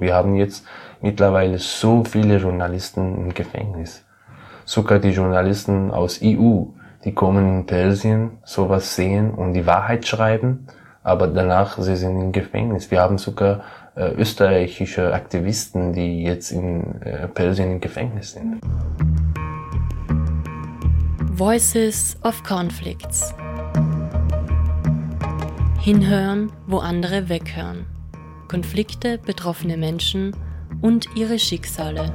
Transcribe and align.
Wir 0.00 0.14
haben 0.14 0.36
jetzt 0.36 0.64
mittlerweile 1.02 1.58
so 1.58 2.04
viele 2.04 2.36
Journalisten 2.36 3.16
im 3.16 3.34
Gefängnis. 3.34 4.04
Sogar 4.64 5.00
die 5.00 5.10
Journalisten 5.10 5.90
aus 5.90 6.20
EU, 6.22 6.66
die 7.04 7.12
kommen 7.12 7.58
in 7.58 7.66
Persien, 7.66 8.38
sowas 8.44 8.94
sehen 8.94 9.32
und 9.32 9.54
die 9.54 9.66
Wahrheit 9.66 10.06
schreiben, 10.06 10.68
aber 11.02 11.26
danach 11.26 11.78
sie 11.78 11.96
sind 11.96 12.20
im 12.20 12.30
Gefängnis. 12.30 12.92
Wir 12.92 13.00
haben 13.00 13.18
sogar 13.18 13.64
äh, 13.96 14.12
österreichische 14.12 15.12
Aktivisten, 15.12 15.92
die 15.92 16.22
jetzt 16.22 16.52
in 16.52 17.02
äh, 17.02 17.26
Persien 17.26 17.72
im 17.72 17.80
Gefängnis 17.80 18.34
sind. 18.34 18.60
Voices 21.32 22.16
of 22.22 22.40
Conflicts. 22.44 23.34
Hinhören, 25.80 26.52
wo 26.68 26.78
andere 26.78 27.28
weghören. 27.28 27.97
Konflikte, 28.48 29.18
betroffene 29.18 29.76
Menschen 29.76 30.34
und 30.82 31.06
ihre 31.14 31.38
Schicksale. 31.38 32.12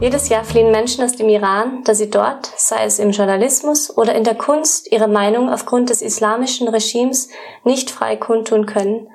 Jedes 0.00 0.30
Jahr 0.30 0.44
fliehen 0.44 0.70
Menschen 0.70 1.04
aus 1.04 1.14
dem 1.14 1.28
Iran, 1.28 1.82
da 1.84 1.94
sie 1.94 2.08
dort, 2.08 2.50
sei 2.56 2.84
es 2.84 2.98
im 2.98 3.10
Journalismus 3.10 3.94
oder 3.94 4.14
in 4.14 4.24
der 4.24 4.34
Kunst, 4.34 4.90
ihre 4.90 5.08
Meinung 5.08 5.50
aufgrund 5.50 5.90
des 5.90 6.00
islamischen 6.00 6.68
Regimes 6.68 7.28
nicht 7.64 7.90
frei 7.90 8.16
kundtun 8.16 8.64
können. 8.64 9.08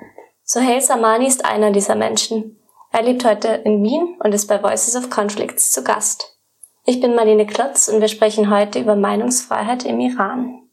Sohail 0.44 0.80
Samani 0.80 1.26
ist 1.26 1.44
einer 1.44 1.72
dieser 1.72 1.96
Menschen. 1.96 2.60
Er 2.92 3.02
lebt 3.02 3.24
heute 3.24 3.48
in 3.48 3.82
Wien 3.82 4.16
und 4.20 4.32
ist 4.32 4.46
bei 4.46 4.62
Voices 4.62 4.94
of 4.94 5.10
Conflicts 5.10 5.72
zu 5.72 5.82
Gast. 5.82 6.38
Ich 6.84 7.00
bin 7.00 7.16
Marlene 7.16 7.46
Klotz 7.46 7.88
und 7.88 8.00
wir 8.00 8.06
sprechen 8.06 8.48
heute 8.48 8.78
über 8.78 8.94
Meinungsfreiheit 8.94 9.84
im 9.84 9.98
Iran. 9.98 10.65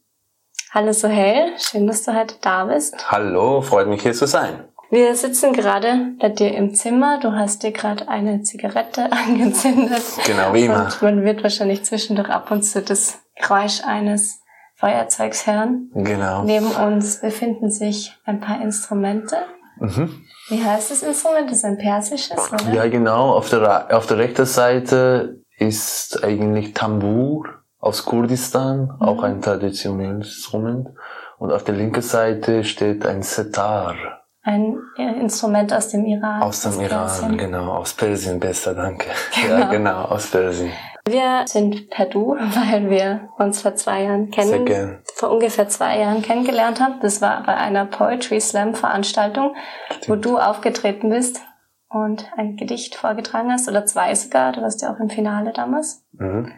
Hallo 0.74 0.90
Sohail, 0.92 1.52
schön, 1.56 1.86
dass 1.86 2.02
du 2.02 2.12
heute 2.12 2.34
da 2.40 2.64
bist. 2.64 3.08
Hallo, 3.08 3.60
freut 3.60 3.86
mich 3.86 4.02
hier 4.02 4.12
zu 4.12 4.26
sein. 4.26 4.64
Wir 4.90 5.14
sitzen 5.14 5.52
gerade 5.52 6.16
bei 6.18 6.30
dir 6.30 6.52
im 6.52 6.74
Zimmer. 6.74 7.20
Du 7.20 7.30
hast 7.30 7.62
dir 7.62 7.70
gerade 7.70 8.08
eine 8.08 8.42
Zigarette 8.42 9.12
angezündet. 9.12 10.02
Genau 10.26 10.52
wie 10.52 10.64
immer. 10.64 10.86
Und 10.86 11.02
man 11.02 11.24
wird 11.24 11.44
wahrscheinlich 11.44 11.84
zwischendurch 11.84 12.28
ab 12.28 12.50
und 12.50 12.64
zu 12.64 12.82
das 12.82 13.20
Geräusch 13.36 13.84
eines 13.84 14.40
Feuerzeugs 14.74 15.46
hören. 15.46 15.92
Genau. 15.94 16.42
Neben 16.42 16.66
uns 16.66 17.20
befinden 17.20 17.70
sich 17.70 18.12
ein 18.24 18.40
paar 18.40 18.60
Instrumente. 18.60 19.36
Mhm. 19.78 20.24
Wie 20.48 20.60
heißt 20.60 20.90
das 20.90 21.04
Instrument? 21.04 21.50
Das 21.50 21.58
ist 21.58 21.64
ein 21.66 21.78
persisches, 21.78 22.52
oder? 22.52 22.72
Ja, 22.72 22.88
genau. 22.88 23.30
Auf 23.30 23.48
der, 23.48 23.96
auf 23.96 24.08
der 24.08 24.18
rechten 24.18 24.44
Seite 24.44 25.38
ist 25.56 26.24
eigentlich 26.24 26.74
Tambur 26.74 27.63
aus 27.84 28.06
Kurdistan, 28.06 28.84
mhm. 28.98 29.02
auch 29.02 29.22
ein 29.22 29.42
traditionelles 29.42 30.36
Instrument. 30.36 30.88
Und 31.38 31.52
auf 31.52 31.64
der 31.64 31.74
linken 31.74 32.00
Seite 32.00 32.64
steht 32.64 33.04
ein 33.04 33.22
Setar. 33.22 33.94
Ein 34.42 34.78
Instrument 34.96 35.72
aus 35.72 35.88
dem 35.88 36.04
Iran. 36.06 36.42
Aus 36.42 36.62
dem 36.62 36.72
aus 36.72 36.78
Iran, 36.78 37.06
Persien. 37.06 37.38
genau. 37.38 37.72
Aus 37.72 37.92
Persien, 37.92 38.40
besser, 38.40 38.74
danke. 38.74 39.06
Genau. 39.42 39.58
Ja, 39.58 39.70
genau, 39.70 40.02
aus 40.04 40.30
Persien. 40.30 40.70
Wir 41.06 41.44
sind 41.46 41.90
per 41.90 42.06
Du, 42.06 42.34
weil 42.34 42.88
wir 42.88 43.28
uns 43.36 43.60
vor 43.60 43.74
zwei 43.74 44.04
Jahren 44.04 44.30
kennen. 44.30 45.00
Vor 45.14 45.32
ungefähr 45.32 45.68
zwei 45.68 45.98
Jahren 45.98 46.22
kennengelernt 46.22 46.80
haben. 46.80 47.00
Das 47.02 47.20
war 47.20 47.42
bei 47.42 47.54
einer 47.54 47.84
Poetry 47.84 48.40
Slam 48.40 48.74
Veranstaltung, 48.74 49.54
Stimmt. 49.90 50.08
wo 50.08 50.16
du 50.16 50.38
aufgetreten 50.38 51.10
bist 51.10 51.42
und 51.88 52.30
ein 52.36 52.56
Gedicht 52.56 52.94
vorgetragen 52.94 53.52
hast, 53.52 53.68
oder 53.68 53.84
zwei 53.84 54.14
sogar, 54.14 54.52
du 54.52 54.62
warst 54.62 54.80
ja 54.80 54.94
auch 54.94 55.00
im 55.00 55.10
Finale 55.10 55.52
damals. 55.52 56.04
Mhm. 56.12 56.52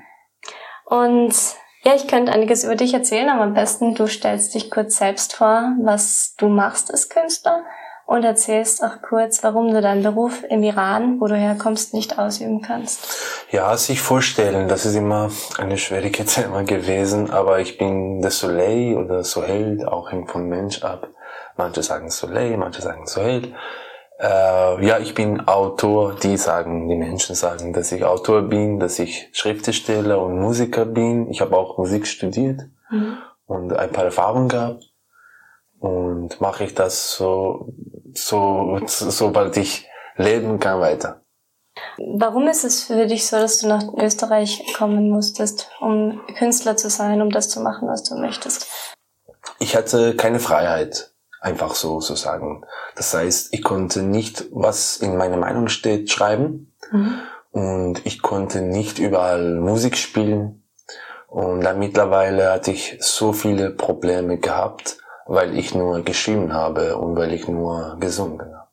Und 0.87 1.35
ja, 1.83 1.95
ich 1.95 2.09
könnte 2.09 2.33
einiges 2.33 2.65
über 2.65 2.77
dich 2.77 2.95
erzählen, 2.95 3.29
aber 3.29 3.43
am 3.43 3.55
besten 3.55 3.95
du 3.95 4.07
stellst 4.07 4.55
dich 4.55 4.71
kurz 4.71 4.97
selbst 4.97 5.35
vor, 5.35 5.73
was 5.83 6.35
du 6.39 6.49
machst 6.49 6.91
als 6.91 7.09
Künstler 7.09 7.65
und 8.07 8.25
erzählst 8.25 8.85
auch 8.85 9.03
kurz, 9.03 9.43
warum 9.43 9.73
du 9.73 9.81
deinen 9.81 10.05
Beruf 10.05 10.45
im 10.49 10.63
Iran, 10.63 11.21
wo 11.21 11.27
du 11.27 11.37
herkommst, 11.37 11.93
nicht 11.93 12.19
ausüben 12.19 12.63
kannst. 12.63 13.47
Ja, 13.51 13.77
sich 13.77 14.01
vorstellen, 14.01 14.69
das 14.69 14.87
ist 14.87 14.95
immer 14.95 15.31
eine 15.59 15.77
schwierige 15.77 16.25
Thema 16.25 16.63
gewesen, 16.63 17.31
aber 17.31 17.59
ich 17.59 17.79
bin 17.79 18.23
der 18.23 18.31
Soleil 18.31 18.97
oder 18.97 19.25
Sohel, 19.25 19.87
auch 19.87 20.13
hängt 20.13 20.31
von 20.31 20.49
Mensch 20.49 20.85
ab. 20.85 21.09
Manche 21.57 21.83
sagen 21.83 22.11
Soleil, 22.11 22.57
manche 22.57 22.81
sagen 22.81 23.07
Sohel. 23.07 23.55
Äh, 24.19 24.87
ja, 24.87 24.99
ich 24.99 25.15
bin 25.15 25.47
Autor. 25.47 26.15
Die 26.15 26.37
sagen, 26.37 26.89
die 26.89 26.97
Menschen 26.97 27.35
sagen, 27.35 27.73
dass 27.73 27.93
ich 27.93 28.05
Autor 28.05 28.43
bin, 28.43 28.81
dass 28.81 28.99
ich 28.99 29.29
Schriftsteller 29.33 30.21
und 30.21 30.39
Musiker 30.39 30.87
bin. 30.87 31.31
Ich 31.31 31.41
habe 31.41 31.57
auch 31.57 31.79
Musik 31.79 32.07
studiert 32.07 32.63
mhm. 32.91 33.19
und 33.47 33.73
ein 33.73 33.93
paar 33.93 34.05
Erfahrungen 34.05 34.49
gehabt. 34.49 34.85
Und 35.79 36.41
mache 36.41 36.65
ich 36.65 36.75
das 36.75 37.13
so, 37.13 37.73
so, 38.15 38.81
sobald 38.87 39.57
ich 39.59 39.87
leben 40.17 40.59
kann, 40.59 40.81
weiter. 40.81 41.21
Warum 41.99 42.49
ist 42.49 42.65
es 42.65 42.85
für 42.85 43.07
dich 43.07 43.27
so, 43.27 43.37
dass 43.37 43.59
du 43.59 43.69
nach 43.69 43.93
Österreich 43.93 44.75
kommen 44.79 45.11
musstest, 45.11 45.71
um 45.81 46.23
Künstler 46.39 46.79
zu 46.79 46.89
sein, 46.89 47.21
um 47.21 47.31
das 47.31 47.51
zu 47.51 47.61
machen, 47.61 47.87
was 47.89 48.03
du 48.03 48.17
möchtest? 48.17 48.67
Ich 49.59 49.77
hatte 49.77 50.17
keine 50.17 50.41
Freiheit 50.41 51.13
einfach 51.41 51.75
so 51.75 52.01
zu 52.01 52.15
sagen. 52.15 52.65
Das 52.97 53.15
heißt, 53.15 53.53
ich 53.53 53.63
konnte 53.63 54.03
nicht, 54.03 54.47
was 54.53 54.97
in 54.97 55.17
meiner 55.17 55.37
Meinung 55.37 55.69
steht, 55.69 56.11
schreiben. 56.11 56.73
Mhm. 56.91 57.19
Und 57.53 58.05
ich 58.05 58.21
konnte 58.23 58.61
nicht 58.61 58.99
überall 58.99 59.55
Musik 59.55 59.97
spielen. 59.97 60.63
Und 61.29 61.63
dann 61.63 61.79
mittlerweile 61.79 62.53
hatte 62.53 62.71
ich 62.71 62.99
so 63.01 63.33
viele 63.33 63.71
Probleme 63.71 64.39
gehabt, 64.39 64.99
weil 65.27 65.59
ich 65.59 65.75
nur 65.75 66.03
geschrieben 66.03 66.53
habe 66.53 66.97
und 66.97 67.17
weil 67.17 67.33
ich 67.33 67.49
nur 67.49 67.97
gesungen 67.99 68.41
habe. 68.41 68.69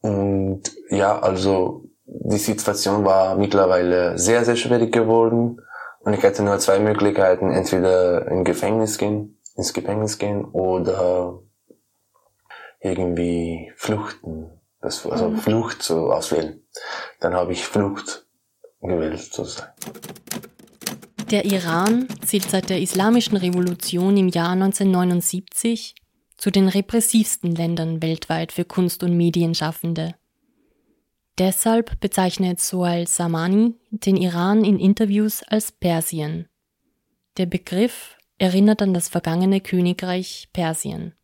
Und 0.00 0.62
ja, 0.88 1.18
also 1.18 1.84
die 2.04 2.38
Situation 2.38 3.04
war 3.04 3.36
mittlerweile 3.36 4.18
sehr, 4.18 4.44
sehr 4.44 4.56
schwierig 4.56 4.92
geworden. 4.92 5.60
Und 6.00 6.14
ich 6.14 6.24
hatte 6.24 6.42
nur 6.42 6.58
zwei 6.58 6.78
Möglichkeiten, 6.78 7.50
entweder 7.50 8.26
in 8.28 8.44
Gefängnis 8.44 8.98
gehen, 8.98 9.38
ins 9.56 9.74
Gefängnis 9.74 10.18
gehen 10.18 10.44
oder 10.46 11.40
irgendwie 12.80 13.72
Fluchten, 13.76 14.50
das, 14.80 15.06
also 15.06 15.30
mhm. 15.30 15.38
Flucht 15.38 15.82
so 15.82 16.12
auswählen. 16.12 16.62
Dann 17.20 17.34
habe 17.34 17.52
ich 17.52 17.64
Flucht 17.64 18.26
gewählt 18.80 19.20
sozusagen. 19.20 19.72
Der 21.30 21.44
Iran 21.44 22.08
zählt 22.24 22.50
seit 22.50 22.70
der 22.70 22.80
Islamischen 22.80 23.36
Revolution 23.36 24.16
im 24.16 24.28
Jahr 24.28 24.50
1979 24.50 25.94
zu 26.36 26.50
den 26.50 26.68
repressivsten 26.68 27.54
Ländern 27.54 28.02
weltweit 28.02 28.50
für 28.50 28.64
Kunst- 28.64 29.02
und 29.04 29.16
Medienschaffende. 29.16 30.14
Deshalb 31.38 32.00
bezeichnet 32.00 32.60
Sohail 32.60 33.06
Samani 33.06 33.74
den 33.90 34.16
Iran 34.16 34.64
in 34.64 34.78
Interviews 34.78 35.42
als 35.42 35.70
Persien. 35.70 36.48
Der 37.36 37.46
Begriff 37.46 38.16
erinnert 38.38 38.82
an 38.82 38.92
das 38.92 39.08
vergangene 39.08 39.60
Königreich 39.60 40.48
Persien. 40.52 41.14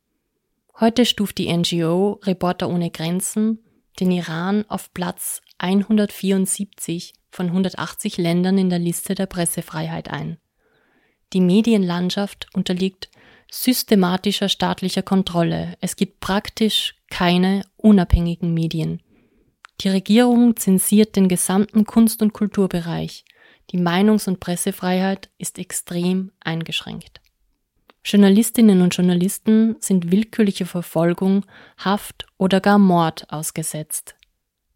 Heute 0.78 1.06
stuft 1.06 1.38
die 1.38 1.50
NGO 1.50 2.20
Reporter 2.25 2.69
ohne 2.69 2.91
Grenzen 2.91 3.60
den 3.98 4.10
Iran 4.10 4.66
auf 4.69 4.92
Platz 4.92 5.41
174 5.56 7.14
von 7.31 7.47
180 7.47 8.19
Ländern 8.19 8.59
in 8.59 8.69
der 8.69 8.78
Liste 8.78 9.14
der 9.14 9.25
Pressefreiheit 9.25 10.10
ein. 10.10 10.37
Die 11.32 11.41
Medienlandschaft 11.41 12.48
unterliegt 12.53 13.09
systematischer 13.50 14.50
staatlicher 14.50 15.03
Kontrolle. 15.03 15.78
Es 15.81 15.97
gibt 15.97 16.20
praktisch 16.20 16.94
keine 17.08 17.62
unabhängigen 17.78 18.53
Medien. 18.53 19.00
Die 19.81 19.88
Regierung 19.88 20.56
zensiert 20.56 21.16
den 21.16 21.28
gesamten 21.28 21.87
Kunst- 21.87 22.20
und 22.20 22.34
Kulturbereich. 22.34 23.25
Die 23.70 23.78
Meinungs- 23.78 24.28
und 24.28 24.41
Pressefreiheit 24.41 25.31
ist 25.38 25.58
extrem 25.58 26.32
eingeschränkt. 26.41 27.22
Journalistinnen 28.06 28.83
und 28.83 28.94
Journalisten 28.94 29.75
sind 29.81 30.12
willkürliche 30.12 30.65
Verfolgung, 30.65 31.44
Haft 31.77 32.27
oder 32.39 32.61
gar 32.61 32.78
Mord 32.78 33.27
ausgesetzt. 33.33 34.14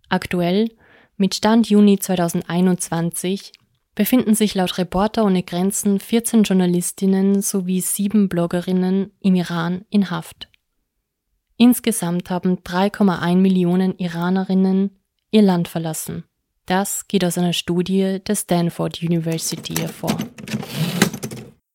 Aktuell, 0.08 0.68
mit 1.16 1.36
Stand 1.36 1.70
Juni 1.70 2.00
2021, 2.00 3.52
befinden 3.94 4.34
sich 4.34 4.56
laut 4.56 4.78
Reporter 4.78 5.24
ohne 5.24 5.44
Grenzen 5.44 6.00
14 6.00 6.42
Journalistinnen 6.42 7.40
sowie 7.40 7.80
sieben 7.80 8.28
Bloggerinnen 8.28 9.12
im 9.20 9.36
Iran 9.36 9.84
in 9.90 10.10
Haft. 10.10 10.48
Insgesamt 11.56 12.30
haben 12.30 12.56
3,1 12.56 13.36
Millionen 13.36 13.96
Iranerinnen 13.96 14.98
ihr 15.30 15.42
Land 15.42 15.68
verlassen. 15.68 16.24
Das 16.66 17.06
geht 17.06 17.24
aus 17.24 17.38
einer 17.38 17.52
Studie 17.52 18.18
der 18.26 18.34
Stanford 18.34 19.00
University 19.02 19.74
hervor. 19.74 20.16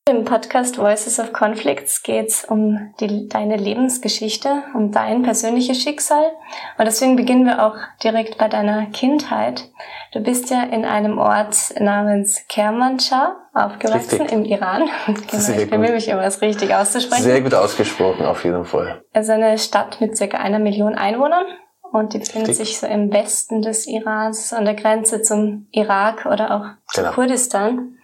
Im 0.07 0.23
Podcast 0.23 0.77
Voices 0.77 1.19
of 1.19 1.33
Conflicts 1.33 2.03
geht 2.03 2.27
es 2.27 2.45
um 2.45 2.93
die, 2.99 3.27
deine 3.27 3.57
Lebensgeschichte, 3.57 4.61
um 4.75 4.91
dein 4.91 5.23
persönliches 5.23 5.81
Schicksal. 5.81 6.31
Und 6.77 6.85
deswegen 6.85 7.15
beginnen 7.15 7.47
wir 7.47 7.65
auch 7.65 7.75
direkt 8.03 8.37
bei 8.37 8.47
deiner 8.47 8.85
Kindheit. 8.91 9.67
Du 10.13 10.19
bist 10.19 10.51
ja 10.51 10.61
in 10.61 10.85
einem 10.85 11.17
Ort 11.17 11.73
namens 11.79 12.45
Kermanshah 12.49 13.35
aufgewachsen 13.55 14.21
richtig. 14.21 14.31
im 14.31 14.45
Iran. 14.45 14.87
genau, 15.07 15.59
ich 15.59 15.69
bemühe 15.71 15.93
mich 15.93 16.07
immer, 16.07 16.23
es 16.23 16.39
richtig 16.39 16.75
auszusprechen. 16.75 17.23
Sehr 17.23 17.41
gut 17.41 17.55
ausgesprochen, 17.55 18.27
auf 18.27 18.43
jeden 18.43 18.65
Fall. 18.65 19.03
Also 19.11 19.31
eine 19.31 19.57
Stadt 19.57 20.01
mit 20.01 20.15
circa 20.15 20.37
einer 20.37 20.59
Million 20.59 20.93
Einwohnern. 20.93 21.47
Und 21.81 22.13
die 22.13 22.19
befindet 22.19 22.49
richtig. 22.49 22.67
sich 22.67 22.77
so 22.77 22.85
im 22.85 23.11
Westen 23.11 23.63
des 23.63 23.87
Irans, 23.87 24.53
an 24.53 24.65
der 24.65 24.75
Grenze 24.75 25.23
zum 25.23 25.67
Irak 25.71 26.27
oder 26.27 26.51
auch 26.51 26.93
genau. 26.93 27.09
zu 27.09 27.15
Kurdistan. 27.15 27.97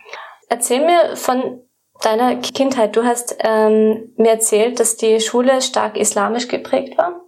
Erzähl 0.50 0.84
mir 0.84 1.16
von 1.16 1.62
deiner 2.02 2.36
Kindheit. 2.38 2.96
Du 2.96 3.04
hast 3.04 3.36
ähm, 3.40 4.14
mir 4.18 4.32
erzählt, 4.32 4.80
dass 4.80 4.98
die 4.98 5.20
Schule 5.20 5.62
stark 5.62 5.98
islamisch 5.98 6.48
geprägt 6.48 6.98
war 6.98 7.22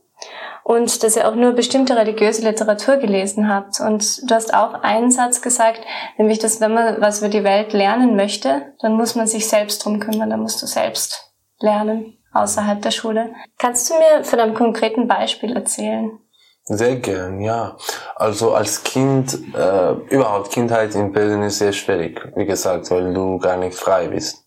und 0.63 1.03
dass 1.03 1.15
ihr 1.15 1.27
auch 1.27 1.35
nur 1.35 1.53
bestimmte 1.53 1.95
religiöse 1.95 2.41
Literatur 2.41 2.97
gelesen 2.97 3.49
habt. 3.49 3.79
Und 3.79 4.29
du 4.29 4.35
hast 4.35 4.53
auch 4.53 4.73
einen 4.81 5.11
Satz 5.11 5.41
gesagt, 5.41 5.81
nämlich, 6.17 6.39
dass 6.39 6.61
wenn 6.61 6.73
man 6.73 7.01
was 7.01 7.19
über 7.19 7.29
die 7.29 7.43
Welt 7.43 7.73
lernen 7.73 8.15
möchte, 8.15 8.73
dann 8.79 8.93
muss 8.93 9.15
man 9.15 9.27
sich 9.27 9.47
selbst 9.47 9.83
drum 9.83 9.99
kümmern, 9.99 10.29
dann 10.29 10.41
musst 10.41 10.61
du 10.61 10.65
selbst 10.65 11.33
lernen 11.59 12.17
außerhalb 12.33 12.81
der 12.81 12.91
Schule. 12.91 13.33
Kannst 13.59 13.89
du 13.89 13.93
mir 13.93 14.23
von 14.23 14.39
einem 14.39 14.55
konkreten 14.55 15.07
Beispiel 15.07 15.55
erzählen? 15.55 16.19
Sehr 16.65 16.95
gern, 16.95 17.41
ja. 17.41 17.75
Also 18.15 18.53
als 18.53 18.83
Kind, 18.83 19.37
äh, 19.53 19.91
überhaupt 20.09 20.51
Kindheit 20.51 20.95
in 20.95 21.11
Persien 21.11 21.43
ist 21.43 21.59
sehr 21.59 21.73
schwierig, 21.73 22.25
wie 22.35 22.45
gesagt, 22.45 22.89
weil 22.89 23.13
du 23.13 23.37
gar 23.37 23.57
nicht 23.57 23.75
frei 23.75 24.07
bist 24.07 24.42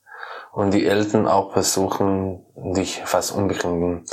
und 0.56 0.73
die 0.73 0.87
Eltern 0.87 1.29
auch 1.29 1.53
versuchen, 1.53 2.43
dich 2.55 3.03
fast 3.05 3.37
umbringen. 3.37 4.06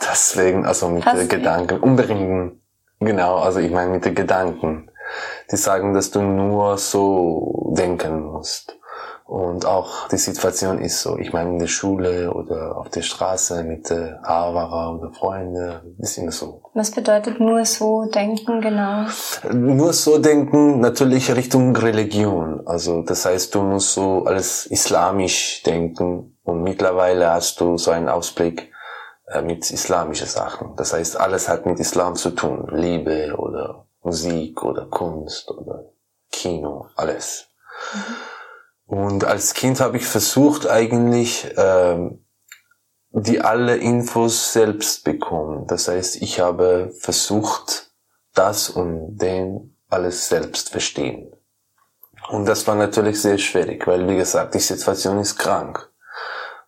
Deswegen, 0.00 0.64
also 0.64 0.88
mit 0.88 1.04
den 1.04 1.28
Gedanken, 1.28 1.78
umbringen. 1.78 2.62
Genau, 3.00 3.36
also 3.36 3.58
ich 3.58 3.70
meine 3.70 3.90
mit 3.90 4.06
den 4.06 4.14
Gedanken. 4.14 4.90
Die 5.52 5.58
sagen, 5.58 5.92
dass 5.92 6.10
du 6.10 6.22
nur 6.22 6.78
so 6.78 7.74
denken 7.76 8.22
musst. 8.22 8.78
Und 9.30 9.64
auch 9.64 10.08
die 10.08 10.16
Situation 10.16 10.80
ist 10.80 11.02
so, 11.02 11.16
ich 11.16 11.32
meine 11.32 11.50
in 11.50 11.60
der 11.60 11.68
Schule 11.68 12.34
oder 12.34 12.76
auf 12.76 12.88
der 12.88 13.02
Straße 13.02 13.62
mit 13.62 13.88
der 13.88 14.20
Haarware 14.24 14.98
oder 14.98 15.12
Freunde, 15.12 15.82
ist 15.98 16.18
immer 16.18 16.32
so. 16.32 16.62
Was 16.74 16.90
bedeutet 16.90 17.38
nur 17.38 17.64
so 17.64 18.06
denken 18.06 18.60
genau? 18.60 19.06
Nur 19.52 19.92
so 19.92 20.18
denken, 20.18 20.80
natürlich 20.80 21.32
Richtung 21.32 21.76
Religion. 21.76 22.66
Also 22.66 23.02
das 23.02 23.24
heißt, 23.24 23.54
du 23.54 23.62
musst 23.62 23.94
so 23.94 24.24
alles 24.24 24.66
islamisch 24.66 25.62
denken 25.62 26.36
und 26.42 26.64
mittlerweile 26.64 27.30
hast 27.30 27.60
du 27.60 27.78
so 27.78 27.92
einen 27.92 28.08
Ausblick 28.08 28.72
äh, 29.28 29.42
mit 29.42 29.70
islamischen 29.70 30.26
Sachen. 30.26 30.74
Das 30.74 30.92
heißt, 30.92 31.16
alles 31.20 31.48
hat 31.48 31.66
mit 31.66 31.78
Islam 31.78 32.16
zu 32.16 32.30
tun. 32.30 32.66
Liebe 32.72 33.36
oder 33.38 33.86
Musik 34.02 34.64
oder 34.64 34.86
Kunst 34.86 35.52
oder 35.52 35.84
Kino, 36.32 36.88
alles. 36.96 37.46
Mhm. 37.94 38.39
Und 38.90 39.22
als 39.22 39.54
Kind 39.54 39.78
habe 39.78 39.98
ich 39.98 40.04
versucht 40.04 40.68
eigentlich, 40.68 41.48
ähm, 41.56 42.24
die 43.12 43.40
alle 43.40 43.76
Infos 43.76 44.52
selbst 44.52 45.04
bekommen. 45.04 45.68
Das 45.68 45.86
heißt, 45.86 46.20
ich 46.22 46.40
habe 46.40 46.90
versucht, 46.98 47.92
das 48.34 48.68
und 48.68 49.16
den 49.16 49.76
alles 49.88 50.28
selbst 50.28 50.70
verstehen. 50.70 51.32
Und 52.30 52.46
das 52.46 52.66
war 52.66 52.74
natürlich 52.74 53.22
sehr 53.22 53.38
schwierig, 53.38 53.86
weil 53.86 54.08
wie 54.08 54.16
gesagt, 54.16 54.54
die 54.54 54.58
Situation 54.58 55.20
ist 55.20 55.38
krank. 55.38 55.88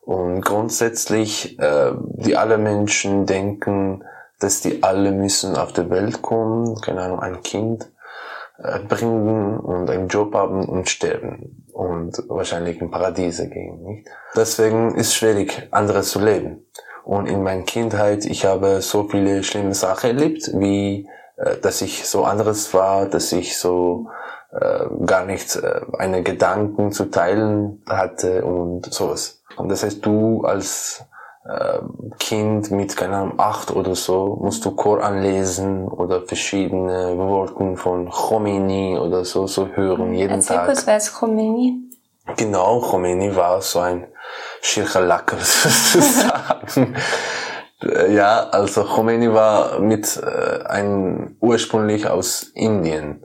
Und 0.01 0.43
grundsätzlich, 0.43 1.59
äh, 1.59 1.93
die 1.99 2.37
alle 2.37 2.57
Menschen 2.57 3.27
denken, 3.27 4.05
dass 4.39 4.61
die 4.61 4.85
alle 4.85 5.11
müssen 5.11 5.57
auf 5.57 5.73
die 5.73 5.91
Welt 5.91 6.23
kommen, 6.23 6.81
keine 6.83 7.03
Ahnung, 7.03 7.19
ein 7.19 7.43
Kind 7.43 7.91
äh, 8.59 8.79
bringen 8.79 9.59
und 9.59 9.91
einen 9.91 10.07
Job 10.07 10.35
haben 10.37 10.69
und 10.69 10.89
sterben 10.89 11.62
und 11.73 12.23
wahrscheinlich 12.29 12.81
in 12.81 12.91
Paradiese 12.91 13.49
gehen. 13.49 13.83
Nicht? 13.83 14.09
Deswegen 14.37 14.95
ist 14.95 15.15
schwierig, 15.15 15.69
andere 15.71 16.03
zu 16.03 16.21
leben. 16.21 16.67
Und 17.05 17.27
in 17.27 17.43
meiner 17.43 17.65
Kindheit, 17.65 18.25
ich 18.27 18.45
habe 18.45 18.81
so 18.81 19.09
viele 19.09 19.43
schlimme 19.43 19.75
Sachen 19.75 20.11
erlebt, 20.11 20.51
wie 20.55 21.09
äh, 21.37 21.57
dass 21.59 21.83
ich 21.83 22.07
so 22.07 22.25
anderes 22.25 22.73
war, 22.75 23.07
dass 23.07 23.33
ich 23.33 23.59
so 23.59 24.07
äh, 24.53 24.87
gar 25.05 25.25
nicht 25.25 25.57
äh, 25.57 25.81
eine 25.99 26.23
Gedanken 26.23 26.93
zu 26.93 27.07
teilen 27.07 27.83
hatte 27.87 28.45
und 28.45 28.93
sowas. 28.93 29.43
Und 29.57 29.71
das 29.71 29.83
heißt, 29.83 30.05
du 30.05 30.43
als 30.45 31.05
Kind 32.21 32.71
mit, 32.71 32.97
keine 32.97 33.17
Ahnung, 33.17 33.35
acht 33.39 33.73
oder 33.73 33.97
so, 33.97 34.39
musst 34.41 34.65
du 34.65 34.71
Koran 34.71 35.23
lesen 35.23 35.89
oder 35.89 36.23
verschiedene 36.23 37.17
Worte 37.19 37.77
von 37.77 38.09
Khomeini 38.09 38.97
oder 38.97 39.25
so, 39.25 39.49
so 39.49 39.67
hören, 39.67 40.15
jeden 40.15 40.35
Erzähl 40.35 40.57
Tag. 40.57 40.67
kurz, 40.67 40.87
wer 40.87 40.97
ist 40.99 41.15
Khomeini? 41.15 41.81
Genau, 42.37 42.81
Khomeini 42.81 43.35
war 43.35 43.61
so 43.61 43.81
ein 43.81 44.07
Schirchalacker 44.61 45.37
sozusagen. 45.41 46.95
ja, 48.11 48.49
also 48.51 48.85
Khomeini 48.85 49.33
war 49.33 49.81
mit 49.81 50.17
äh, 50.19 50.63
ein 50.67 51.37
ursprünglich 51.41 52.07
aus 52.07 52.45
Indien 52.55 53.25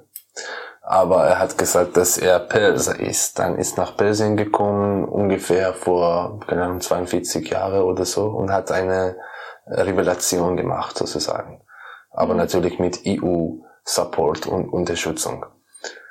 aber 0.90 1.26
er 1.26 1.40
hat 1.40 1.58
gesagt, 1.58 1.98
dass 1.98 2.18
er 2.18 2.40
Perser 2.40 2.98
ist. 2.98 3.40
Dann 3.40 3.58
ist 3.58 3.78
nach 3.78 3.98
Persien 3.98 4.38
gekommen, 4.38 5.04
ungefähr 5.04 5.74
vor 5.74 6.40
genau 6.48 6.78
42 6.78 7.50
Jahre 7.50 7.84
oder 7.84 8.06
so, 8.06 8.28
und 8.28 8.54
hat 8.54 8.72
eine 8.72 9.18
Revelation 9.66 10.56
gemacht, 10.56 10.98
sozusagen. 10.98 11.62
Aber 12.12 12.32
mhm. 12.32 12.40
natürlich 12.40 12.80
mit 12.80 13.02
EU-Support 13.06 14.48
und 14.48 14.70
Unterstützung. 14.70 15.46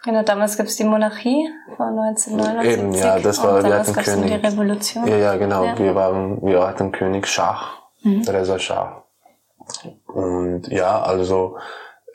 Genau, 0.05 0.23
damals 0.23 0.58
gab 0.58 0.67
es 0.67 0.76
die 0.76 0.84
Monarchie 0.84 1.49
von 1.78 1.99
1979. 1.99 2.78
Eben, 2.78 2.93
ja, 2.93 3.19
das 3.19 3.43
war, 3.43 3.64
wir 3.64 3.78
hatten 3.78 3.94
König. 3.94 4.26
Die 4.26 4.46
Revolution. 4.46 5.06
Ja, 5.06 5.17
ja, 5.17 5.37
genau. 5.37 5.64
Ja. 5.64 5.78
Wir 5.78 5.94
waren, 5.94 6.43
wir 6.43 6.67
hatten 6.67 6.93
König 6.93 7.26
Schah, 7.28 7.62
mhm. 8.02 8.25
Reza 8.28 8.58
Schah. 8.58 9.05
Und 10.06 10.69
ja, 10.69 11.00
also, 11.00 11.56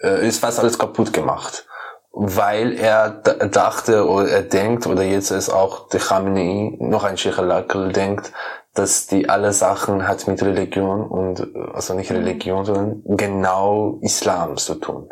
äh, 0.03 0.27
ist 0.27 0.39
fast 0.39 0.59
alles 0.59 0.77
kaputt 0.77 1.11
gemacht 1.11 1.65
weil 2.13 2.73
er 2.73 3.09
dachte 3.09 4.07
oder 4.07 4.29
er 4.29 4.41
denkt 4.41 4.85
oder 4.85 5.03
jetzt 5.03 5.31
ist 5.31 5.49
auch 5.49 5.87
der 5.89 6.01
Khamenei 6.01 6.77
noch 6.79 7.03
ein 7.03 7.17
Sheikh 7.17 7.39
al 7.39 7.91
denkt, 7.93 8.31
dass 8.73 9.07
die 9.07 9.29
alle 9.29 9.53
Sachen 9.53 10.07
hat 10.07 10.27
mit 10.27 10.41
Religion 10.41 11.03
und 11.03 11.47
also 11.73 11.93
nicht 11.93 12.11
Religion, 12.11 12.65
sondern 12.65 13.01
genau 13.05 13.97
Islam 14.01 14.57
zu 14.57 14.75
tun. 14.75 15.09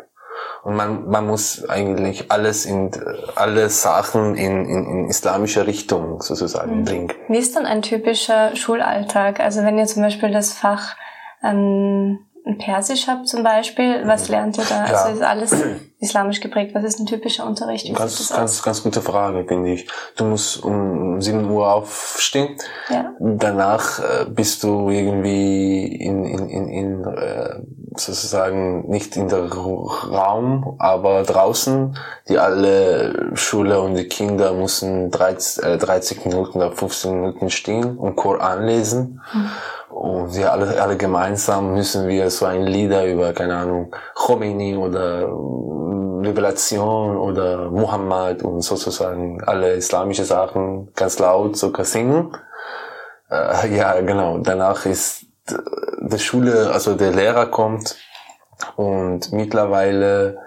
Und 0.62 0.76
man, 0.76 1.08
man 1.08 1.26
muss 1.26 1.68
eigentlich 1.68 2.30
alles 2.30 2.66
in 2.66 2.90
alle 3.34 3.70
Sachen 3.70 4.34
in, 4.36 4.66
in, 4.66 4.86
in 4.86 5.08
islamische 5.08 5.66
Richtung 5.66 6.20
sozusagen 6.20 6.80
mhm. 6.80 6.84
bringen. 6.84 7.12
Wie 7.28 7.38
ist 7.38 7.56
dann 7.56 7.66
ein 7.66 7.82
typischer 7.82 8.54
Schulalltag? 8.56 9.40
Also 9.40 9.62
wenn 9.62 9.78
ihr 9.78 9.86
zum 9.86 10.02
Beispiel 10.02 10.30
das 10.30 10.52
Fach 10.52 10.96
ähm, 11.42 12.20
Persisch 12.58 13.06
habt 13.06 13.28
zum 13.28 13.42
Beispiel, 13.42 14.06
was 14.06 14.28
mhm. 14.28 14.34
lernt 14.34 14.58
ihr 14.58 14.64
da? 14.64 14.86
Ja. 14.86 14.94
Also 14.94 15.14
ist 15.14 15.22
alles 15.22 15.54
islamisch 16.00 16.40
geprägt. 16.40 16.74
Was 16.74 16.84
ist 16.84 16.98
ein 16.98 17.06
typischer 17.06 17.46
Unterricht? 17.46 17.86
Wie 17.86 17.92
ganz, 17.92 18.30
ganz, 18.30 18.62
ganz 18.62 18.82
gute 18.82 19.02
Frage, 19.02 19.44
finde 19.46 19.72
ich. 19.72 19.86
Du 20.16 20.24
musst 20.24 20.64
um 20.64 21.20
7 21.20 21.48
Uhr 21.50 21.70
aufstehen. 21.72 22.56
Ja. 22.88 23.12
Danach 23.18 23.98
äh, 23.98 24.24
bist 24.24 24.62
du 24.62 24.88
irgendwie 24.88 25.84
in, 25.84 26.24
in, 26.24 26.48
in, 26.48 26.68
in 26.68 27.04
äh, 27.04 27.60
sozusagen 27.94 28.88
nicht 28.88 29.16
in 29.16 29.28
der 29.28 29.52
Raum, 29.52 30.76
aber 30.78 31.22
draußen. 31.24 31.98
Die 32.28 32.38
alle 32.38 33.30
Schule 33.34 33.80
und 33.80 33.96
die 33.96 34.08
Kinder 34.08 34.54
müssen 34.54 35.10
30, 35.10 35.64
äh, 35.64 35.78
30 35.78 36.24
Minuten 36.24 36.58
oder 36.58 36.72
15 36.72 37.20
Minuten 37.20 37.50
stehen 37.50 37.98
und 37.98 38.16
Koran 38.16 38.64
lesen. 38.64 39.20
Mhm. 39.34 39.50
Und 39.90 40.36
wir 40.36 40.52
alle, 40.52 40.80
alle 40.80 40.96
gemeinsam 40.96 41.74
müssen 41.74 42.06
wir 42.08 42.30
so 42.30 42.46
ein 42.46 42.62
Lieder 42.62 43.06
über, 43.06 43.32
keine 43.32 43.56
Ahnung, 43.56 43.94
Khomeini 44.14 44.76
oder 44.76 45.28
Revelation 46.22 47.16
oder 47.16 47.70
Muhammad 47.70 48.42
und 48.42 48.60
sozusagen 48.62 49.42
alle 49.44 49.74
islamische 49.74 50.24
Sachen 50.24 50.92
ganz 50.94 51.18
laut 51.18 51.56
sogar 51.56 51.84
singen. 51.84 52.36
Äh, 53.30 53.76
ja, 53.76 54.00
genau. 54.00 54.38
Danach 54.38 54.86
ist 54.86 55.26
die 56.00 56.18
Schule, 56.18 56.70
also 56.72 56.94
der 56.94 57.10
Lehrer 57.10 57.46
kommt 57.46 57.96
und 58.76 59.32
mittlerweile 59.32 60.38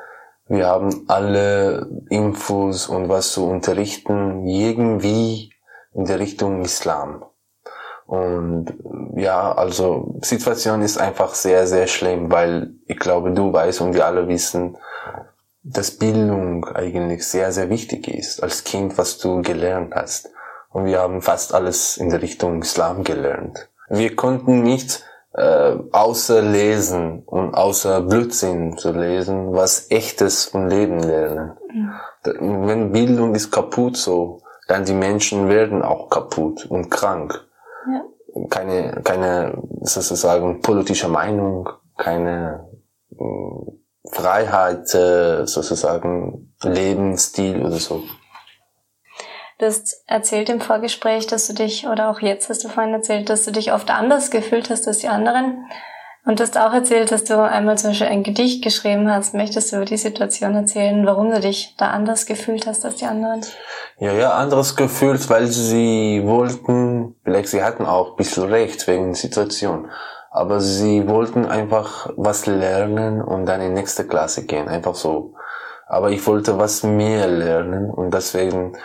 wir 0.48 0.68
haben 0.68 1.06
alle 1.08 1.88
Infos 2.10 2.88
und 2.88 3.10
was 3.10 3.32
zu 3.32 3.48
unterrichten 3.48 4.46
irgendwie 4.46 5.54
in 5.94 6.06
der 6.06 6.20
Richtung 6.20 6.62
Islam. 6.62 7.24
Und 8.06 8.74
ja, 9.16 9.54
also 9.54 10.16
Situation 10.22 10.82
ist 10.82 10.98
einfach 10.98 11.34
sehr, 11.36 11.68
sehr 11.68 11.88
schlimm, 11.88 12.32
weil 12.32 12.74
ich 12.86 13.00
glaube, 13.00 13.32
du 13.32 13.54
weißt 13.54 13.82
und 13.82 13.94
wir 13.94 14.06
alle 14.06 14.28
wissen, 14.28 14.78
dass 15.64 15.92
Bildung 15.92 16.66
eigentlich 16.66 17.26
sehr, 17.26 17.52
sehr 17.52 17.70
wichtig 17.70 18.08
ist 18.08 18.44
als 18.44 18.64
Kind, 18.64 18.98
was 18.98 19.18
du 19.18 19.42
gelernt 19.42 19.96
hast. 19.96 20.30
Und 20.70 20.86
wir 20.86 21.00
haben 21.00 21.22
fast 21.22 21.54
alles 21.54 21.98
in 21.98 22.10
der 22.10 22.22
Richtung 22.22 22.62
Islam 22.62 23.04
gelernt. 23.04 23.70
Wir 23.90 24.16
konnten 24.16 24.64
nicht 24.64 25.04
äh, 25.34 25.76
außer 25.92 26.42
lesen 26.42 27.24
und 27.26 27.54
außer 27.54 28.02
Blödsinn 28.02 28.78
zu 28.78 28.92
lesen, 28.92 29.54
was 29.54 29.90
echtes 29.90 30.46
vom 30.46 30.68
Leben 30.68 31.00
lernen. 31.00 31.54
Mhm. 31.72 32.68
Wenn 32.68 32.92
Bildung 32.92 33.36
ist 33.36 33.52
kaputt 33.52 33.98
so, 33.98 34.42
dann 34.68 34.86
die 34.86 34.94
Menschen 34.94 35.50
werden 35.50 35.82
auch 35.84 36.10
kaputt 36.10 36.66
und 36.66 36.90
krank. 36.90 37.46
Ja. 37.88 38.04
Keine, 38.50 39.02
keine 39.04 39.62
sozusagen 39.82 40.62
politische 40.62 41.08
Meinung, 41.08 41.70
keine 41.98 42.68
äh, 43.12 43.72
Freiheit, 44.12 44.94
äh, 44.94 45.46
sozusagen 45.46 46.54
Lebensstil 46.62 47.62
oder 47.62 47.78
so. 47.78 48.04
Du 49.60 49.68
hast 49.68 50.04
erzählt 50.08 50.50
im 50.50 50.62
Vorgespräch, 50.62 51.28
dass 51.28 51.48
du 51.48 51.54
dich, 51.54 51.88
oder 51.88 52.10
auch 52.10 52.20
jetzt 52.20 52.50
hast 52.50 52.64
du 52.64 52.70
vorhin 52.70 52.94
erzählt, 52.94 53.30
dass 53.30 53.46
du 53.46 53.52
dich 53.52 53.72
oft 53.72 53.90
anders 53.92 54.32
gefühlt 54.32 54.70
hast 54.70 54.88
als 54.88 55.00
die 55.00 55.08
anderen. 55.08 55.66
Und 56.26 56.40
du 56.40 56.44
hast 56.44 56.58
auch 56.58 56.74
erzählt, 56.74 57.12
dass 57.12 57.26
du 57.26 57.42
einmal 57.42 57.78
zum 57.78 57.90
Beispiel 57.90 58.08
ein 58.08 58.24
Gedicht 58.24 58.64
geschrieben 58.64 59.12
hast. 59.12 59.34
Möchtest 59.34 59.72
du 59.72 59.78
über 59.78 59.86
die 59.86 59.98
Situation 59.98 60.56
erzählen, 60.56 61.06
warum 61.06 61.30
du 61.30 61.40
dich 61.42 61.76
da 61.78 61.92
anders 61.92 62.26
gefühlt 62.26 62.66
hast 62.66 62.86
als 62.86 62.96
die 62.96 63.06
anderen? 63.06 63.42
Ja, 64.00 64.14
ja, 64.14 64.32
anderes 64.32 64.78
gefühlt, 64.78 65.30
weil 65.30 65.48
sie 65.48 66.22
wollten, 66.24 66.93
vielleicht 67.24 67.50
sie 67.50 67.64
hatten 67.64 67.86
auch 67.86 68.12
ein 68.12 68.16
bisschen 68.16 68.46
recht 68.46 68.88
wegen 68.88 69.08
der 69.08 69.16
Situation. 69.16 69.90
Aber 70.32 70.60
sie 70.60 71.08
wollten 71.08 71.46
einfach 71.46 72.10
was 72.16 72.48
lernen 72.48 73.22
und 73.22 73.46
dann 73.46 73.62
in 73.62 73.74
nächste 73.74 74.06
Klasse 74.08 74.46
gehen, 74.46 74.68
einfach 74.68 74.96
so. 74.96 75.36
Aber 75.88 76.10
ich 76.10 76.26
wollte 76.26 76.58
was 76.58 76.82
mehr 76.82 77.28
lernen 77.28 77.92
und 77.92 78.14
deswegen 78.14 78.76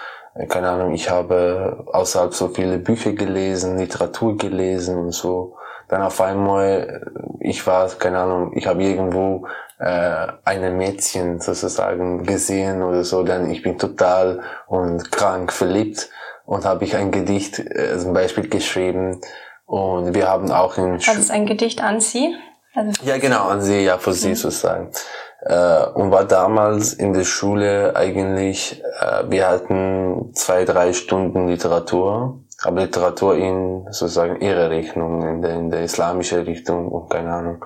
keine 0.46 0.68
Ahnung, 0.68 0.92
ich 0.94 1.10
habe 1.10 1.84
außerhalb 1.92 2.32
so 2.32 2.48
viele 2.48 2.78
Bücher 2.78 3.12
gelesen, 3.12 3.78
Literatur 3.78 4.36
gelesen 4.36 4.96
und 4.96 5.12
so. 5.12 5.56
Dann 5.88 6.02
auf 6.02 6.20
einmal, 6.20 7.10
ich 7.40 7.66
war, 7.66 7.88
keine 7.88 8.20
Ahnung, 8.20 8.52
ich 8.54 8.66
habe 8.66 8.82
irgendwo 8.82 9.48
äh, 9.78 10.26
eine 10.44 10.70
Mädchen 10.70 11.40
sozusagen 11.40 12.24
gesehen 12.24 12.82
oder 12.82 13.02
so, 13.04 13.24
dann 13.24 13.50
ich 13.50 13.62
bin 13.62 13.78
total 13.78 14.40
und 14.66 15.10
krank 15.10 15.52
verliebt 15.52 16.10
und 16.48 16.64
habe 16.64 16.84
ich 16.84 16.96
ein 16.96 17.10
Gedicht 17.10 17.58
äh, 17.58 17.98
zum 17.98 18.14
Beispiel 18.14 18.48
geschrieben 18.48 19.20
und 19.66 20.14
wir 20.14 20.28
haben 20.28 20.50
auch 20.50 20.78
in... 20.78 20.98
War 21.06 21.14
das 21.14 21.30
ein 21.30 21.44
Gedicht 21.44 21.82
an 21.82 22.00
Sie? 22.00 22.34
Also 22.74 23.04
ja, 23.04 23.18
genau, 23.18 23.48
an 23.48 23.60
Sie, 23.60 23.84
ja, 23.84 23.98
für 23.98 24.14
Sie 24.14 24.30
mhm. 24.30 24.34
sozusagen 24.34 24.90
äh, 25.42 25.84
und 25.92 26.10
war 26.10 26.24
damals 26.24 26.94
in 26.94 27.12
der 27.12 27.24
Schule 27.24 27.94
eigentlich, 27.94 28.82
äh, 29.00 29.24
wir 29.28 29.46
hatten 29.46 30.30
zwei, 30.32 30.64
drei 30.64 30.94
Stunden 30.94 31.48
Literatur, 31.48 32.40
aber 32.62 32.80
Literatur 32.80 33.36
in 33.36 33.86
sozusagen 33.90 34.40
ihre 34.40 34.70
Richtung, 34.70 35.22
in 35.28 35.42
der, 35.42 35.54
in 35.54 35.70
der 35.70 35.82
islamischen 35.82 36.44
Richtung 36.44 36.88
und 36.88 37.10
keine 37.10 37.30
Ahnung. 37.30 37.64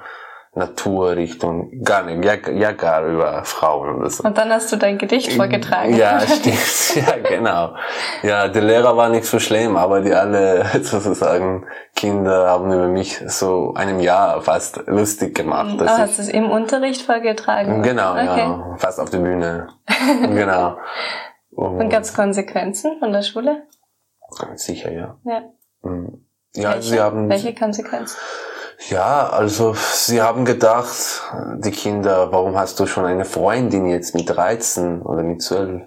Naturrichtung, 0.55 1.83
gar 1.83 2.03
nicht, 2.03 2.23
ja, 2.23 2.35
ja 2.53 2.73
gar 2.73 3.07
über 3.07 3.43
Frauen 3.45 3.97
oder 3.97 4.11
so. 4.11 4.23
Und 4.23 4.37
dann 4.37 4.51
hast 4.51 4.71
du 4.71 4.77
dein 4.77 4.99
Gedicht 4.99 5.33
vorgetragen. 5.33 5.97
Ja, 5.97 6.21
stimmt, 6.21 6.95
ja, 6.95 7.17
genau. 7.27 7.75
Ja, 8.23 8.49
der 8.49 8.61
Lehrer 8.61 8.95
war 8.95 9.09
nicht 9.09 9.25
so 9.25 9.39
schlimm, 9.39 9.79
aber 9.79 10.03
die 10.03 10.13
alle 10.13 10.67
sozusagen 10.83 11.67
Kinder 11.97 12.49
haben 12.49 12.71
über 12.71 12.89
mich 12.89 13.19
so 13.29 13.73
einem 13.75 13.99
Jahr 13.99 14.43
fast 14.43 14.83
lustig 14.89 15.35
gemacht. 15.35 15.79
Oh, 15.81 15.87
hast 15.87 16.19
du 16.19 16.23
es 16.23 16.29
im 16.29 16.51
Unterricht 16.51 17.01
vorgetragen? 17.01 17.83
Genau, 17.83 18.13
okay. 18.13 18.25
ja, 18.25 18.77
fast 18.77 19.01
auf 19.01 19.09
der 19.09 19.19
Bühne. 19.19 19.69
genau. 20.23 20.77
Und, 21.51 21.81
Und 21.81 21.89
gab 21.89 22.03
es 22.03 22.13
Konsequenzen 22.13 22.99
von 22.99 23.11
der 23.11 23.23
Schule? 23.23 23.63
Sicher, 24.57 24.93
ja. 24.93 25.17
Ja. 25.25 25.45
Mhm. 25.83 26.27
Ja, 26.55 26.75
welche, 26.75 26.83
sie 26.83 27.01
haben. 27.01 27.31
Welche 27.31 27.55
Konsequenzen? 27.55 28.19
Ja, 28.89 29.29
also 29.29 29.75
sie 29.75 30.23
haben 30.23 30.45
gedacht, 30.45 31.23
die 31.59 31.71
Kinder, 31.71 32.33
warum 32.33 32.57
hast 32.57 32.81
du 32.81 32.87
schon 32.87 33.05
eine 33.05 33.25
Freundin 33.25 33.87
jetzt 33.87 34.15
mit 34.15 34.29
13 34.29 35.03
oder 35.03 35.23
mit 35.23 35.43
12? 35.43 35.83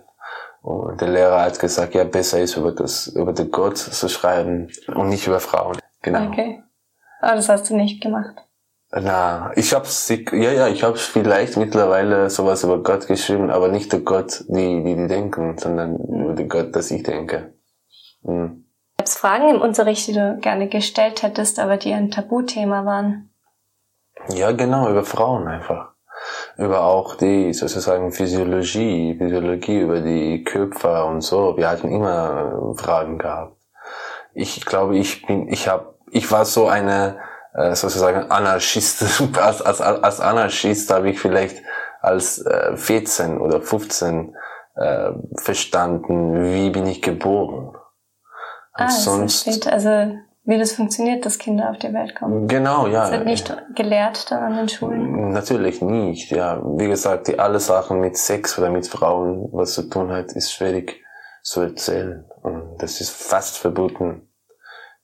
Und 0.61 0.99
der 0.99 1.09
Lehrer 1.09 1.41
hat 1.41 1.59
gesagt, 1.59 1.93
ja, 1.93 2.03
besser 2.05 2.39
ist 2.39 2.57
über 2.57 2.71
das, 2.71 3.07
über 3.07 3.33
den 3.33 3.51
Gott 3.51 3.77
zu 3.77 4.09
schreiben 4.09 4.71
und 4.87 5.09
nicht 5.09 5.27
über 5.27 5.39
Frauen. 5.39 5.77
Genau. 6.01 6.27
Okay. 6.27 6.63
Aber 7.21 7.35
das 7.35 7.49
hast 7.49 7.69
du 7.69 7.75
nicht 7.75 8.01
gemacht. 8.01 8.35
Na, 8.91 9.51
ich 9.55 9.73
hab's, 9.73 10.07
ja, 10.09 10.51
ja, 10.51 10.67
ich 10.67 10.83
hab's 10.83 11.05
vielleicht 11.05 11.57
mittlerweile 11.57 12.29
sowas 12.29 12.63
über 12.63 12.81
Gott 12.81 13.07
geschrieben, 13.07 13.49
aber 13.49 13.67
nicht 13.67 13.91
der 13.91 13.99
Gott, 13.99 14.45
die, 14.47 14.83
die, 14.83 14.95
die 14.95 15.07
denken, 15.07 15.57
sondern 15.57 15.97
über 15.97 16.33
den 16.33 16.47
Gott, 16.47 16.75
das 16.75 16.91
ich 16.91 17.03
denke. 17.03 17.53
Hm. 18.23 18.64
Gab 19.05 19.09
es 19.11 19.17
Fragen 19.17 19.49
im 19.49 19.61
Unterricht, 19.61 20.07
die 20.07 20.13
du 20.13 20.39
gerne 20.41 20.67
gestellt 20.67 21.21
hättest, 21.21 21.59
aber 21.59 21.77
die 21.77 21.93
ein 21.93 22.09
Tabuthema 22.09 22.85
waren? 22.85 23.29
Ja, 24.29 24.51
genau, 24.51 24.89
über 24.89 25.03
Frauen 25.03 25.47
einfach. 25.47 25.89
Über 26.57 26.85
auch 26.85 27.13
die 27.13 27.53
sozusagen 27.53 28.11
Physiologie, 28.11 29.15
Physiologie, 29.15 29.81
über 29.81 30.01
die 30.01 30.43
Köpfe 30.43 31.03
und 31.03 31.21
so. 31.21 31.55
Wir 31.55 31.69
hatten 31.69 31.91
immer 31.91 32.73
Fragen 32.77 33.19
gehabt. 33.19 33.55
Ich 34.33 34.65
glaube, 34.65 34.97
ich 34.97 35.23
bin, 35.27 35.49
ich 35.49 35.67
habe, 35.67 35.93
ich 36.09 36.31
war 36.31 36.45
so 36.45 36.65
eine 36.65 37.19
äh, 37.53 37.75
sozusagen 37.75 38.31
Anarchist. 38.31 39.05
als, 39.39 39.61
als, 39.61 39.81
als 39.81 40.19
Anarchist 40.19 40.91
habe 40.91 41.11
ich 41.11 41.19
vielleicht 41.19 41.61
als 42.01 42.43
äh, 42.43 42.75
14 42.75 43.37
oder 43.37 43.61
15 43.61 44.35
äh, 44.77 45.11
verstanden, 45.35 46.51
wie 46.51 46.71
bin 46.71 46.87
ich 46.87 47.03
geboren 47.03 47.75
ah, 48.75 48.89
sonst. 48.89 49.41
Steht, 49.41 49.67
also 49.67 50.17
wie 50.47 50.59
das 50.59 50.73
funktioniert, 50.73 51.25
dass 51.25 51.39
Kinder 51.39 51.71
auf 51.71 51.79
die 51.79 51.91
Welt 51.91 52.15
kommen. 52.15 52.47
Genau, 52.47 52.85
ja. 52.85 53.01
Das 53.01 53.11
wird 53.11 53.25
nicht 53.25 53.57
gelehrt 53.73 54.29
dann 54.29 54.43
an 54.43 54.55
den 54.55 54.69
Schulen? 54.69 55.31
Natürlich 55.31 55.81
nicht, 55.81 56.29
ja. 56.29 56.61
Wie 56.63 56.87
gesagt, 56.87 57.27
die 57.27 57.39
alle 57.39 57.59
Sachen 57.59 57.99
mit 57.99 58.15
Sex 58.15 58.57
oder 58.59 58.69
mit 58.69 58.87
Frauen, 58.87 59.49
was 59.51 59.73
zu 59.73 59.89
tun 59.89 60.11
hat, 60.11 60.33
ist 60.33 60.53
schwierig 60.53 61.03
zu 61.41 61.61
erzählen. 61.61 62.25
Und 62.43 62.77
das 62.77 63.01
ist 63.01 63.09
fast 63.09 63.57
verboten. 63.57 64.29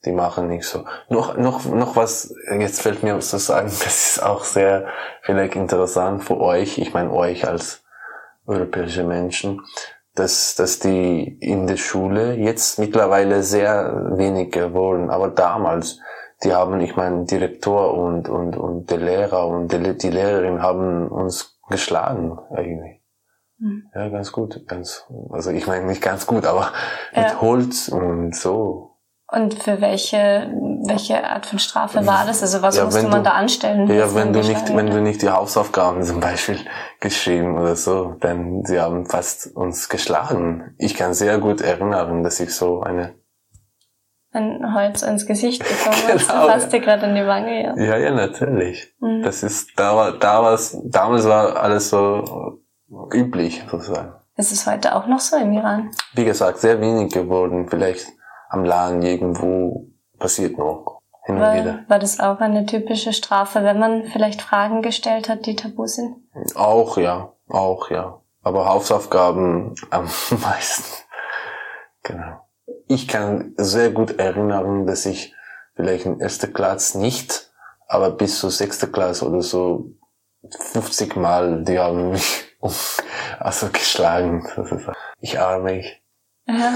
Die 0.05 0.11
machen 0.11 0.47
nicht 0.47 0.65
so. 0.65 0.85
Noch, 1.09 1.37
noch, 1.37 1.65
noch 1.65 1.95
was, 1.95 2.33
jetzt 2.59 2.81
fällt 2.81 3.01
mir 3.01 3.19
zu 3.19 3.37
sagen, 3.37 3.67
das 3.83 4.11
ist 4.11 4.23
auch 4.23 4.43
sehr 4.43 4.87
vielleicht 5.23 5.55
interessant 5.55 6.23
für 6.23 6.39
euch, 6.39 6.77
ich 6.77 6.93
meine 6.93 7.11
euch 7.11 7.47
als 7.47 7.83
europäische 8.45 9.03
Menschen 9.03 9.61
dass, 10.21 10.53
dass 10.53 10.77
die 10.77 11.23
in 11.39 11.65
der 11.65 11.77
Schule 11.77 12.35
jetzt 12.35 12.77
mittlerweile 12.77 13.41
sehr 13.41 14.17
wenig 14.17 14.51
geworden, 14.51 15.09
aber 15.09 15.29
damals, 15.29 15.99
die 16.43 16.53
haben, 16.53 16.79
ich 16.79 16.95
meine, 16.95 17.25
Direktor 17.25 17.95
und, 17.95 18.29
und, 18.29 18.55
und 18.55 18.91
der 18.91 18.99
Lehrer 18.99 19.47
und 19.47 19.71
die, 19.71 19.97
die 19.97 20.09
Lehrerin 20.11 20.61
haben 20.61 21.07
uns 21.07 21.59
geschlagen 21.69 22.37
eigentlich. 22.51 23.01
Mhm. 23.57 23.89
Ja, 23.95 24.09
ganz 24.09 24.31
gut, 24.31 24.67
ganz, 24.67 25.07
also 25.31 25.49
ich 25.49 25.65
meine 25.65 25.87
nicht 25.87 26.03
ganz 26.03 26.27
gut, 26.27 26.45
aber 26.45 26.71
ja. 27.13 27.23
mit 27.23 27.41
Holz 27.41 27.87
und 27.87 28.35
so. 28.35 28.90
Und 29.31 29.63
für 29.63 29.79
welche, 29.79 30.51
welche 30.85 31.23
Art 31.23 31.45
von 31.45 31.57
Strafe 31.57 32.05
war 32.05 32.25
das? 32.25 32.41
Also 32.41 32.61
was 32.61 32.75
ja, 32.75 32.83
musste 32.83 33.07
man 33.07 33.23
du, 33.23 33.29
da 33.29 33.31
anstellen? 33.31 33.87
Ja, 33.87 34.13
wenn 34.13 34.33
du 34.33 34.39
nicht, 34.39 34.75
wenn 34.75 34.87
du 34.87 34.99
nicht 35.01 35.21
die 35.21 35.29
Hausaufgaben 35.29 36.03
zum 36.03 36.19
Beispiel 36.19 36.59
geschrieben 36.99 37.57
oder 37.57 37.77
so, 37.77 38.17
dann 38.19 38.65
sie 38.65 38.81
haben 38.81 39.05
fast 39.05 39.55
uns 39.55 39.87
geschlagen. 39.87 40.75
Ich 40.77 40.95
kann 40.95 41.13
sehr 41.13 41.37
gut 41.37 41.61
erinnern, 41.61 42.23
dass 42.23 42.41
ich 42.41 42.53
so 42.53 42.81
eine 42.81 43.15
ein 44.33 44.73
Holz 44.73 45.01
ins 45.01 45.25
Gesicht 45.25 45.59
bekommen 45.63 46.03
hast. 46.13 46.27
genau, 46.27 46.47
du 46.47 46.51
fasst 46.51 46.73
dir 46.73 46.79
gerade 46.79 47.05
in 47.05 47.15
die 47.15 47.25
Wange, 47.25 47.63
ja. 47.63 47.77
Ja, 47.77 47.97
ja, 47.97 48.11
natürlich. 48.11 48.93
Mhm. 48.99 49.23
Das 49.23 49.43
ist, 49.43 49.69
da 49.77 49.95
war, 49.95 50.11
da 50.17 50.43
war's, 50.43 50.77
damals 50.85 51.25
war 51.25 51.55
alles 51.57 51.89
so 51.89 52.59
üblich, 53.13 53.63
sozusagen. 53.69 54.13
Ist 54.37 54.51
es 54.51 54.65
heute 54.67 54.95
auch 54.95 55.07
noch 55.07 55.19
so 55.19 55.37
im 55.37 55.51
Iran? 55.53 55.91
Wie 56.13 56.25
gesagt, 56.25 56.59
sehr 56.59 56.79
wenig 56.79 57.13
geworden, 57.13 57.67
vielleicht 57.69 58.07
am 58.51 58.65
Laden 58.65 59.01
irgendwo 59.01 59.87
passiert 60.19 60.57
noch. 60.57 60.99
Hin 61.23 61.35
und 61.35 61.41
war, 61.41 61.55
wieder. 61.55 61.85
war 61.87 61.99
das 61.99 62.19
auch 62.19 62.39
eine 62.39 62.65
typische 62.65 63.13
Strafe, 63.13 63.63
wenn 63.63 63.79
man 63.79 64.05
vielleicht 64.05 64.41
Fragen 64.41 64.81
gestellt 64.81 65.29
hat, 65.29 65.45
die 65.45 65.55
tabu 65.55 65.85
sind? 65.85 66.15
Auch, 66.55 66.97
ja. 66.97 67.33
Auch, 67.47 67.89
ja. 67.89 68.21
Aber 68.43 68.67
Hausaufgaben 68.67 69.75
am 69.89 70.09
meisten. 70.29 71.03
Genau. 72.03 72.41
Ich 72.87 73.07
kann 73.07 73.53
sehr 73.57 73.91
gut 73.91 74.19
erinnern, 74.19 74.85
dass 74.85 75.05
ich 75.05 75.33
vielleicht 75.75 76.05
in 76.05 76.19
erster 76.19 76.47
Klasse 76.47 76.99
nicht, 76.99 77.51
aber 77.87 78.11
bis 78.11 78.39
zur 78.39 78.51
sechster 78.51 78.87
Klasse 78.87 79.27
oder 79.27 79.41
so 79.41 79.91
50 80.49 81.15
Mal, 81.15 81.63
die 81.63 81.79
haben 81.79 82.11
mich 82.11 82.57
also 83.39 83.69
geschlagen. 83.69 84.45
Ich 85.21 85.39
arme 85.39 85.79
ich. 85.79 86.01
Ja. 86.47 86.73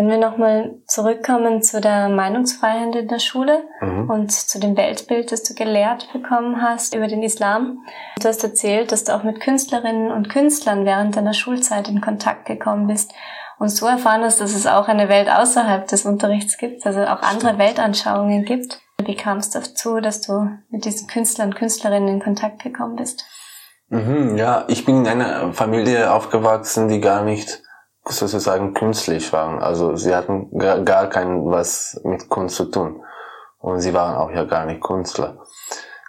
Wenn 0.00 0.08
wir 0.08 0.16
nochmal 0.16 0.76
zurückkommen 0.86 1.62
zu 1.62 1.78
der 1.78 2.08
Meinungsfreiheit 2.08 2.96
in 2.96 3.08
der 3.08 3.18
Schule 3.18 3.64
mhm. 3.82 4.08
und 4.08 4.32
zu 4.32 4.58
dem 4.58 4.74
Weltbild, 4.74 5.30
das 5.30 5.42
du 5.42 5.52
gelehrt 5.52 6.10
bekommen 6.14 6.62
hast 6.62 6.94
über 6.94 7.06
den 7.06 7.22
Islam. 7.22 7.84
Du 8.18 8.26
hast 8.26 8.42
erzählt, 8.42 8.92
dass 8.92 9.04
du 9.04 9.14
auch 9.14 9.24
mit 9.24 9.40
Künstlerinnen 9.40 10.10
und 10.10 10.30
Künstlern 10.30 10.86
während 10.86 11.16
deiner 11.16 11.34
Schulzeit 11.34 11.86
in 11.90 12.00
Kontakt 12.00 12.46
gekommen 12.46 12.86
bist. 12.86 13.12
und 13.58 13.68
so 13.68 13.84
erfahren 13.84 14.22
hast, 14.22 14.40
dass 14.40 14.54
es 14.54 14.66
auch 14.66 14.88
eine 14.88 15.10
Welt 15.10 15.30
außerhalb 15.30 15.86
des 15.86 16.06
Unterrichts 16.06 16.56
gibt, 16.56 16.86
also 16.86 17.02
auch 17.02 17.20
andere 17.20 17.58
Weltanschauungen 17.58 18.46
gibt. 18.46 18.80
Wie 19.04 19.16
kam 19.16 19.36
es 19.36 19.50
dazu, 19.50 20.00
dass 20.00 20.22
du 20.22 20.48
mit 20.70 20.86
diesen 20.86 21.08
Künstlern 21.08 21.48
und 21.48 21.56
Künstlerinnen 21.56 22.08
in 22.08 22.22
Kontakt 22.22 22.62
gekommen 22.62 22.96
bist? 22.96 23.26
Mhm, 23.90 24.38
ja, 24.38 24.64
ich 24.68 24.86
bin 24.86 25.04
in 25.04 25.06
einer 25.08 25.52
Familie 25.52 26.10
aufgewachsen, 26.10 26.88
die 26.88 27.02
gar 27.02 27.22
nicht 27.22 27.62
sozusagen 28.10 28.74
künstlich 28.74 29.32
waren. 29.32 29.62
Also 29.62 29.96
sie 29.96 30.14
hatten 30.14 30.56
gar, 30.58 31.08
kein 31.08 31.44
was 31.46 32.00
mit 32.04 32.28
Kunst 32.28 32.56
zu 32.56 32.66
tun. 32.66 33.02
Und 33.58 33.80
sie 33.80 33.92
waren 33.92 34.16
auch 34.16 34.30
ja 34.30 34.44
gar 34.44 34.66
nicht 34.66 34.82
Künstler. 34.82 35.38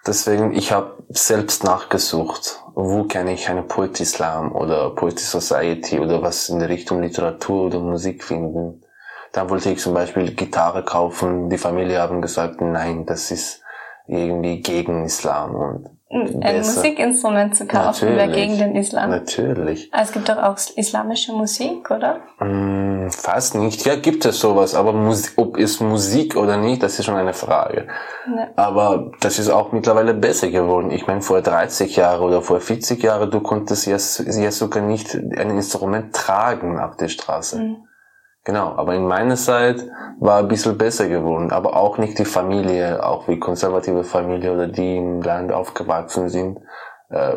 Deswegen, 0.06 0.54
ich 0.54 0.72
habe 0.72 1.04
selbst 1.10 1.64
nachgesucht, 1.64 2.64
wo 2.74 3.04
kann 3.04 3.28
ich 3.28 3.50
eine 3.50 3.62
Poetry 3.62 4.06
Slam 4.06 4.52
oder 4.52 4.90
Poetry 4.92 5.24
Society 5.24 6.00
oder 6.00 6.22
was 6.24 6.50
in 6.50 6.60
der 6.60 6.70
Richtung 6.70 7.02
Literatur 7.02 7.66
oder 7.66 7.80
Musik 7.80 8.24
finden. 8.24 8.84
Dann 9.32 9.50
wollte 9.50 9.70
ich 9.70 9.80
zum 9.80 9.94
Beispiel 9.94 10.34
Gitarre 10.34 10.84
kaufen. 10.84 11.50
Die 11.50 11.58
Familie 11.58 12.00
haben 12.00 12.22
gesagt, 12.22 12.62
nein, 12.62 13.06
das 13.06 13.32
ist 13.32 13.62
irgendwie 14.08 14.62
gegen 14.62 15.06
Islam 15.06 15.56
und 15.56 15.90
ein 16.12 16.58
Musikinstrument 16.58 17.56
zu 17.56 17.66
kaufen 17.66 18.16
wäre 18.16 18.32
gegen 18.32 18.58
den 18.58 18.76
Islam. 18.76 19.10
Natürlich. 19.10 19.90
Ah, 19.94 20.02
es 20.04 20.12
gibt 20.12 20.28
doch 20.28 20.38
auch 20.38 20.58
islamische 20.76 21.32
Musik, 21.32 21.90
oder? 21.90 22.20
Mm, 22.40 23.10
fast 23.10 23.56
nicht. 23.56 23.86
Ja, 23.86 23.96
gibt 23.96 24.26
es 24.26 24.40
sowas, 24.40 24.76
aber 24.76 24.92
Musik, 24.94 25.34
ob 25.38 25.58
es 25.58 25.80
Musik 25.80 26.36
oder 26.36 26.58
nicht, 26.58 26.84
das 26.84 27.00
ist 27.00 27.06
schon 27.06 27.16
eine 27.16 27.34
Frage. 27.34 27.88
Ja. 28.28 28.50
Aber 28.56 29.12
das 29.22 29.40
ist 29.40 29.50
auch 29.50 29.72
mittlerweile 29.72 30.14
besser 30.14 30.50
geworden. 30.50 30.92
Ich 30.92 31.08
meine, 31.08 31.22
vor 31.22 31.42
30 31.42 31.96
Jahren 31.96 32.22
oder 32.22 32.42
vor 32.42 32.60
40 32.60 33.02
Jahren, 33.02 33.32
du 33.32 33.40
konntest 33.40 33.88
jetzt, 33.88 34.20
jetzt 34.20 34.58
sogar 34.58 34.84
nicht 34.84 35.16
ein 35.16 35.50
Instrument 35.52 36.14
tragen 36.14 36.80
auf 36.80 36.98
der 36.98 37.08
Straße. 37.08 37.60
Mhm. 37.60 37.88
Genau, 38.44 38.74
aber 38.76 38.96
in 38.96 39.06
meiner 39.06 39.36
Zeit 39.36 39.86
war 40.20 40.40
ein 40.40 40.48
bisschen 40.48 40.78
besser 40.78 41.08
geworden, 41.08 41.52
aber 41.52 41.76
auch 41.76 41.98
nicht 42.00 42.18
die 42.18 42.26
Familie, 42.26 43.06
auch 43.06 43.28
wie 43.28 43.40
konservative 43.40 44.04
Familie 44.04 44.54
oder 44.54 44.68
die 44.68 44.98
im 44.98 45.22
Land 45.22 45.52
aufgewachsen 45.52 46.30
sind, 46.30 46.60
äh, 47.10 47.36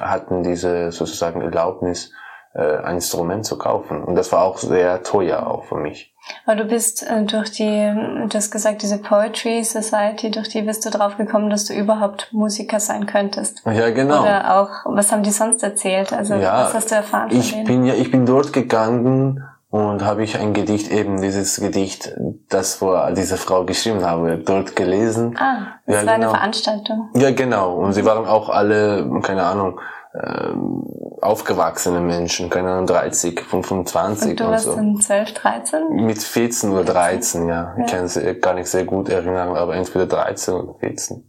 hatten 0.00 0.42
diese 0.42 0.92
sozusagen 0.92 1.42
Erlaubnis, 1.42 2.10
äh, 2.54 2.78
ein 2.78 2.94
Instrument 2.94 3.44
zu 3.44 3.58
kaufen. 3.58 4.02
Und 4.02 4.14
das 4.14 4.32
war 4.32 4.42
auch 4.42 4.56
sehr 4.56 5.02
teuer 5.02 5.46
auch 5.46 5.64
für 5.64 5.76
mich. 5.76 6.14
Aber 6.46 6.56
du 6.56 6.64
bist 6.64 7.06
äh, 7.06 7.24
durch 7.24 7.50
die, 7.50 7.92
du 8.28 8.34
hast 8.34 8.50
gesagt, 8.50 8.80
diese 8.80 8.98
Poetry 8.98 9.62
Society, 9.62 10.30
durch 10.30 10.48
die 10.48 10.62
bist 10.62 10.86
du 10.86 10.90
drauf 10.90 11.18
gekommen, 11.18 11.50
dass 11.50 11.66
du 11.66 11.74
überhaupt 11.74 12.32
Musiker 12.32 12.80
sein 12.80 13.04
könntest. 13.04 13.62
Ja, 13.66 13.90
genau. 13.90 14.22
Oder 14.22 14.58
auch, 14.58 14.70
was 14.86 15.12
haben 15.12 15.22
die 15.22 15.32
sonst 15.32 15.62
erzählt? 15.62 16.14
Also, 16.14 16.34
ja, 16.34 16.64
was 16.64 16.72
hast 16.72 16.90
du 16.90 16.94
erfahren 16.94 17.28
von 17.28 17.38
ich? 17.38 17.64
Bin 17.64 17.84
ja, 17.84 17.92
ich 17.92 18.10
bin 18.10 18.24
dort 18.24 18.54
gegangen, 18.54 19.45
und 19.76 20.04
habe 20.04 20.24
ich 20.24 20.38
ein 20.38 20.54
Gedicht, 20.54 20.90
eben 20.90 21.20
dieses 21.20 21.60
Gedicht, 21.60 22.14
das 22.48 22.76
vor 22.76 23.12
diese 23.12 23.36
Frau 23.36 23.64
geschrieben 23.66 24.04
habe, 24.04 24.38
dort 24.38 24.74
gelesen. 24.74 25.36
Ah, 25.38 25.78
das 25.84 25.96
ja, 26.02 26.06
war 26.06 26.14
genau. 26.14 26.28
eine 26.28 26.30
Veranstaltung. 26.30 27.10
Ja, 27.14 27.30
genau. 27.30 27.74
Und 27.76 27.92
sie 27.92 28.04
waren 28.06 28.26
auch 28.26 28.48
alle, 28.48 29.20
keine 29.22 29.44
Ahnung, 29.44 29.78
ähm, 30.14 30.82
aufgewachsene 31.20 32.00
Menschen, 32.00 32.48
keine 32.48 32.70
Ahnung, 32.70 32.86
30, 32.86 33.38
25 33.40 34.30
und 34.30 34.40
du 34.40 34.44
warst 34.48 34.64
so. 34.64 34.76
dann 34.76 34.98
12, 34.98 35.34
13? 35.34 35.88
Mit 36.06 36.22
14 36.22 36.70
oder 36.70 36.84
13, 36.84 37.46
ja. 37.46 37.74
ja. 37.76 37.84
Ich 37.84 37.92
kann 37.92 38.04
es 38.04 38.18
gar 38.40 38.54
nicht 38.54 38.68
sehr 38.68 38.84
gut 38.84 39.10
erinnern, 39.10 39.56
aber 39.56 39.76
entweder 39.76 40.06
13 40.06 40.54
oder 40.54 40.78
14. 40.78 41.28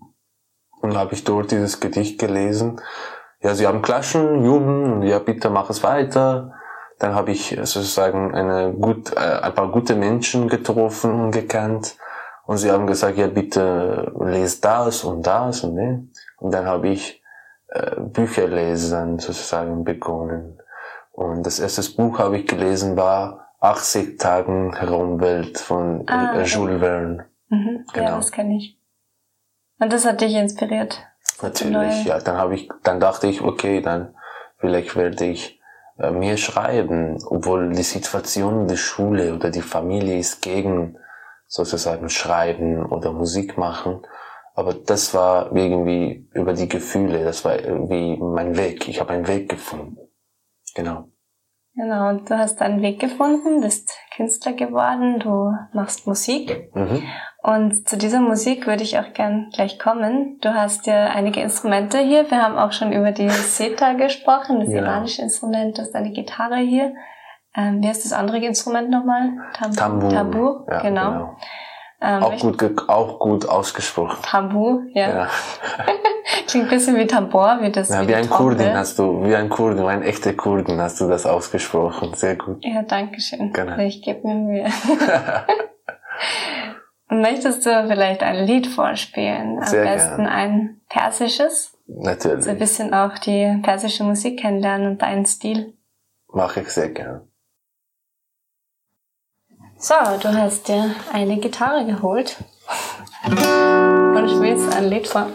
Und 0.81 0.95
habe 0.95 1.15
ich 1.15 1.25
dort 1.25 1.51
dieses 1.51 1.81
Gedicht 1.81 2.17
gelesen. 2.17 2.79
Ja, 3.41 3.55
sie 3.55 3.67
haben 3.67 3.81
Klatschen, 3.81 4.45
jubeln, 4.45 5.01
ja, 5.01 5.19
bitte 5.19 5.49
mach 5.49 5.69
es 5.69 5.83
weiter. 5.83 6.53
Dann 6.99 7.13
habe 7.13 7.31
ich 7.31 7.49
sozusagen 7.63 8.33
eine 8.33 8.73
gut, 8.73 9.15
äh, 9.15 9.19
ein 9.19 9.53
paar 9.53 9.71
gute 9.71 9.95
Menschen 9.95 10.47
getroffen 10.47 11.25
und 11.25 11.31
gekannt. 11.31 11.95
Und 12.45 12.57
sie 12.57 12.71
haben 12.71 12.87
gesagt, 12.87 13.17
ja 13.17 13.27
bitte 13.27 14.13
lese 14.19 14.61
das 14.61 15.03
und 15.03 15.27
das 15.27 15.63
und 15.63 15.75
ne. 15.75 16.07
Und 16.37 16.53
dann 16.53 16.65
habe 16.65 16.89
ich 16.89 17.21
äh, 17.67 17.99
Bücher 17.99 18.47
lesen 18.47 19.19
sozusagen 19.19 19.83
begonnen. 19.83 20.59
Und 21.11 21.45
das 21.45 21.59
erste 21.59 21.83
Buch 21.95 22.19
habe 22.19 22.37
ich 22.37 22.47
gelesen 22.47 22.95
war 22.95 23.47
80 23.59 24.19
Tagen 24.19 24.73
Raumwelt 24.73 25.57
von 25.57 26.03
ah, 26.07 26.31
okay. 26.33 26.43
Jules 26.43 26.79
Verne. 26.79 27.25
Mhm. 27.49 27.85
Genau. 27.93 28.07
Ja, 28.07 28.15
das 28.15 28.31
kenne 28.31 28.57
ich. 28.57 28.77
Und 29.79 29.91
das 29.91 30.05
hat 30.05 30.21
dich 30.21 30.33
inspiriert? 30.33 31.03
Natürlich, 31.41 32.05
ja. 32.05 32.19
Dann 32.19 32.37
habe 32.37 32.55
ich, 32.55 32.69
dann 32.83 32.99
dachte 32.99 33.27
ich, 33.27 33.41
okay, 33.41 33.81
dann 33.81 34.15
vielleicht 34.57 34.95
werde 34.95 35.25
ich 35.25 35.53
äh, 35.53 35.56
mir 35.97 36.37
schreiben, 36.37 37.17
obwohl 37.25 37.71
die 37.71 37.83
Situation 37.83 38.67
der 38.67 38.75
Schule 38.75 39.33
oder 39.33 39.49
die 39.49 39.61
Familie 39.61 40.17
ist 40.17 40.41
gegen 40.41 40.97
sozusagen 41.47 42.09
Schreiben 42.09 42.85
oder 42.85 43.11
Musik 43.13 43.57
machen. 43.57 44.01
Aber 44.53 44.73
das 44.73 45.13
war 45.13 45.55
irgendwie 45.55 46.27
über 46.33 46.53
die 46.53 46.67
Gefühle, 46.67 47.23
das 47.23 47.45
war 47.45 47.59
irgendwie 47.59 48.17
mein 48.17 48.57
Weg. 48.57 48.87
Ich 48.87 48.99
habe 48.99 49.13
einen 49.13 49.27
Weg 49.27 49.49
gefunden. 49.49 49.97
Genau. 50.75 51.09
Genau, 51.75 52.09
und 52.09 52.27
du 52.27 52.37
hast 52.37 52.59
einen 52.61 52.81
Weg 52.81 52.99
gefunden, 52.99 53.61
bist 53.61 53.95
Künstler 54.15 54.53
geworden, 54.53 55.19
du 55.19 55.51
machst 55.73 56.07
Musik. 56.07 56.71
Mhm. 56.73 57.03
Und 57.43 57.87
zu 57.87 57.97
dieser 57.97 58.19
Musik 58.19 58.67
würde 58.67 58.83
ich 58.83 58.97
auch 58.97 59.13
gern 59.13 59.49
gleich 59.53 59.79
kommen. 59.79 60.39
Du 60.41 60.53
hast 60.53 60.87
ja 60.87 61.05
einige 61.05 61.39
Instrumente 61.39 61.99
hier. 61.99 62.29
Wir 62.29 62.41
haben 62.41 62.57
auch 62.57 62.71
schon 62.71 62.91
über 62.91 63.11
die 63.11 63.29
Seta 63.29 63.93
gesprochen, 63.93 64.59
das 64.59 64.69
ja. 64.69 64.79
iranische 64.79 65.21
Instrument. 65.21 65.77
Du 65.77 65.81
hast 65.81 65.95
eine 65.95 66.11
Gitarre 66.11 66.57
hier. 66.57 66.93
Ähm, 67.55 67.81
wie 67.81 67.87
heißt 67.87 68.05
das 68.05 68.13
andere 68.13 68.39
Instrument 68.39 68.89
nochmal? 68.89 69.31
Tam 69.53 69.73
Tambur. 69.73 70.09
Tambur, 70.09 70.67
ja, 70.69 70.81
genau. 70.81 71.11
genau. 71.11 71.37
Ähm, 71.99 72.23
auch, 72.23 72.37
gut, 72.37 72.89
auch 72.89 73.19
gut 73.19 73.49
ausgesprochen. 73.49 74.19
Tambur, 74.21 74.83
ja. 74.93 75.09
ja. 75.09 75.27
Klingt 76.47 76.65
ein 76.65 76.69
bisschen 76.69 76.95
wie 76.95 77.07
Tambor, 77.07 77.57
wie 77.61 77.71
das. 77.71 77.89
Ja, 77.89 78.03
wie, 78.03 78.09
wie 78.09 78.15
ein 78.15 78.29
Kurdin 78.29 78.75
hast 78.75 78.99
du, 78.99 79.23
wie 79.23 79.35
ein 79.35 79.49
Kurdin, 79.49 79.85
ein 79.85 80.03
echter 80.03 80.33
Kurdin 80.33 80.79
hast 80.79 81.01
du 81.01 81.07
das 81.07 81.25
ausgesprochen. 81.25 82.13
Sehr 82.13 82.35
gut. 82.35 82.63
Ja, 82.63 82.83
danke 82.83 83.19
schön. 83.19 83.51
Genau. 83.51 83.79
Ich 83.79 84.03
gebe 84.03 84.27
mir 84.27 84.35
Mühe. 84.35 84.65
Möchtest 87.09 87.65
du 87.65 87.87
vielleicht 87.87 88.21
ein 88.21 88.45
Lied 88.45 88.67
vorspielen? 88.67 89.59
Am 89.59 89.67
Sehr 89.67 89.83
besten 89.85 90.23
gern. 90.23 90.27
ein 90.27 90.81
persisches? 90.89 91.77
Natürlich. 91.87 92.43
So 92.43 92.51
ein 92.51 92.59
bisschen 92.59 92.93
auch 92.93 93.17
die 93.17 93.59
persische 93.63 94.03
Musik 94.03 94.41
kennenlernen 94.41 94.87
und 94.87 95.01
deinen 95.01 95.25
Stil. 95.25 95.73
Mache 96.27 96.61
ich 96.61 96.69
sehr 96.69 96.89
gern. 96.89 97.21
So, 99.77 99.93
du 100.21 100.33
hast 100.33 100.67
dir 100.67 100.93
eine 101.13 101.37
Gitarre 101.37 101.85
geholt. 101.85 102.37
Und 103.23 104.29
spielst 104.29 104.75
ein 104.75 104.89
Lied 104.89 105.07
vor. 105.07 105.29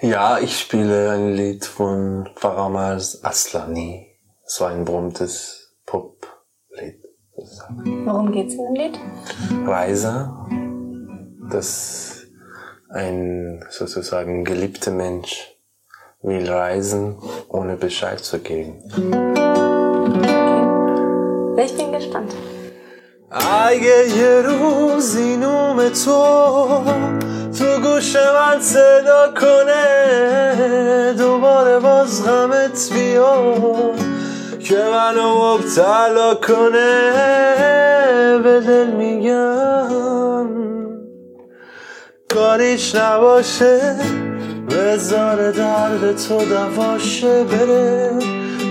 Ja, 0.00 0.38
ich 0.38 0.58
spiele 0.58 1.12
ein 1.12 1.32
Lied 1.34 1.64
von 1.64 2.28
Faramaz 2.36 3.20
Aslani. 3.22 4.06
So 4.44 4.64
ein 4.64 4.84
berühmtes 4.84 5.61
Pop-Lied. 7.41 8.05
Worum 8.05 8.31
geht's 8.31 8.53
in 8.55 8.65
dem 8.65 8.75
Lied? 8.75 8.99
Reise. 9.65 10.29
Das 11.51 12.27
ein 12.89 13.63
sozusagen 13.69 14.43
geliebter 14.43 14.91
Mensch 14.91 15.55
will 16.21 16.49
reisen, 16.49 17.17
ohne 17.49 17.75
Bescheid 17.75 18.19
zu 18.19 18.39
geben. 18.39 18.81
Okay. 20.17 21.65
Ich 21.65 21.75
bin 21.77 21.91
gespannt. 21.91 22.33
اگه 23.31 24.17
یه 24.17 24.41
روزی 24.41 25.37
نوم 25.37 25.89
تو 25.89 26.83
تو 27.59 27.81
گوش 27.83 28.15
من 28.15 28.61
صدا 28.61 29.33
کنه 29.39 31.13
دوباره 31.17 31.79
باز 31.79 32.23
غمت 32.23 32.89
بیاد 32.93 34.10
که 34.72 34.78
منو 34.78 35.54
مبتلا 35.54 36.34
کنه 36.34 37.12
به 38.42 38.60
دل 38.60 38.86
میگم. 38.86 40.46
کاریش 42.34 42.94
نباشه 42.94 43.96
بذار 44.70 45.50
درد 45.50 46.16
تو 46.16 46.44
دواشه 46.44 47.44
بره. 47.44 48.10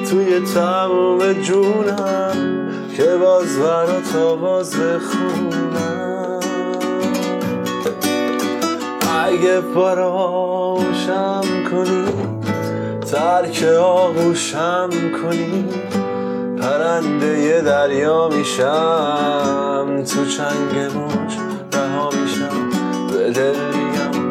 توی 0.09 0.39
تموم 0.55 1.33
جونم 1.33 2.69
که 2.97 3.03
باز 3.03 3.59
برات 3.59 4.15
آواز 4.15 4.79
بخونم 4.79 6.39
اگه 9.25 9.61
فراموشم 9.73 11.43
کنی 11.71 12.40
ترک 13.12 13.62
آغوشم 13.80 14.90
کنی 15.22 15.64
پرنده 16.60 17.38
یه 17.38 17.60
دریا 17.60 18.28
میشم 18.28 20.04
تو 20.04 20.26
چنگ 20.26 20.78
موج 20.94 21.36
رها 21.72 22.10
میشم 22.10 22.70
به 23.10 23.30
دل 23.30 23.56
میگم 23.74 24.26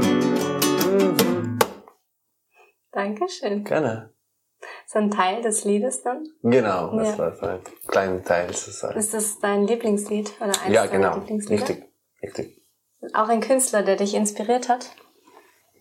Dankeschön. 2.93 3.63
Gerne. 3.65 4.09
so 4.87 4.99
ein 4.99 5.11
Teil 5.11 5.41
des 5.41 5.65
Liedes 5.65 6.01
dann? 6.03 6.23
Genau, 6.43 6.95
das 6.97 7.09
Ja. 7.09 7.17
war 7.17 7.35
so 7.35 7.45
ein 7.45 7.59
kleiner 7.87 8.23
Teil 8.23 8.47
sozusagen. 8.53 8.97
Ist 8.97 9.13
das 9.13 9.39
dein 9.39 9.67
Lieblingslied 9.67 10.31
oder 10.39 10.53
eins 10.61 10.73
Ja, 10.75 10.87
deiner 10.87 10.91
genau. 10.91 11.15
Lieblingslieder? 11.15 11.61
Richtig, 11.67 11.83
richtig. 12.23 12.61
Auch 13.13 13.27
ein 13.29 13.41
Künstler, 13.41 13.83
der 13.83 13.97
dich 13.97 14.13
inspiriert 14.15 14.69
hat? 14.69 14.83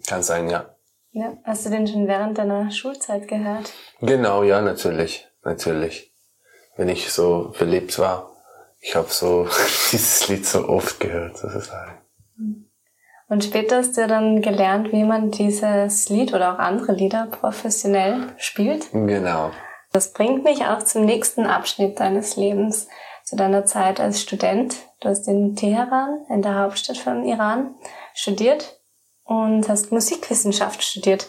Kann 0.08 0.22
sein, 0.22 0.48
ja. 0.48 0.74
Ja. 1.11 1.37
Hast 1.43 1.65
du 1.65 1.69
den 1.69 1.87
schon 1.87 2.07
während 2.07 2.37
deiner 2.37 2.69
Schulzeit 2.71 3.27
gehört? 3.27 3.73
Genau, 3.99 4.43
ja, 4.43 4.61
natürlich, 4.61 5.27
natürlich. 5.43 6.13
Wenn 6.77 6.89
ich 6.89 7.11
so 7.11 7.51
verliebt 7.53 7.97
war, 7.99 8.31
ich 8.79 8.95
habe 8.95 9.09
so 9.09 9.47
dieses 9.91 10.27
Lied 10.27 10.45
so 10.45 10.67
oft 10.67 10.99
gehört, 10.99 11.37
sozusagen. 11.37 11.99
Und 13.27 13.43
später 13.43 13.77
hast 13.77 13.95
du 13.95 14.07
dann 14.07 14.41
gelernt, 14.41 14.91
wie 14.91 15.03
man 15.03 15.29
dieses 15.29 16.09
Lied 16.09 16.33
oder 16.33 16.53
auch 16.53 16.59
andere 16.59 16.93
Lieder 16.93 17.27
professionell 17.27 18.33
spielt. 18.37 18.91
Genau. 18.91 19.51
Das 19.91 20.13
bringt 20.13 20.43
mich 20.43 20.65
auch 20.65 20.83
zum 20.83 21.05
nächsten 21.05 21.45
Abschnitt 21.45 21.99
deines 21.99 22.35
Lebens, 22.37 22.87
zu 23.23 23.35
deiner 23.35 23.65
Zeit 23.65 23.99
als 23.99 24.21
Student. 24.21 24.75
Du 25.01 25.09
hast 25.09 25.27
in 25.27 25.55
Teheran, 25.55 26.25
in 26.29 26.41
der 26.41 26.55
Hauptstadt 26.55 26.97
von 26.97 27.23
Iran, 27.23 27.75
studiert 28.15 28.78
und 29.29 29.69
hast 29.69 29.91
Musikwissenschaft 29.91 30.83
studiert. 30.83 31.27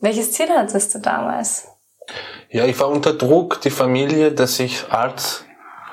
Welches 0.00 0.32
Ziel 0.32 0.48
hattest 0.48 0.94
du 0.94 0.98
damals? 0.98 1.68
Ja, 2.48 2.64
ich 2.64 2.78
war 2.80 2.88
unter 2.88 3.12
Druck, 3.12 3.60
die 3.60 3.70
Familie, 3.70 4.32
dass 4.32 4.58
ich 4.58 4.86
Arzt, 4.90 5.44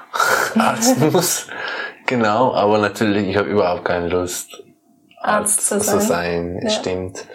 Arzt 0.55 0.97
muss. 1.11 1.47
Genau, 2.07 2.53
aber 2.53 2.77
natürlich, 2.77 3.27
ich 3.27 3.35
habe 3.37 3.49
überhaupt 3.49 3.83
keine 3.85 4.07
Lust, 4.07 4.63
Arzt 5.19 5.67
zu 5.67 5.79
zu 5.79 5.83
sein. 5.99 6.01
sein, 6.01 6.59
Ja. 6.63 6.69
stimmt. 6.69 7.25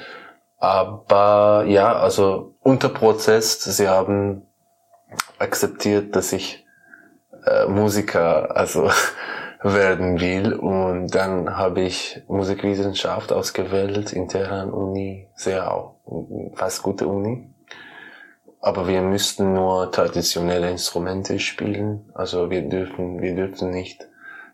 Aber 0.58 1.64
ja, 1.66 1.92
also 1.98 2.54
unter 2.60 2.88
Prozess, 2.88 3.60
sie 3.62 3.88
haben 3.88 4.46
akzeptiert, 5.38 6.14
dass 6.16 6.32
ich 6.32 6.64
äh, 7.46 7.66
Musiker 7.66 8.54
also 8.56 8.90
werden 9.62 10.20
will 10.20 10.54
und 10.54 11.14
dann 11.14 11.56
habe 11.56 11.82
ich 11.82 12.22
Musikwissenschaft 12.28 13.32
ausgewählt 13.32 14.12
in 14.12 14.28
Teheran 14.28 14.70
Uni, 14.70 15.28
sehr 15.34 15.72
auch 15.72 15.96
fast 16.54 16.82
gute 16.82 17.06
Uni. 17.06 17.46
Aber 18.62 18.88
wir 18.88 19.00
müssten 19.02 19.54
nur 19.54 19.90
traditionelle 19.90 20.70
Instrumente 20.70 21.38
spielen, 21.38 22.10
also 22.14 22.50
wir 22.50 22.62
dürfen 22.62 23.20
wir 23.20 23.34
dürfen 23.34 23.70
nicht 23.70 24.06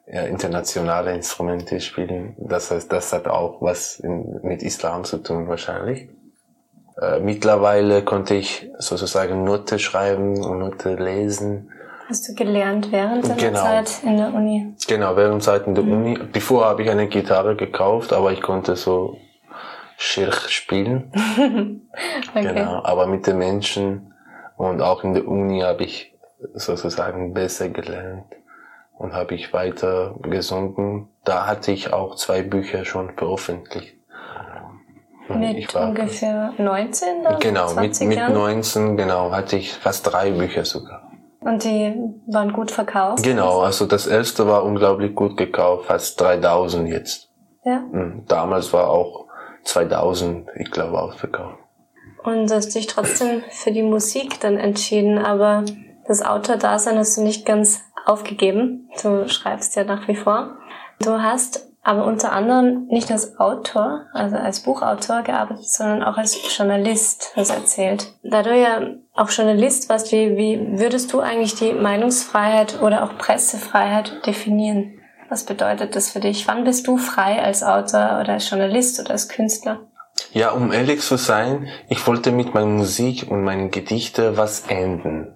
ja, 0.07 0.23
internationale 0.23 1.13
Instrumente 1.15 1.81
spielen. 1.81 2.35
Das 2.39 2.71
heißt, 2.71 2.93
das 2.93 3.13
hat 3.13 3.27
auch 3.27 3.61
was 3.61 3.99
in, 3.99 4.41
mit 4.43 4.63
Islam 4.63 5.05
zu 5.05 5.19
tun 5.19 5.49
wahrscheinlich. 5.49 6.09
Äh, 7.01 7.21
mittlerweile 7.21 8.03
konnte 8.03 8.35
ich 8.35 8.71
sozusagen 8.79 9.45
Note 9.45 9.79
schreiben 9.79 10.43
und 10.45 10.61
Note 10.61 10.95
lesen. 10.95 11.71
Hast 12.09 12.29
du 12.29 12.35
gelernt 12.35 12.93
während 12.93 13.25
deiner 13.25 13.35
Genau. 13.37 13.61
Zeit 13.61 14.03
in 14.05 14.17
der 14.17 14.33
Uni? 14.33 14.75
Genau, 14.87 15.17
während 15.17 15.43
Zeit 15.43 15.67
in 15.67 15.75
der 15.75 15.85
Uni. 15.85 16.19
Bevor 16.33 16.65
habe 16.67 16.83
ich 16.85 16.91
eine 16.91 17.09
Gitarre 17.09 17.57
gekauft, 17.57 18.13
aber 18.13 18.33
ich 18.33 18.43
konnte 18.43 18.77
so 18.77 19.17
Schirch 19.97 20.49
spielen. 20.51 21.13
Okay. 22.35 22.53
Genau, 22.53 22.83
aber 22.85 23.07
mit 23.07 23.27
den 23.27 23.39
Menschen 23.39 24.13
und 24.59 24.83
auch 24.83 25.03
in 25.03 25.15
der 25.15 25.27
Uni 25.27 25.61
habe 25.61 25.85
ich 25.85 26.15
sozusagen 26.53 27.33
besser 27.33 27.71
gelernt 27.71 28.27
und 28.99 29.15
habe 29.15 29.35
ich 29.35 29.55
weiter 29.55 30.15
gesungen. 30.21 31.09
Da 31.25 31.47
hatte 31.47 31.73
ich 31.73 31.95
auch 31.95 32.17
zwei 32.17 32.43
Bücher 32.43 32.85
schon 32.85 33.15
veröffentlicht. 33.17 33.95
Und 35.29 35.41
Mit 35.41 35.75
ungefähr 35.75 36.53
19 36.59 37.21
oder 37.23 37.39
Genau, 37.39 37.65
mit, 37.69 37.95
20 37.95 38.09
mit 38.09 38.19
Jahren? 38.19 38.35
19, 38.35 38.97
genau, 38.99 39.33
hatte 39.33 39.57
ich 39.57 39.73
fast 39.73 40.13
drei 40.13 40.31
Bücher 40.31 40.67
sogar. 40.67 41.06
Und 41.47 41.63
die 41.63 41.95
waren 42.27 42.53
gut 42.53 42.73
verkauft? 42.73 43.23
Genau, 43.23 43.61
also 43.61 43.87
das 43.87 44.09
erste 44.09 44.49
war 44.49 44.65
unglaublich 44.65 45.15
gut 45.15 45.37
gekauft, 45.37 45.87
fast 45.87 46.21
3000 46.21 46.89
jetzt. 46.89 47.31
Ja. 47.65 47.79
Mhm. 47.93 48.25
Damals 48.27 48.73
war 48.73 48.91
auch 48.91 49.27
2000, 49.63 50.49
ich 50.57 50.73
glaube, 50.73 51.01
ausverkauft. 51.01 51.59
Und 52.25 52.51
hast 52.51 52.75
dich 52.75 52.89
trotzdem 52.89 53.45
für 53.51 53.71
die 53.71 53.85
Musik 53.85 54.41
dann 54.41 54.57
entschieden, 54.57 55.19
aber 55.19 55.65
das 56.09 56.21
Autordasein 56.21 56.99
hast 56.99 57.17
du 57.17 57.23
nicht 57.23 57.47
ganz 57.47 57.81
aufgegeben. 58.07 58.91
Du 59.01 59.29
schreibst 59.29 59.77
ja 59.77 59.85
nach 59.85 60.09
wie 60.09 60.17
vor. 60.17 60.59
Du 60.99 61.23
hast 61.23 61.71
aber 61.87 62.05
unter 62.05 62.33
anderem 62.33 62.89
nicht 62.89 63.13
als 63.13 63.39
Autor, 63.39 64.07
also 64.13 64.35
als 64.35 64.59
Buchautor 64.59 65.23
gearbeitet, 65.23 65.69
sondern 65.69 66.03
auch 66.03 66.17
als 66.17 66.37
Journalist, 66.57 67.31
du 67.37 67.41
erzählt. 67.41 68.13
Da 68.25 68.43
du 68.43 68.61
ja 68.61 68.81
auch 69.15 69.31
Journalist 69.31 69.89
warst, 69.89 70.11
wie, 70.11 70.37
wie 70.37 70.81
würdest 70.81 71.13
du 71.13 71.21
eigentlich 71.21 71.55
die 71.55 71.73
Meinungsfreiheit 71.73 72.83
oder 72.83 73.05
auch 73.05 73.17
Pressefreiheit 73.17 74.27
definieren? 74.27 74.99
Was 75.29 75.45
bedeutet 75.45 75.95
das 75.95 76.11
für 76.11 76.19
dich? 76.19 76.49
Wann 76.49 76.65
bist 76.65 76.89
du 76.89 76.97
frei 76.97 77.41
als 77.41 77.63
Autor 77.63 78.19
oder 78.21 78.33
als 78.33 78.51
Journalist 78.51 78.99
oder 78.99 79.13
als 79.13 79.29
Künstler? 79.29 79.79
Ja, 80.33 80.51
um 80.51 80.73
ehrlich 80.73 81.03
zu 81.03 81.17
sein, 81.17 81.69
ich 81.89 82.05
wollte 82.09 82.33
mit 82.33 82.53
meiner 82.53 82.67
Musik 82.67 83.31
und 83.31 83.45
meinen 83.45 83.71
Gedichten 83.71 84.37
was 84.37 84.67
enden. 84.67 85.36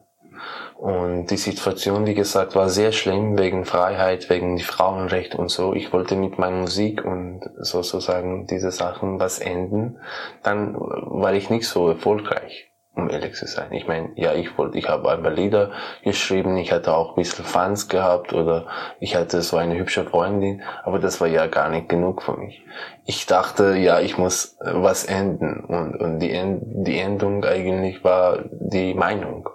Und 0.81 1.27
die 1.27 1.37
Situation, 1.37 2.07
wie 2.07 2.15
gesagt, 2.15 2.55
war 2.55 2.71
sehr 2.71 2.93
schlimm 2.93 3.37
wegen 3.37 3.67
Freiheit, 3.67 4.31
wegen 4.31 4.57
die 4.57 4.63
Frauenrechte 4.63 5.37
und 5.37 5.51
so. 5.51 5.75
Ich 5.75 5.93
wollte 5.93 6.17
mit 6.17 6.39
meiner 6.39 6.57
Musik 6.57 7.05
und 7.05 7.43
sozusagen 7.59 8.47
diese 8.47 8.71
Sachen 8.71 9.21
was 9.21 9.41
enden. 9.41 9.99
Dann 10.43 10.75
war 10.75 11.35
ich 11.35 11.51
nicht 11.51 11.69
so 11.69 11.91
erfolgreich, 11.91 12.70
um 13.01 13.11
ehrlich 13.11 13.35
zu 13.35 13.47
sein. 13.47 13.73
Ich 13.73 13.87
meine, 13.87 14.11
ja, 14.17 14.35
ich 14.35 14.57
wollte, 14.57 14.79
ich 14.79 14.89
habe 14.89 15.11
ein 15.11 15.23
paar 15.23 15.33
Lieder 15.33 15.71
geschrieben, 16.03 16.57
ich 16.57 16.73
hatte 16.73 16.95
auch 16.95 17.11
ein 17.11 17.23
bisschen 17.23 17.45
Fans 17.45 17.89
gehabt 17.89 18.33
oder 18.33 18.67
ich 19.01 19.17
hatte 19.17 19.43
so 19.43 19.57
eine 19.57 19.79
hübsche 19.79 20.05
Freundin, 20.05 20.63
aber 20.85 20.99
das 20.99 21.21
war 21.21 21.29
ja 21.29 21.47
gar 21.47 21.69
nicht 21.69 21.89
genug 21.89 22.23
für 22.23 22.37
mich. 22.37 22.63
Ich 23.07 23.27
dachte, 23.27 23.77
ja, 23.77 24.01
ich 24.01 24.19
muss 24.19 24.57
äh, 24.61 24.73
was 24.75 25.05
enden 25.05 25.65
und, 25.65 25.97
und 25.97 26.19
die, 26.21 26.31
End, 26.31 26.63
die 26.65 26.99
Endung 26.99 27.45
eigentlich 27.45 28.05
war 28.05 28.45
die 28.51 28.95
Meinung. 28.95 29.49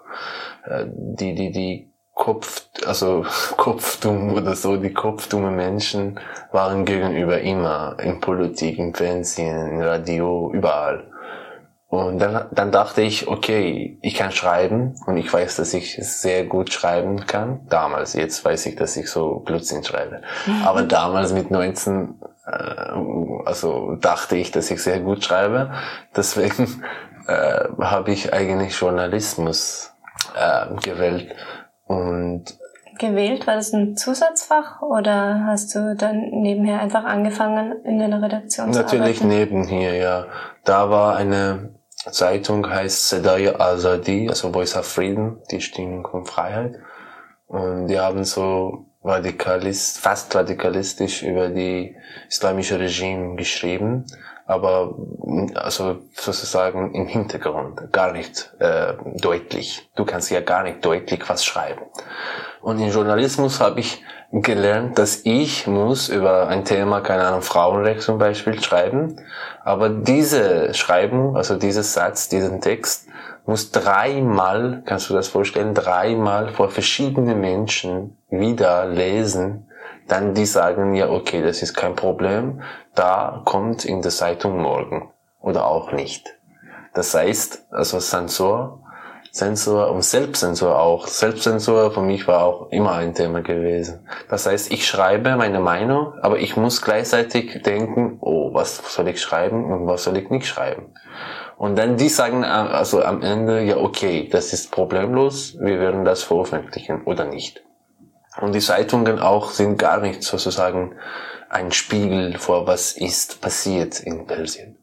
Äh, 0.65 0.85
Die, 0.87 1.35
die, 1.35 1.51
die 1.51 1.91
Kopf, 2.15 2.69
also 2.87 3.25
kopfdumm 3.57 4.33
oder 4.33 4.55
so, 4.55 4.77
die 4.77 4.93
kopfdumme 4.93 5.51
Menschen 5.51 6.19
waren 6.51 6.85
gegenüber 6.85 7.41
immer 7.41 7.97
in 8.01 8.19
Politik, 8.21 8.79
im 8.79 8.93
Fernsehen, 8.93 9.67
im 9.73 9.81
Radio, 9.81 10.49
überall. 10.53 11.03
Und 11.87 12.19
dann, 12.19 12.47
dann 12.51 12.71
dachte 12.71 13.01
ich, 13.01 13.27
okay, 13.27 13.99
ich 14.01 14.15
kann 14.15 14.31
schreiben 14.31 14.95
und 15.05 15.17
ich 15.17 15.31
weiß, 15.31 15.55
dass 15.55 15.73
ich 15.73 15.97
sehr 16.01 16.45
gut 16.45 16.73
schreiben 16.73 17.25
kann. 17.27 17.67
Damals, 17.69 18.13
jetzt 18.13 18.43
weiß 18.43 18.65
ich, 18.65 18.75
dass 18.75 18.97
ich 18.97 19.09
so 19.09 19.39
Blödsinn 19.39 19.83
schreibe. 19.83 20.21
Aber 20.65 20.81
damals 20.83 21.31
mit 21.31 21.51
19, 21.51 22.19
äh, 22.47 22.51
also 23.45 23.95
dachte 23.95 24.35
ich, 24.35 24.51
dass 24.51 24.71
ich 24.71 24.81
sehr 24.81 24.99
gut 24.99 25.23
schreibe. 25.23 25.71
Deswegen 26.15 26.83
äh, 27.27 27.65
habe 27.79 28.11
ich 28.11 28.33
eigentlich 28.33 28.79
Journalismus 28.79 29.93
äh, 30.35 30.75
gewählt. 30.81 31.35
Und 31.85 32.57
gewählt? 32.99 33.47
War 33.47 33.55
das 33.55 33.73
ein 33.73 33.97
Zusatzfach 33.97 34.81
oder 34.81 35.45
hast 35.45 35.75
du 35.75 35.95
dann 35.95 36.29
nebenher 36.31 36.79
einfach 36.81 37.03
angefangen, 37.03 37.83
in 37.83 38.01
einer 38.01 38.21
Redaktion 38.21 38.71
Natürlich 38.71 39.17
zu 39.17 39.23
arbeiten? 39.23 39.27
nebenher, 39.27 39.95
ja. 39.95 40.27
Da 40.63 40.89
war 40.89 41.15
eine 41.15 41.75
Zeitung, 42.11 42.69
heißt 42.69 43.09
Sedaya 43.09 43.59
Azadi, 43.59 44.29
also 44.29 44.51
Voice 44.51 44.75
of 44.75 44.85
Freedom, 44.85 45.39
die 45.51 45.61
Stimmung 45.61 46.07
von 46.07 46.25
Freiheit. 46.25 46.75
Und 47.47 47.87
die 47.87 47.99
haben 47.99 48.23
so 48.23 48.85
radikalist, 49.03 49.99
fast 49.99 50.35
radikalistisch 50.35 51.23
über 51.23 51.49
die 51.49 51.95
islamische 52.27 52.79
Regime 52.79 53.35
geschrieben, 53.35 54.05
aber 54.45 54.95
mm, 55.23 55.51
also 55.55 55.97
sozusagen 56.13 56.93
im 56.93 57.07
Hintergrund, 57.07 57.91
gar 57.91 58.11
nicht 58.11 58.53
äh, 58.59 58.93
deutlich. 59.15 59.89
Du 59.95 60.05
kannst 60.05 60.31
ja 60.31 60.41
gar 60.41 60.63
nicht 60.63 60.85
deutlich 60.85 61.27
was 61.27 61.43
schreiben. 61.43 61.81
Und 62.61 62.79
im 62.79 62.89
Journalismus 62.91 63.59
habe 63.59 63.79
ich 63.79 64.03
gelernt, 64.31 64.97
dass 64.97 65.21
ich 65.23 65.67
muss 65.67 66.09
über 66.09 66.47
ein 66.47 66.65
Thema, 66.65 67.01
keine 67.01 67.23
Ahnung, 67.23 67.41
Frauenrecht 67.41 68.01
zum 68.01 68.17
Beispiel 68.17 68.61
schreiben, 68.61 69.21
aber 69.63 69.89
diese 69.89 70.73
Schreibung, 70.73 71.37
also 71.37 71.57
dieser 71.57 71.83
Satz, 71.83 72.27
diesen 72.27 72.61
Text, 72.61 73.07
muss 73.45 73.71
dreimal, 73.71 74.81
kannst 74.85 75.09
du 75.09 75.13
das 75.13 75.27
vorstellen, 75.27 75.73
dreimal 75.73 76.49
vor 76.49 76.69
verschiedenen 76.69 77.39
Menschen 77.39 78.17
wieder 78.29 78.87
lesen, 78.87 79.69
dann 80.07 80.33
die 80.33 80.45
sagen, 80.45 80.93
ja, 80.95 81.09
okay, 81.09 81.41
das 81.41 81.61
ist 81.61 81.73
kein 81.73 81.95
Problem, 81.95 82.61
da 82.93 83.41
kommt 83.45 83.85
in 83.85 84.01
der 84.01 84.11
Zeitung 84.11 84.61
morgen 84.61 85.11
oder 85.41 85.67
auch 85.67 85.91
nicht. 85.91 86.35
Das 86.93 87.13
heißt, 87.13 87.67
also 87.71 87.99
Sensor, 87.99 88.79
Sensor 89.35 89.91
und 89.91 90.01
Selbstsensor 90.01 90.79
auch. 90.79 91.07
Selbstsensor 91.07 91.91
für 91.91 92.01
mich 92.01 92.25
war 92.25 92.45
auch 92.45 92.71
immer 92.71 92.93
ein 92.93 93.13
Thema 93.13 93.41
gewesen. 93.41 94.07
Das 94.29 94.45
heißt, 94.45 94.71
ich 94.71 94.87
schreibe 94.87 95.35
meine 95.35 95.59
Meinung, 95.59 96.13
aber 96.21 96.39
ich 96.39 96.55
muss 96.55 96.81
gleichzeitig 96.81 97.61
denken, 97.63 98.17
oh, 98.21 98.53
was 98.53 98.77
soll 98.93 99.09
ich 99.09 99.19
schreiben 99.19 99.65
und 99.65 99.87
was 99.87 100.05
soll 100.05 100.15
ich 100.15 100.29
nicht 100.29 100.47
schreiben. 100.47 100.93
Und 101.57 101.77
dann 101.77 101.97
die 101.97 102.07
sagen 102.07 102.43
äh, 102.43 102.47
also 102.47 103.03
am 103.03 103.21
Ende, 103.21 103.61
ja 103.61 103.75
okay, 103.75 104.29
das 104.31 104.53
ist 104.53 104.71
problemlos, 104.71 105.57
wir 105.59 105.81
werden 105.81 106.05
das 106.05 106.23
veröffentlichen 106.23 107.03
oder 107.03 107.25
nicht. 107.25 107.64
Und 108.41 108.53
die 108.53 108.59
Zeitungen 108.59 109.19
auch 109.19 109.51
sind 109.51 109.77
gar 109.77 110.01
nicht 110.01 110.23
sozusagen 110.23 110.95
ein 111.49 111.71
Spiegel 111.71 112.37
vor, 112.37 112.67
was 112.67 112.93
ist 112.93 113.39
passiert 113.41 113.99
in 114.01 114.27
Persien. 114.27 114.77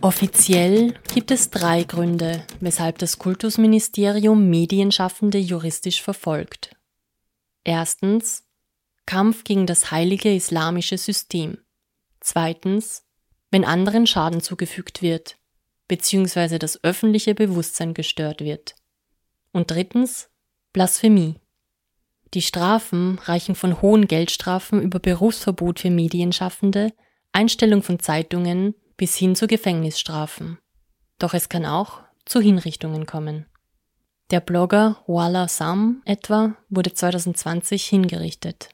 Offiziell 0.00 0.94
gibt 1.14 1.30
es 1.30 1.50
drei 1.50 1.84
Gründe, 1.84 2.44
weshalb 2.60 2.98
das 2.98 3.18
Kultusministerium 3.18 4.50
Medienschaffende 4.50 5.38
juristisch 5.38 6.02
verfolgt. 6.02 6.76
Erstens 7.64 8.44
Kampf 9.06 9.44
gegen 9.44 9.66
das 9.66 9.90
heilige 9.90 10.34
islamische 10.34 10.98
System. 10.98 11.58
Zweitens, 12.20 13.04
wenn 13.50 13.64
anderen 13.64 14.06
Schaden 14.06 14.40
zugefügt 14.40 15.00
wird, 15.00 15.36
beziehungsweise 15.88 16.58
das 16.58 16.82
öffentliche 16.82 17.34
Bewusstsein 17.34 17.94
gestört 17.94 18.40
wird. 18.40 18.74
Und 19.52 19.70
drittens, 19.70 20.28
Blasphemie. 20.72 21.36
Die 22.34 22.42
Strafen 22.42 23.20
reichen 23.20 23.54
von 23.54 23.80
hohen 23.80 24.08
Geldstrafen 24.08 24.82
über 24.82 24.98
Berufsverbot 24.98 25.78
für 25.78 25.90
Medienschaffende, 25.90 26.92
Einstellung 27.32 27.82
von 27.82 28.00
Zeitungen 28.00 28.74
bis 28.96 29.16
hin 29.16 29.36
zu 29.36 29.46
Gefängnisstrafen. 29.46 30.58
Doch 31.20 31.32
es 31.32 31.48
kann 31.48 31.64
auch 31.64 32.00
zu 32.24 32.40
Hinrichtungen 32.40 33.06
kommen. 33.06 33.46
Der 34.30 34.40
Blogger 34.40 34.96
Wala 35.06 35.46
Sam 35.46 36.02
etwa 36.06 36.56
wurde 36.70 36.92
2020 36.92 37.84
hingerichtet. 37.84 38.70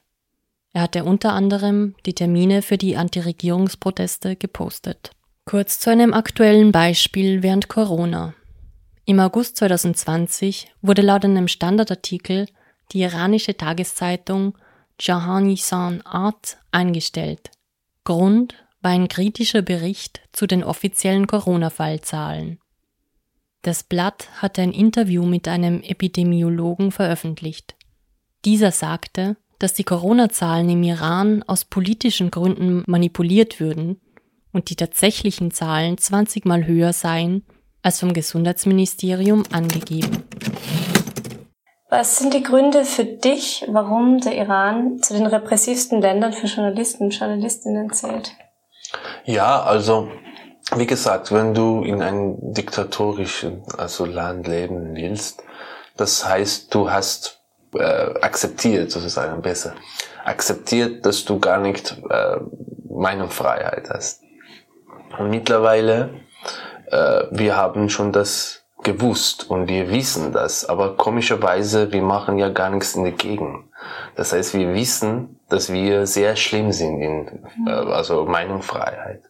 Er 0.73 0.83
hatte 0.83 1.03
unter 1.03 1.33
anderem 1.33 1.95
die 2.07 2.13
Termine 2.13 2.63
für 2.63 2.77
die 2.77 2.97
Antiregierungsproteste 2.97 4.37
gepostet. 4.37 5.11
Kurz 5.45 5.79
zu 5.79 5.91
einem 5.91 6.13
aktuellen 6.13 6.71
Beispiel 6.71 7.43
während 7.43 7.67
Corona. 7.67 8.33
Im 9.05 9.19
August 9.19 9.57
2020 9.57 10.71
wurde 10.81 11.01
laut 11.01 11.25
einem 11.25 11.47
Standardartikel 11.47 12.47
die 12.91 13.01
iranische 13.01 13.55
Tageszeitung 13.55 14.57
Jahanisan 14.99 16.01
Art 16.01 16.57
eingestellt. 16.71 17.51
Grund 18.03 18.55
war 18.81 18.91
ein 18.91 19.07
kritischer 19.07 19.61
Bericht 19.61 20.21
zu 20.31 20.47
den 20.47 20.63
offiziellen 20.63 21.27
Corona-Fallzahlen. 21.27 22.59
Das 23.61 23.83
Blatt 23.83 24.27
hatte 24.41 24.61
ein 24.61 24.71
Interview 24.71 25.25
mit 25.25 25.47
einem 25.47 25.81
Epidemiologen 25.81 26.91
veröffentlicht. 26.91 27.75
Dieser 28.43 28.71
sagte, 28.71 29.37
dass 29.59 29.73
die 29.75 29.83
Corona-Zahlen 29.83 30.69
im 30.69 30.81
Iran 30.81 31.43
aus 31.43 31.65
politischen 31.65 32.31
Gründen 32.31 32.83
manipuliert 32.87 33.59
würden 33.59 34.01
und 34.51 34.71
die 34.71 34.75
tatsächlichen 34.75 35.51
Zahlen 35.51 35.97
20 35.97 36.45
mal 36.45 36.65
höher 36.65 36.93
seien 36.93 37.43
als 37.83 37.99
vom 37.99 38.13
Gesundheitsministerium 38.13 39.43
angegeben. 39.51 40.23
Was 41.91 42.17
sind 42.17 42.33
die 42.33 42.41
Gründe 42.41 42.85
für 42.85 43.03
dich, 43.03 43.65
warum 43.67 44.19
der 44.21 44.35
Iran 44.35 44.99
zu 45.03 45.13
den 45.13 45.25
repressivsten 45.25 46.01
Ländern 46.01 46.31
für 46.31 46.47
Journalisten 46.47 47.03
und 47.03 47.11
Journalistinnen 47.11 47.91
zählt? 47.91 48.31
Ja, 49.25 49.61
also 49.61 50.09
wie 50.75 50.87
gesagt, 50.87 51.33
wenn 51.33 51.53
du 51.53 51.83
in 51.83 52.01
einem 52.01 52.37
diktatorischen 52.53 53.63
also 53.77 54.05
Land 54.05 54.47
leben 54.47 54.95
willst, 54.95 55.43
das 55.97 56.25
heißt, 56.25 56.73
du 56.73 56.89
hast 56.89 57.41
äh, 57.75 57.83
akzeptiert 58.21 58.89
sozusagen 58.89 59.41
besser 59.41 59.75
akzeptiert, 60.23 61.05
dass 61.05 61.25
du 61.25 61.39
gar 61.39 61.57
nicht 61.57 61.97
äh, 62.09 62.37
Meinungsfreiheit 62.89 63.89
hast. 63.89 64.21
Und 65.17 65.29
mittlerweile 65.29 66.21
äh, 66.87 67.23
wir 67.31 67.55
haben 67.57 67.89
schon 67.89 68.11
das 68.11 68.60
gewusst 68.83 69.49
und 69.49 69.67
wir 69.67 69.89
wissen 69.89 70.31
das, 70.31 70.65
aber 70.65 70.95
komischerweise 70.95 71.91
wir 71.91 72.01
machen 72.01 72.37
ja 72.37 72.49
gar 72.49 72.69
nichts 72.69 72.95
in 72.95 73.03
der 73.03 73.13
Gegend. 73.13 73.65
Das 74.15 74.33
heißt, 74.33 74.53
wir 74.53 74.73
wissen, 74.73 75.39
dass 75.49 75.71
wir 75.71 76.07
sehr 76.07 76.35
schlimm 76.35 76.71
sind 76.71 77.01
in 77.01 77.45
äh, 77.67 77.71
also 77.71 78.25
Meinungsfreiheit 78.25 79.23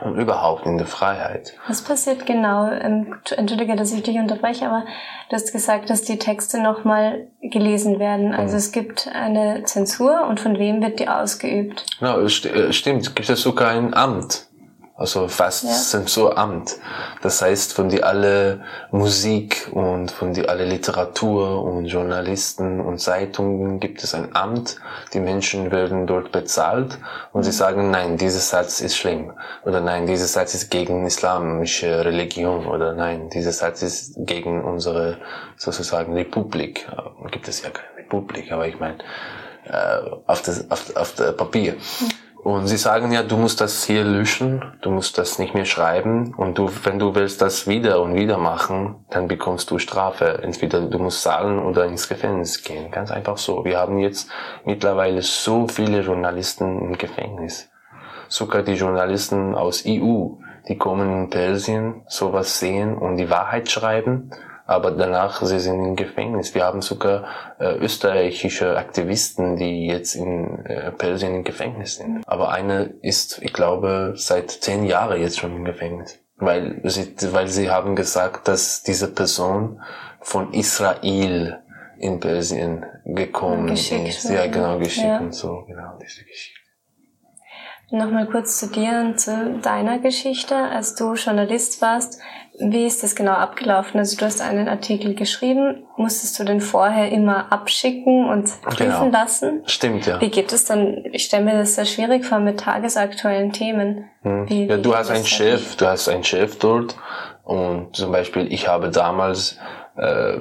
und 0.00 0.16
überhaupt 0.16 0.66
in 0.66 0.78
der 0.78 0.86
Freiheit. 0.86 1.54
Was 1.68 1.82
passiert 1.82 2.26
genau? 2.26 2.70
Ähm, 2.70 3.16
entschuldige, 3.36 3.76
dass 3.76 3.92
ich 3.92 4.02
dich 4.02 4.16
unterbreche, 4.16 4.66
aber 4.66 4.84
du 5.28 5.36
hast 5.36 5.52
gesagt, 5.52 5.90
dass 5.90 6.02
die 6.02 6.18
Texte 6.18 6.62
nochmal 6.62 7.28
gelesen 7.42 7.98
werden. 7.98 8.32
Also 8.32 8.52
mhm. 8.52 8.58
es 8.58 8.72
gibt 8.72 9.08
eine 9.12 9.64
Zensur 9.64 10.26
und 10.26 10.40
von 10.40 10.58
wem 10.58 10.82
wird 10.82 11.00
die 11.00 11.08
ausgeübt? 11.08 11.84
Ja, 12.00 12.18
äh, 12.18 12.28
stimmt. 12.28 13.14
Gibt 13.14 13.28
es 13.28 13.42
sogar 13.42 13.70
ein 13.70 13.94
Amt 13.94 14.49
also 15.00 15.28
fast 15.28 15.64
ja. 15.64 15.70
Zensuramt. 15.70 16.76
Das 17.22 17.40
heißt, 17.40 17.72
von 17.72 17.88
die 17.88 18.02
alle 18.02 18.60
Musik 18.90 19.70
und 19.72 20.10
von 20.10 20.34
die 20.34 20.46
alle 20.46 20.66
Literatur 20.66 21.62
und 21.62 21.86
Journalisten 21.86 22.82
und 22.82 22.98
Zeitungen 22.98 23.80
gibt 23.80 24.04
es 24.04 24.14
ein 24.14 24.36
Amt. 24.36 24.76
Die 25.14 25.20
Menschen 25.20 25.70
werden 25.70 26.06
dort 26.06 26.32
bezahlt 26.32 26.98
und 27.32 27.44
sie 27.44 27.50
sagen, 27.50 27.90
nein, 27.90 28.18
dieser 28.18 28.40
Satz 28.40 28.82
ist 28.82 28.94
schlimm. 28.94 29.32
Oder 29.64 29.80
nein, 29.80 30.06
dieser 30.06 30.26
Satz 30.26 30.52
ist 30.52 30.70
gegen 30.70 31.06
islamische 31.06 32.04
Religion. 32.04 32.66
Oder 32.66 32.92
nein, 32.92 33.30
dieser 33.30 33.52
Satz 33.52 33.80
ist 33.80 34.16
gegen 34.18 34.62
unsere 34.62 35.16
sozusagen 35.56 36.12
Republik. 36.12 36.86
Gibt 37.30 37.48
es 37.48 37.62
ja 37.62 37.70
keine 37.70 38.04
Republik, 38.04 38.52
aber 38.52 38.68
ich 38.68 38.78
meine, 38.78 38.98
äh, 39.64 40.00
auf, 40.26 40.42
das, 40.42 40.70
auf, 40.70 40.94
auf 40.94 41.14
der 41.14 41.32
Papier. 41.32 41.72
Mhm. 41.72 42.29
Und 42.42 42.68
sie 42.68 42.78
sagen 42.78 43.12
ja, 43.12 43.22
du 43.22 43.36
musst 43.36 43.60
das 43.60 43.84
hier 43.84 44.02
löschen, 44.02 44.72
du 44.80 44.90
musst 44.90 45.18
das 45.18 45.38
nicht 45.38 45.54
mehr 45.54 45.66
schreiben 45.66 46.34
und 46.34 46.56
du, 46.56 46.70
wenn 46.84 46.98
du 46.98 47.14
willst 47.14 47.42
das 47.42 47.66
wieder 47.66 48.00
und 48.00 48.14
wieder 48.14 48.38
machen, 48.38 49.04
dann 49.10 49.28
bekommst 49.28 49.70
du 49.70 49.78
Strafe. 49.78 50.42
Entweder 50.42 50.80
du 50.80 50.98
musst 50.98 51.22
zahlen 51.22 51.58
oder 51.58 51.84
ins 51.84 52.08
Gefängnis 52.08 52.62
gehen. 52.62 52.90
Ganz 52.90 53.10
einfach 53.10 53.36
so. 53.36 53.64
Wir 53.66 53.78
haben 53.78 53.98
jetzt 53.98 54.30
mittlerweile 54.64 55.20
so 55.20 55.68
viele 55.68 56.00
Journalisten 56.00 56.80
im 56.80 56.96
Gefängnis. 56.96 57.68
Sogar 58.28 58.62
die 58.62 58.74
Journalisten 58.74 59.54
aus 59.54 59.84
EU, 59.86 60.28
die 60.66 60.78
kommen 60.78 61.24
in 61.24 61.30
Persien, 61.30 62.02
sowas 62.06 62.58
sehen 62.58 62.96
und 62.96 63.18
die 63.18 63.28
Wahrheit 63.28 63.70
schreiben 63.70 64.30
aber 64.70 64.92
danach 64.92 65.42
sie 65.42 65.58
sind 65.58 65.84
im 65.84 65.96
Gefängnis. 65.96 66.54
Wir 66.54 66.64
haben 66.64 66.80
sogar 66.80 67.24
äh, 67.58 67.74
österreichische 67.78 68.76
Aktivisten, 68.78 69.56
die 69.56 69.88
jetzt 69.88 70.14
in 70.14 70.64
äh, 70.64 70.92
Persien 70.92 71.34
im 71.34 71.42
Gefängnis 71.42 71.96
sind. 71.96 72.22
Aber 72.24 72.52
eine 72.52 72.84
ist, 73.02 73.42
ich 73.42 73.52
glaube, 73.52 74.12
seit 74.14 74.52
zehn 74.52 74.86
Jahren 74.86 75.20
jetzt 75.20 75.40
schon 75.40 75.56
im 75.56 75.64
Gefängnis, 75.64 76.20
weil 76.36 76.80
sie, 76.84 77.16
weil 77.32 77.48
sie 77.48 77.68
haben 77.68 77.96
gesagt, 77.96 78.46
dass 78.46 78.84
diese 78.84 79.12
Person 79.12 79.82
von 80.20 80.52
Israel 80.52 81.58
in 81.98 82.20
Persien 82.20 82.86
gekommen 83.04 83.66
geschickt, 83.66 84.08
ist. 84.08 84.30
Ja, 84.30 84.46
genau, 84.46 84.78
geschickt 84.78 85.04
ja. 85.04 85.18
und 85.18 85.34
so, 85.34 85.64
genau, 85.66 85.98
diese 86.00 86.24
Geschichte. 86.24 86.60
Nochmal 87.92 88.28
kurz 88.28 88.60
zu 88.60 88.68
dir 88.68 89.00
und 89.04 89.18
zu 89.18 89.58
deiner 89.62 89.98
Geschichte. 89.98 90.54
Als 90.54 90.94
du 90.94 91.14
Journalist 91.14 91.82
warst, 91.82 92.20
wie 92.60 92.86
ist 92.86 93.02
das 93.02 93.14
genau 93.14 93.32
abgelaufen? 93.32 93.98
Also 93.98 94.16
du 94.16 94.24
hast 94.24 94.40
einen 94.40 94.68
Artikel 94.68 95.14
geschrieben, 95.14 95.84
musstest 95.96 96.38
du 96.38 96.44
den 96.44 96.60
vorher 96.60 97.10
immer 97.10 97.50
abschicken 97.52 98.28
und 98.28 98.60
prüfen 98.62 98.86
genau. 98.86 99.08
lassen? 99.08 99.62
Stimmt, 99.66 100.06
ja. 100.06 100.20
Wie 100.20 100.30
geht 100.30 100.52
es 100.52 100.66
dann? 100.66 101.04
Ich 101.12 101.24
stelle 101.24 101.44
mir 101.44 101.54
das 101.54 101.74
sehr 101.74 101.86
schwierig 101.86 102.24
vor 102.24 102.38
mit 102.38 102.60
tagesaktuellen 102.60 103.52
Themen. 103.52 104.10
Hm. 104.22 104.48
Wie, 104.48 104.66
ja, 104.66 104.76
du 104.76 104.94
hast 104.94 105.10
einen 105.10 105.24
Chef, 105.24 105.76
du 105.76 105.86
hast 105.86 106.08
einen 106.08 106.24
Chef 106.24 106.58
dort 106.58 106.96
und 107.44 107.96
zum 107.96 108.12
Beispiel 108.12 108.52
ich 108.52 108.68
habe 108.68 108.90
damals 108.90 109.58
äh, 109.96 110.36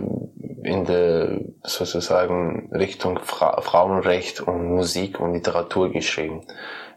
in 0.63 0.85
der 0.85 1.39
sozusagen 1.63 2.69
Richtung 2.73 3.19
Fra 3.19 3.61
Frauenrecht 3.61 4.41
und 4.41 4.75
Musik 4.75 5.19
und 5.19 5.33
Literatur 5.33 5.91
geschrieben 5.91 6.45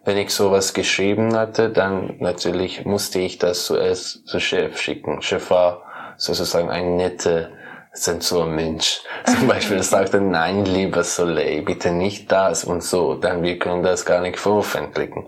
wenn 0.05 0.17
ich 0.17 0.31
sowas 0.31 0.75
geschrieben 0.75 1.37
hatte, 1.37 1.71
dann 1.71 2.17
natürlich 2.19 2.85
musste 2.85 3.21
ich 3.21 3.39
das 3.39 3.67
zuerst 3.67 4.27
zu 4.27 4.41
Chef 4.41 4.79
schicken. 4.81 5.23
Chef 5.23 5.51
war 5.51 5.83
sozusagen 6.17 6.71
ein 6.71 6.97
netter 6.97 7.51
Zensurmensch. 7.95 9.03
Zum 9.27 9.47
Beispiel 9.47 9.83
sagte, 9.83 10.21
nein, 10.21 10.65
lieber 10.65 11.05
Soleil, 11.05 11.63
bitte 11.63 11.93
nicht 11.93 12.33
das 12.33 12.65
und 12.65 12.83
so, 12.83 13.15
dann 13.15 13.43
wir 13.43 13.59
können 13.59 13.83
das 13.83 14.05
gar 14.05 14.21
nicht 14.21 14.39
veröffentlichen. 14.39 15.27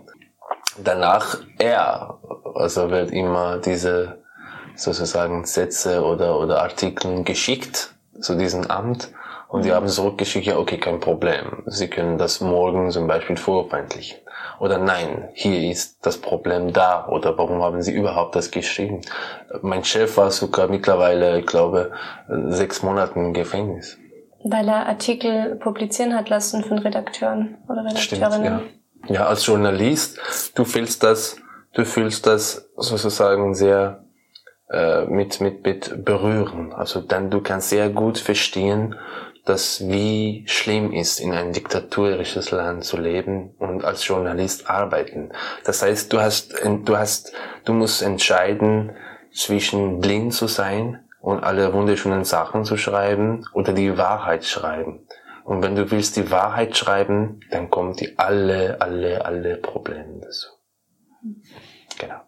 Danach 0.83 1.37
er, 1.57 2.19
also 2.53 2.89
wird 2.89 3.11
immer 3.11 3.59
diese 3.59 4.23
sozusagen 4.75 5.45
Sätze 5.45 6.03
oder, 6.03 6.37
oder 6.37 6.61
Artikel 6.61 7.23
geschickt 7.23 7.93
zu 8.19 8.35
diesem 8.35 8.69
Amt 8.69 9.09
und 9.47 9.65
die 9.65 9.71
haben 9.71 9.87
zurückgeschickt, 9.87 10.47
ja 10.47 10.57
okay, 10.57 10.77
kein 10.77 10.99
Problem. 10.99 11.63
Sie 11.65 11.87
können 11.87 12.17
das 12.17 12.41
morgen 12.41 12.91
zum 12.91 13.07
Beispiel 13.07 13.37
veröffentlichen. 13.37 14.17
Oder 14.59 14.77
nein, 14.77 15.29
hier 15.33 15.69
ist 15.69 16.05
das 16.05 16.17
Problem 16.17 16.73
da. 16.73 17.07
Oder 17.07 17.37
warum 17.37 17.61
haben 17.61 17.81
Sie 17.81 17.93
überhaupt 17.93 18.35
das 18.35 18.51
geschrieben? 18.51 19.01
Mein 19.61 19.83
Chef 19.83 20.17
war 20.17 20.31
sogar 20.31 20.67
mittlerweile, 20.67 21.39
ich 21.39 21.45
glaube, 21.45 21.91
sechs 22.47 22.81
Monate 22.83 23.19
im 23.19 23.33
Gefängnis. 23.33 23.97
Weil 24.43 24.67
er 24.67 24.87
Artikel 24.87 25.55
publizieren 25.55 26.15
hat 26.15 26.29
lassen 26.29 26.63
von 26.63 26.77
Redakteuren 26.77 27.57
oder 27.67 27.83
Redakteurinnen. 27.85 28.59
Stimmt, 28.59 29.09
ja. 29.09 29.15
ja, 29.15 29.25
als 29.25 29.45
Journalist, 29.45 30.19
du 30.55 30.63
willst 30.73 31.03
das 31.03 31.37
du 31.75 31.85
fühlst 31.85 32.25
das 32.25 32.69
sozusagen 32.75 33.53
sehr 33.53 34.03
äh, 34.69 35.05
mit, 35.05 35.39
mit, 35.41 35.63
mit 35.63 36.03
berühren. 36.03 36.73
Also 36.73 37.01
dann 37.01 37.29
du 37.29 37.41
kannst 37.41 37.69
sehr 37.69 37.89
gut 37.89 38.17
verstehen, 38.17 38.95
dass 39.45 39.87
wie 39.87 40.43
schlimm 40.47 40.91
ist, 40.91 41.19
in 41.19 41.31
ein 41.31 41.53
diktatorisches 41.53 42.51
Land 42.51 42.83
zu 42.83 42.97
leben 42.97 43.51
und 43.59 43.85
als 43.85 44.05
Journalist 44.07 44.69
arbeiten. 44.69 45.31
Das 45.63 45.83
heißt, 45.83 46.11
du 46.11 46.19
hast, 46.19 46.53
du 46.63 46.97
hast, 46.97 47.31
du 47.63 47.73
musst 47.73 48.01
entscheiden 48.01 48.91
zwischen 49.31 49.99
blind 49.99 50.33
zu 50.33 50.47
sein 50.47 51.05
und 51.21 51.43
alle 51.43 51.73
wunderschönen 51.73 52.23
Sachen 52.23 52.65
zu 52.65 52.75
schreiben 52.75 53.45
oder 53.53 53.73
die 53.73 53.97
Wahrheit 53.97 54.45
schreiben. 54.45 55.07
Und 55.43 55.61
wenn 55.61 55.75
du 55.75 55.91
willst 55.91 56.17
die 56.17 56.31
Wahrheit 56.31 56.75
schreiben, 56.75 57.39
dann 57.51 57.69
kommt 57.69 57.99
die 57.99 58.17
alle, 58.17 58.81
alle, 58.81 59.23
alle 59.25 59.57
Probleme 59.57 60.21
dazu. 60.21 60.49
Genau. 61.99 62.24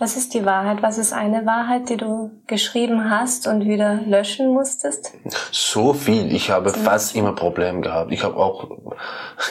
Was 0.00 0.16
ist 0.16 0.32
die 0.32 0.46
Wahrheit? 0.46 0.82
Was 0.82 0.96
ist 0.96 1.12
eine 1.12 1.44
Wahrheit, 1.44 1.90
die 1.90 1.98
du 1.98 2.30
geschrieben 2.46 3.10
hast 3.10 3.46
und 3.46 3.66
wieder 3.66 4.00
löschen 4.06 4.48
musstest? 4.48 5.12
So 5.52 5.92
viel. 5.92 6.34
Ich 6.34 6.50
habe 6.50 6.72
Zum 6.72 6.82
fast 6.84 7.14
immer 7.14 7.34
Probleme 7.34 7.82
gehabt. 7.82 8.10
Ich 8.10 8.24
habe 8.24 8.34
auch, 8.36 8.94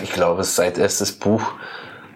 ich 0.01 0.11
glaube, 0.11 0.43
seit 0.43 0.79
erstes 0.79 1.11
Buch, 1.11 1.43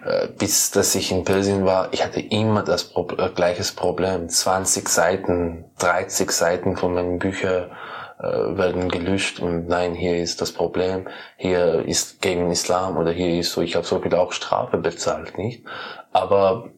äh, 0.04 0.26
bis 0.36 0.72
dass 0.72 0.96
ich 0.96 1.12
in 1.12 1.24
Persien 1.24 1.64
war, 1.64 1.90
ich 1.92 2.04
hatte 2.04 2.18
immer 2.18 2.64
das 2.64 2.82
Pro 2.82 3.06
äh, 3.16 3.30
gleiches 3.32 3.70
Problem. 3.70 4.28
20 4.28 4.88
Seiten, 4.88 5.66
30 5.78 6.32
Seiten 6.32 6.76
von 6.76 6.92
meinen 6.92 7.20
Büchern 7.20 7.70
äh, 8.18 8.24
werden 8.24 8.88
gelöscht 8.88 9.38
und 9.38 9.68
nein, 9.68 9.94
hier 9.94 10.16
ist 10.16 10.40
das 10.40 10.50
Problem, 10.50 11.06
hier 11.36 11.84
ist 11.86 12.20
gegen 12.20 12.50
Islam 12.50 12.96
oder 12.96 13.12
hier 13.12 13.38
ist 13.38 13.52
so, 13.52 13.60
ich 13.60 13.76
habe 13.76 13.86
so 13.86 14.00
viel 14.00 14.14
auch 14.16 14.32
Strafe 14.32 14.78
bezahlt, 14.78 15.38
nicht? 15.38 15.62
Aber 16.12 16.70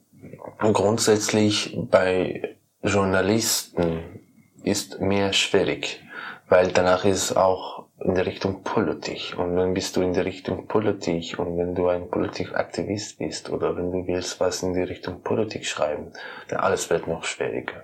grundsätzlich 0.58 1.76
bei 1.90 2.56
Journalisten 2.82 4.20
ist 4.62 5.00
mehr 5.00 5.32
schwierig, 5.32 6.00
weil 6.48 6.72
danach 6.72 7.04
ist 7.04 7.36
auch 7.36 7.86
in 7.98 8.14
der 8.14 8.26
Richtung 8.26 8.62
Politik. 8.62 9.34
Und 9.38 9.56
wenn 9.56 9.72
bist 9.74 9.96
du 9.96 10.02
in 10.02 10.12
der 10.12 10.24
Richtung 10.24 10.66
Politik 10.66 11.38
und 11.38 11.56
wenn 11.56 11.74
du 11.74 11.88
ein 11.88 12.10
Politikaktivist 12.10 13.18
bist 13.18 13.50
oder 13.50 13.76
wenn 13.76 13.90
du 13.90 14.06
willst 14.06 14.38
was 14.38 14.62
in 14.62 14.74
die 14.74 14.82
Richtung 14.82 15.22
Politik 15.22 15.64
schreiben, 15.64 16.12
dann 16.48 16.60
alles 16.60 16.90
wird 16.90 17.06
noch 17.06 17.24
schwieriger. 17.24 17.82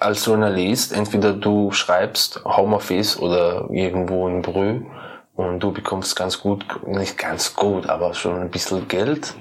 Als 0.00 0.24
Journalist, 0.24 0.92
entweder 0.92 1.34
du 1.34 1.70
schreibst 1.72 2.42
Homeoffice 2.44 3.18
oder 3.18 3.68
irgendwo 3.70 4.28
in 4.28 4.42
Brü 4.42 4.82
und 5.36 5.60
du 5.60 5.72
bekommst 5.72 6.16
ganz 6.16 6.40
gut, 6.40 6.64
nicht 6.86 7.18
ganz 7.18 7.54
gut, 7.54 7.88
aber 7.88 8.14
schon 8.14 8.40
ein 8.40 8.50
bisschen 8.50 8.88
Geld 8.88 9.34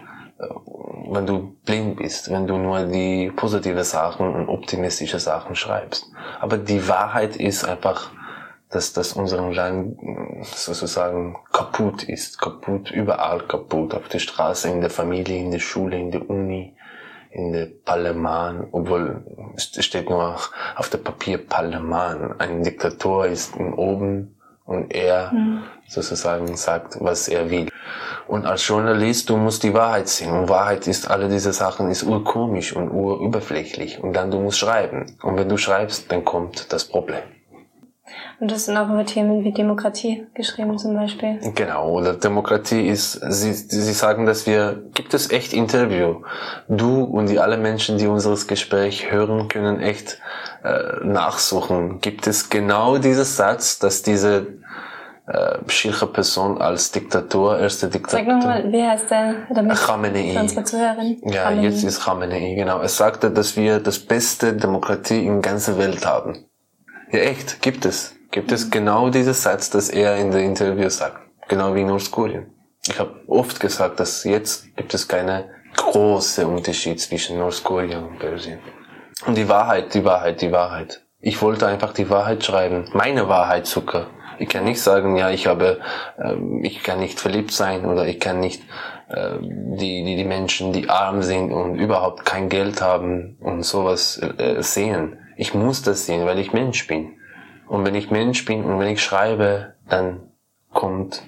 wenn 1.15 1.25
du 1.25 1.55
blind 1.65 1.97
bist, 1.97 2.31
wenn 2.31 2.47
du 2.47 2.57
nur 2.57 2.85
die 2.85 3.31
positive 3.35 3.83
Sachen 3.83 4.33
und 4.33 4.49
optimistische 4.49 5.19
Sachen 5.19 5.55
schreibst. 5.55 6.11
Aber 6.39 6.57
die 6.57 6.87
Wahrheit 6.87 7.35
ist 7.35 7.63
einfach, 7.63 8.11
dass 8.69 8.93
das 8.93 9.13
unserem 9.13 9.51
Land 9.51 9.97
sozusagen 10.43 11.37
kaputt 11.51 12.03
ist, 12.03 12.41
kaputt, 12.41 12.91
überall 12.91 13.41
kaputt, 13.41 13.93
auf 13.93 14.07
der 14.07 14.19
Straße, 14.19 14.69
in 14.69 14.81
der 14.81 14.89
Familie, 14.89 15.37
in 15.37 15.51
der 15.51 15.59
Schule, 15.59 15.97
in 15.97 16.11
der 16.11 16.27
Uni, 16.29 16.75
in 17.29 17.53
der 17.53 17.67
Parlament, 17.85 18.67
obwohl 18.71 19.53
es 19.55 19.85
steht 19.85 20.09
nur 20.09 20.37
auf 20.75 20.89
der 20.89 20.97
Papier 20.97 21.37
Parlament. 21.37 22.39
Ein 22.39 22.63
Diktator 22.63 23.25
ist 23.27 23.55
oben 23.57 24.35
und 24.65 24.93
er 24.93 25.31
mhm. 25.31 25.63
sozusagen 25.87 26.55
sagt, 26.55 26.97
was 26.99 27.27
er 27.27 27.49
will. 27.49 27.69
Und 28.27 28.45
als 28.45 28.67
Journalist, 28.67 29.29
du 29.29 29.37
musst 29.37 29.63
die 29.63 29.73
Wahrheit 29.73 30.07
sehen. 30.07 30.31
Und 30.31 30.49
Wahrheit 30.49 30.87
ist, 30.87 31.09
alle 31.09 31.27
diese 31.27 31.51
Sachen 31.51 31.89
ist 31.89 32.03
urkomisch 32.03 32.73
und 32.73 32.89
urüberflächlich. 32.89 34.01
Und 34.01 34.13
dann 34.13 34.31
du 34.31 34.39
musst 34.39 34.59
schreiben. 34.59 35.17
Und 35.21 35.37
wenn 35.37 35.49
du 35.49 35.57
schreibst, 35.57 36.11
dann 36.11 36.23
kommt 36.23 36.71
das 36.71 36.85
Problem. 36.85 37.23
Und 38.39 38.51
das 38.51 38.65
sind 38.65 38.75
auch 38.77 38.89
über 38.89 39.05
Themen 39.05 39.43
wie 39.43 39.51
Demokratie 39.51 40.27
geschrieben 40.33 40.77
zum 40.77 40.95
Beispiel. 40.95 41.39
Genau, 41.55 41.91
oder 41.91 42.13
Demokratie 42.13 42.87
ist, 42.87 43.13
sie, 43.13 43.53
sie 43.53 43.93
sagen, 43.93 44.25
dass 44.25 44.45
wir, 44.45 44.83
gibt 44.93 45.13
es 45.13 45.31
echt 45.31 45.53
Interview. 45.53 46.21
Du 46.67 47.03
und 47.03 47.27
die 47.27 47.39
alle 47.39 47.57
Menschen, 47.57 47.97
die 47.97 48.07
unseres 48.07 48.47
Gespräch 48.47 49.11
hören, 49.11 49.47
können 49.47 49.79
echt 49.79 50.19
äh, 50.63 51.05
nachsuchen. 51.05 51.99
Gibt 51.99 52.27
es 52.27 52.49
genau 52.49 52.97
dieses 52.97 53.35
Satz, 53.37 53.79
dass 53.79 54.01
diese 54.01 54.59
äh, 55.27 55.57
schirche 55.67 56.07
Person 56.07 56.61
als 56.61 56.91
Diktator, 56.91 57.57
erste 57.57 57.87
Diktator. 57.87 58.19
Sag 58.19 58.27
nochmal, 58.27 58.71
wie 58.71 58.83
heißt 58.83 59.09
der? 59.09 59.35
Damit 59.53 59.77
Khamenei. 59.77 60.39
unsere 60.39 60.63
Zuhörerin. 60.63 61.21
Ja, 61.25 61.43
Khamenei. 61.43 61.63
jetzt 61.63 61.83
ist 61.83 62.03
Khamenei, 62.03 62.55
genau. 62.55 62.79
Er 62.79 62.89
sagte, 62.89 63.31
dass 63.31 63.55
wir 63.55 63.79
das 63.79 63.99
beste 63.99 64.53
Demokratie 64.53 65.25
in 65.25 65.41
ganzer 65.41 65.77
Welt 65.77 66.05
haben. 66.05 66.45
Ja, 67.11 67.19
echt, 67.19 67.61
gibt 67.61 67.85
es. 67.85 68.15
Gibt 68.31 68.51
es 68.51 68.71
genau 68.71 69.09
dieses 69.09 69.43
Satz, 69.43 69.69
das 69.69 69.89
er 69.89 70.17
in 70.17 70.31
der 70.31 70.41
Interview 70.41 70.89
sagt. 70.89 71.19
Genau 71.47 71.75
wie 71.75 71.81
in 71.81 71.87
Nordkorea. 71.87 72.43
Ich 72.87 72.99
habe 72.99 73.21
oft 73.27 73.59
gesagt, 73.59 73.99
dass 73.99 74.23
jetzt 74.23 74.75
gibt 74.75 74.93
es 74.93 75.07
keine 75.07 75.49
große 75.77 76.45
Unterschied 76.47 76.99
zwischen 76.99 77.37
Nordkorea 77.37 77.99
und 77.99 78.19
Persien. 78.19 78.59
Und 79.25 79.37
die 79.37 79.49
Wahrheit, 79.49 79.93
die 79.93 80.03
Wahrheit, 80.03 80.41
die 80.41 80.51
Wahrheit. 80.51 81.03
Ich 81.19 81.41
wollte 81.41 81.67
einfach 81.67 81.93
die 81.93 82.09
Wahrheit 82.09 82.43
schreiben. 82.43 82.89
Meine 82.93 83.29
Wahrheit, 83.29 83.65
Zucker. 83.65 84.07
Ich 84.39 84.49
kann 84.49 84.65
nicht 84.65 84.81
sagen, 84.81 85.15
ja, 85.15 85.29
ich 85.29 85.47
habe, 85.47 85.79
äh, 86.17 86.35
ich 86.61 86.83
kann 86.83 86.99
nicht 86.99 87.19
verliebt 87.19 87.51
sein 87.51 87.85
oder 87.85 88.05
ich 88.05 88.19
kann 88.19 88.39
nicht 88.39 88.61
äh, 89.09 89.37
die, 89.39 90.03
die, 90.03 90.15
die 90.15 90.25
Menschen, 90.25 90.73
die 90.73 90.89
arm 90.89 91.21
sind 91.21 91.51
und 91.51 91.75
überhaupt 91.75 92.25
kein 92.25 92.49
Geld 92.49 92.81
haben 92.81 93.37
und 93.39 93.63
sowas 93.63 94.21
äh, 94.37 94.61
sehen. 94.61 95.17
Ich 95.37 95.53
muss 95.53 95.81
das 95.81 96.05
sehen, 96.05 96.25
weil 96.25 96.39
ich 96.39 96.51
Mensch 96.51 96.87
bin. 96.87 97.13
Und 97.67 97.85
wenn 97.85 97.95
ich 97.95 98.11
Mensch 98.11 98.45
bin 98.45 98.65
und 98.65 98.79
wenn 98.79 98.89
ich 98.89 99.01
schreibe, 99.01 99.75
dann 99.87 100.31
kommt 100.73 101.23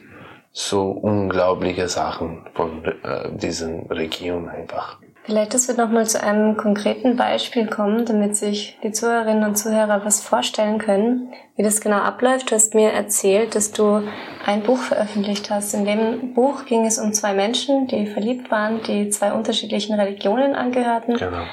so 0.52 0.90
unglaubliche 0.92 1.88
Sachen 1.88 2.46
von 2.54 2.84
äh, 2.86 3.32
diesen 3.32 3.88
Regionen 3.88 4.50
einfach. 4.50 5.00
Vielleicht, 5.26 5.56
dass 5.56 5.68
wir 5.68 5.76
nochmal 5.76 6.06
zu 6.06 6.22
einem 6.22 6.56
konkreten 6.56 7.16
Beispiel 7.16 7.66
kommen, 7.66 8.06
damit 8.06 8.36
sich 8.36 8.78
die 8.84 8.92
Zuhörerinnen 8.92 9.44
und 9.44 9.56
Zuhörer 9.56 10.06
was 10.06 10.22
vorstellen 10.22 10.78
können, 10.78 11.34
wie 11.56 11.64
das 11.64 11.82
genau 11.82 11.98
abläuft. 11.98 12.52
Du 12.52 12.56
hast 12.56 12.76
mir 12.76 12.92
erzählt, 12.92 13.56
dass 13.56 13.72
du 13.72 14.04
ein 14.46 14.62
Buch 14.62 14.78
veröffentlicht 14.78 15.50
hast. 15.50 15.74
In 15.74 15.86
dem 15.86 16.36
Buch 16.36 16.66
ging 16.66 16.86
es 16.86 17.00
um 17.00 17.12
zwei 17.12 17.34
Menschen, 17.34 17.88
die 17.88 18.06
verliebt 18.06 18.52
waren, 18.52 18.84
die 18.84 19.10
zwei 19.10 19.34
unterschiedlichen 19.34 20.00
Religionen 20.00 20.54
angehörten. 20.54 21.18
Genau. 21.18 21.44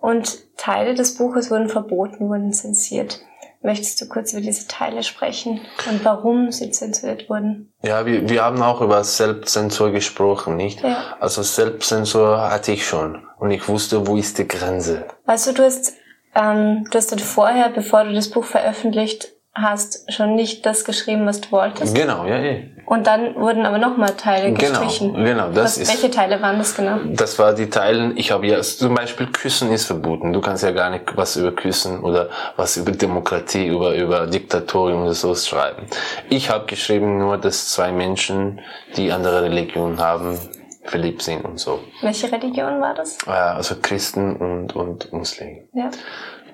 Und 0.00 0.56
Teile 0.56 0.94
des 0.94 1.16
Buches 1.16 1.52
wurden 1.52 1.68
verboten, 1.68 2.28
wurden 2.28 2.52
zensiert. 2.52 3.20
Möchtest 3.62 4.00
du 4.00 4.08
kurz 4.08 4.32
über 4.32 4.40
diese 4.40 4.66
Teile 4.68 5.02
sprechen 5.02 5.60
und 5.88 6.02
warum 6.02 6.50
sie 6.50 6.70
zensuriert 6.70 7.28
wurden? 7.28 7.72
Ja, 7.82 8.06
wir, 8.06 8.26
wir 8.26 8.42
haben 8.42 8.62
auch 8.62 8.80
über 8.80 9.04
Selbstzensur 9.04 9.90
gesprochen, 9.90 10.56
nicht? 10.56 10.82
Ja. 10.82 11.16
Also 11.20 11.42
Selbstzensur 11.42 12.50
hatte 12.50 12.72
ich 12.72 12.86
schon 12.86 13.26
und 13.38 13.50
ich 13.50 13.68
wusste, 13.68 14.06
wo 14.06 14.16
ist 14.16 14.38
die 14.38 14.48
Grenze. 14.48 15.06
Weißt 15.26 15.58
du, 15.58 15.62
hast, 15.62 15.92
ähm, 16.34 16.84
du 16.90 16.96
hast 16.96 17.20
vorher, 17.20 17.68
bevor 17.68 18.04
du 18.04 18.14
das 18.14 18.30
Buch 18.30 18.44
veröffentlicht 18.44 19.32
hast, 19.62 20.12
schon 20.12 20.34
nicht 20.34 20.66
das 20.66 20.84
geschrieben, 20.84 21.26
was 21.26 21.40
du 21.40 21.52
wolltest. 21.52 21.94
Genau, 21.94 22.24
ja, 22.26 22.36
eh. 22.38 22.70
Und 22.86 23.06
dann 23.06 23.36
wurden 23.36 23.66
aber 23.66 23.78
nochmal 23.78 24.14
Teile 24.16 24.52
genau, 24.52 24.80
gestrichen. 24.80 25.14
Genau, 25.14 25.48
das 25.52 25.64
was, 25.64 25.78
ist. 25.78 25.88
Welche 25.88 26.10
Teile 26.10 26.42
waren 26.42 26.58
das 26.58 26.74
genau? 26.74 26.98
Das 27.04 27.38
war 27.38 27.54
die 27.54 27.70
Teile, 27.70 28.12
ich 28.16 28.32
habe 28.32 28.48
ja, 28.48 28.60
zum 28.62 28.94
Beispiel 28.94 29.28
Küssen 29.28 29.70
ist 29.70 29.84
verboten. 29.84 30.32
Du 30.32 30.40
kannst 30.40 30.64
ja 30.64 30.72
gar 30.72 30.90
nicht 30.90 31.04
was 31.16 31.36
über 31.36 31.52
Küssen 31.52 32.00
oder 32.00 32.30
was 32.56 32.76
über 32.76 32.90
Demokratie, 32.90 33.68
über, 33.68 33.94
über 33.94 34.26
Diktatorium 34.26 35.04
oder 35.04 35.14
so 35.14 35.34
schreiben. 35.36 35.86
Ich 36.30 36.50
habe 36.50 36.66
geschrieben 36.66 37.18
nur, 37.18 37.38
dass 37.38 37.68
zwei 37.70 37.92
Menschen, 37.92 38.60
die 38.96 39.12
andere 39.12 39.42
Religionen 39.42 40.00
haben, 40.00 40.38
verliebt 40.82 41.22
sind 41.22 41.44
und 41.44 41.58
so. 41.58 41.80
Welche 42.00 42.30
Religion 42.32 42.80
war 42.80 42.94
das? 42.94 43.18
Also 43.26 43.76
Christen 43.80 44.36
und, 44.36 44.74
und 44.74 45.12
Muslimen. 45.12 45.68
Ja. 45.72 45.90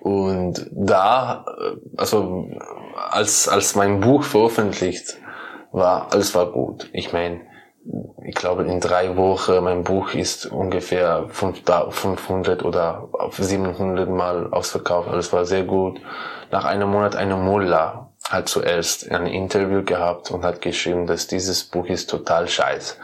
Und 0.07 0.71
da, 0.71 1.45
also 1.97 2.49
als, 3.11 3.49
als 3.49 3.75
mein 3.75 3.99
Buch 3.99 4.23
veröffentlicht 4.23 5.17
war, 5.73 6.13
alles 6.13 6.33
war 6.37 6.53
gut. 6.53 6.89
Ich 6.93 7.13
meine, 7.13 7.41
ich 8.25 8.37
glaube, 8.37 8.63
in 8.63 8.79
drei 8.79 9.17
Wochen, 9.17 9.65
mein 9.65 9.83
Buch 9.83 10.15
ist 10.15 10.47
ungefähr 10.47 11.27
500 11.29 12.65
oder 12.65 13.09
700 13.37 14.09
Mal 14.09 14.53
ausverkauft. 14.53 15.09
Alles 15.09 15.33
war 15.33 15.45
sehr 15.45 15.65
gut. 15.65 16.01
Nach 16.53 16.65
einem 16.65 16.89
Monat 16.89 17.17
eine 17.17 17.35
Mullah 17.35 18.06
hat 18.29 18.49
zuerst 18.49 19.11
ein 19.11 19.27
Interview 19.27 19.85
gehabt 19.85 20.31
und 20.33 20.43
hat 20.43 20.61
geschrieben, 20.61 21.07
dass 21.07 21.29
dieses 21.29 21.63
Buch 21.63 21.87
ist 21.87 22.11
total 22.11 22.49
scheiß. 22.49 22.99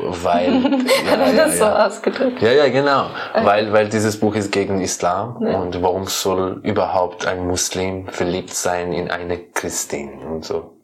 Weil, 0.00 0.54
ja, 0.54 1.10
hat 1.10 1.18
ja, 1.18 1.46
das 1.46 1.58
ja. 1.58 1.66
so 1.66 1.66
ausgedrückt? 1.66 2.40
Ja, 2.40 2.52
ja, 2.52 2.68
genau. 2.68 3.10
Weil, 3.34 3.72
weil 3.72 3.88
dieses 3.88 4.20
Buch 4.20 4.36
ist 4.36 4.52
gegen 4.52 4.80
Islam 4.80 5.38
ja. 5.40 5.58
und 5.58 5.82
warum 5.82 6.06
soll 6.06 6.60
überhaupt 6.62 7.26
ein 7.26 7.46
Muslim 7.46 8.06
verliebt 8.08 8.54
sein 8.54 8.92
in 8.92 9.10
eine 9.10 9.38
Christin 9.38 10.20
und 10.20 10.44
so. 10.44 10.78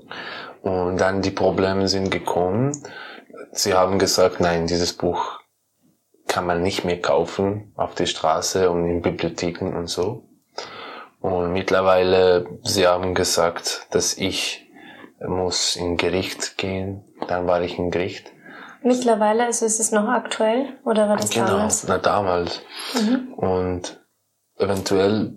Und 0.62 1.00
dann 1.00 1.22
die 1.22 1.30
Probleme 1.30 1.86
sind 1.86 2.10
gekommen. 2.10 2.72
Sie 3.52 3.74
haben 3.74 3.98
gesagt, 3.98 4.40
nein, 4.40 4.66
dieses 4.66 4.92
Buch 4.92 5.38
kann 6.26 6.46
man 6.46 6.62
nicht 6.62 6.84
mehr 6.84 7.00
kaufen 7.00 7.72
auf 7.76 7.94
der 7.94 8.06
Straße 8.06 8.68
und 8.70 8.86
in 8.86 9.02
Bibliotheken 9.02 9.76
und 9.76 9.86
so. 9.86 10.27
Und 11.20 11.52
mittlerweile, 11.52 12.46
sie 12.62 12.86
haben 12.86 13.14
gesagt, 13.14 13.86
dass 13.90 14.16
ich 14.16 14.68
muss 15.26 15.76
in 15.76 15.96
Gericht 15.96 16.58
gehen. 16.58 17.04
Dann 17.26 17.46
war 17.46 17.62
ich 17.62 17.78
in 17.78 17.90
Gericht. 17.90 18.30
Mittlerweile, 18.82 19.46
also 19.46 19.66
ist 19.66 19.80
es 19.80 19.90
noch 19.90 20.08
aktuell 20.08 20.78
oder 20.84 21.08
war 21.08 21.16
das 21.16 21.30
genau, 21.30 21.46
damals? 21.46 21.84
na 21.88 21.98
damals. 21.98 22.60
Mhm. 22.94 23.34
Und 23.34 24.00
eventuell 24.56 25.32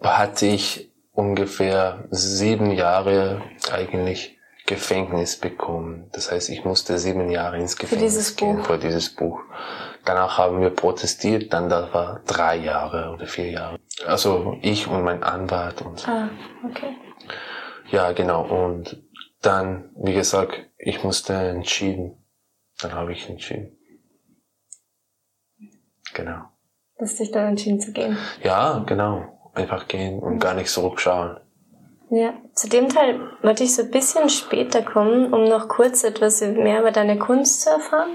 hatte 0.00 0.46
ich 0.46 0.92
ungefähr 1.12 2.04
sieben 2.10 2.70
Jahre 2.70 3.42
eigentlich 3.72 4.38
Gefängnis 4.66 5.36
bekommen. 5.36 6.08
Das 6.12 6.30
heißt, 6.30 6.48
ich 6.48 6.64
musste 6.64 6.98
sieben 6.98 7.28
Jahre 7.30 7.58
ins 7.58 7.76
Gefängnis 7.76 8.12
dieses 8.12 8.36
gehen 8.36 8.58
Buch. 8.58 8.66
für 8.66 8.78
dieses 8.78 9.10
Buch. 9.10 9.40
Danach 10.04 10.36
haben 10.38 10.60
wir 10.60 10.70
protestiert, 10.70 11.52
dann 11.52 11.68
das 11.68 11.92
war 11.94 12.20
drei 12.26 12.56
Jahre 12.56 13.12
oder 13.12 13.26
vier 13.26 13.50
Jahre. 13.50 13.78
Also 14.06 14.58
ich 14.60 14.88
und 14.88 15.04
mein 15.04 15.22
Anwalt 15.22 15.82
und 15.82 16.08
Ah, 16.08 16.28
okay. 16.64 16.96
ja 17.90 18.12
genau. 18.12 18.42
Und 18.42 19.00
dann, 19.42 19.90
wie 19.96 20.12
gesagt, 20.14 20.68
ich 20.78 21.04
musste 21.04 21.34
entschieden. 21.34 22.16
Dann 22.80 22.94
habe 22.94 23.12
ich 23.12 23.28
entschieden. 23.28 23.76
Genau. 26.14 26.42
Du 26.98 27.04
hast 27.04 27.18
dich 27.18 27.30
dann 27.30 27.48
entschieden 27.48 27.80
zu 27.80 27.92
gehen. 27.92 28.16
Ja, 28.42 28.82
genau. 28.86 29.50
Einfach 29.54 29.86
gehen 29.88 30.18
und 30.18 30.38
gar 30.38 30.54
nicht 30.54 30.68
zurückschauen. 30.70 31.38
Ja, 32.10 32.34
zu 32.54 32.68
dem 32.68 32.88
Teil 32.88 33.20
wollte 33.42 33.64
ich 33.64 33.74
so 33.74 33.82
ein 33.82 33.90
bisschen 33.90 34.28
später 34.28 34.82
kommen, 34.82 35.32
um 35.32 35.44
noch 35.44 35.68
kurz 35.68 36.04
etwas 36.04 36.40
mehr 36.42 36.80
über 36.80 36.90
deine 36.90 37.18
Kunst 37.18 37.62
zu 37.62 37.70
erfahren. 37.70 38.10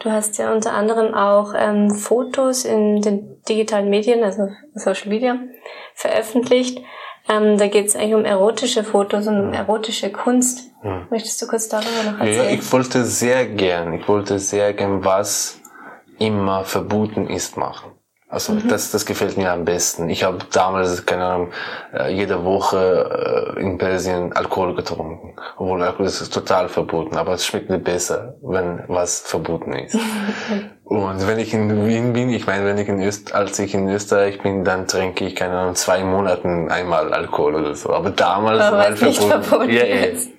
Du 0.00 0.10
hast 0.12 0.38
ja 0.38 0.52
unter 0.52 0.72
anderem 0.74 1.12
auch 1.14 1.54
ähm, 1.56 1.90
Fotos 1.90 2.64
in 2.64 3.02
den 3.02 3.42
digitalen 3.48 3.90
Medien, 3.90 4.22
also 4.22 4.48
Social 4.74 5.08
Media, 5.08 5.36
veröffentlicht. 5.94 6.80
Ähm, 7.28 7.58
da 7.58 7.66
geht 7.66 7.86
es 7.88 7.96
eigentlich 7.96 8.14
um 8.14 8.24
erotische 8.24 8.84
Fotos 8.84 9.26
und 9.26 9.38
um 9.48 9.52
erotische 9.52 10.10
Kunst. 10.10 10.70
Möchtest 11.10 11.42
du 11.42 11.46
kurz 11.48 11.68
darüber 11.68 12.04
noch 12.12 12.18
Ja, 12.20 12.24
erzählen? 12.26 12.54
ich 12.58 12.72
wollte 12.72 13.04
sehr 13.04 13.46
gern, 13.46 13.92
ich 13.94 14.06
wollte 14.08 14.38
sehr 14.38 14.72
gern, 14.72 15.04
was 15.04 15.60
immer 16.18 16.64
verboten 16.64 17.26
ist, 17.26 17.56
machen. 17.56 17.90
Also 18.30 18.54
das, 18.68 18.90
das 18.90 19.06
gefällt 19.06 19.38
mir 19.38 19.50
am 19.52 19.64
besten. 19.64 20.10
Ich 20.10 20.22
habe 20.22 20.38
damals, 20.52 21.06
keine 21.06 21.24
Ahnung, 21.24 21.50
äh, 21.94 22.12
jede 22.12 22.44
Woche 22.44 23.54
äh, 23.56 23.60
in 23.60 23.78
Persien 23.78 24.34
Alkohol 24.34 24.74
getrunken. 24.74 25.34
Obwohl 25.56 25.82
Alkohol 25.82 26.06
ist 26.06 26.32
total 26.32 26.68
verboten, 26.68 27.16
aber 27.16 27.32
es 27.32 27.46
schmeckt 27.46 27.70
mir 27.70 27.78
besser, 27.78 28.34
wenn 28.42 28.84
was 28.86 29.20
verboten 29.20 29.72
ist. 29.72 29.96
Und 30.84 31.26
wenn 31.26 31.38
ich 31.38 31.54
in 31.54 31.86
Wien 31.86 32.12
bin, 32.12 32.28
ich 32.28 32.46
meine, 32.46 32.66
wenn 32.66 32.76
ich 32.76 32.88
in 32.88 33.02
Öst 33.02 33.34
als 33.34 33.58
ich 33.58 33.74
in 33.74 33.88
Österreich 33.88 34.42
bin, 34.42 34.64
dann 34.64 34.86
trinke 34.86 35.26
ich, 35.26 35.34
keine 35.34 35.58
Ahnung, 35.58 35.74
zwei 35.74 36.04
Monaten 36.04 36.70
einmal 36.70 37.14
Alkohol 37.14 37.54
oder 37.56 37.74
so. 37.74 37.94
Aber 37.94 38.10
damals 38.10 38.60
Aber 38.60 38.78
war 38.78 38.88
es 38.90 39.00
nicht 39.00 39.22
verboten 39.22 39.70
Ja, 39.70 39.82
ist. 39.82 40.30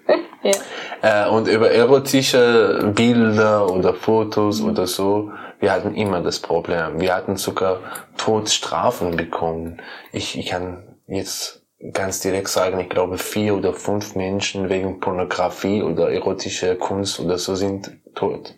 Ja. 0.43 1.25
Äh, 1.25 1.29
und 1.29 1.47
über 1.47 1.71
erotische 1.71 2.91
Bilder 2.95 3.69
oder 3.71 3.93
Fotos 3.93 4.61
oder 4.61 4.87
so, 4.87 5.31
wir 5.59 5.71
hatten 5.71 5.93
immer 5.95 6.21
das 6.21 6.39
Problem. 6.39 6.99
Wir 6.99 7.15
hatten 7.15 7.35
sogar 7.35 7.79
Todesstrafen 8.17 9.17
bekommen. 9.17 9.81
Ich, 10.11 10.37
ich 10.37 10.47
kann 10.47 10.97
jetzt 11.07 11.65
ganz 11.93 12.21
direkt 12.21 12.49
sagen, 12.49 12.79
ich 12.79 12.89
glaube 12.89 13.17
vier 13.17 13.55
oder 13.55 13.73
fünf 13.73 14.15
Menschen 14.15 14.69
wegen 14.69 14.99
Pornografie 14.99 15.81
oder 15.83 16.11
erotischer 16.11 16.75
Kunst 16.75 17.19
oder 17.19 17.37
so 17.37 17.55
sind 17.55 17.91
tot. 18.15 18.55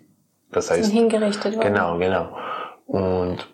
Das 0.52 0.70
heißt, 0.70 0.86
Sind 0.86 0.94
hingerichtet 0.94 1.56
worden. 1.56 1.74
Genau, 1.74 1.98
genau. 1.98 2.38
Und 2.86 3.48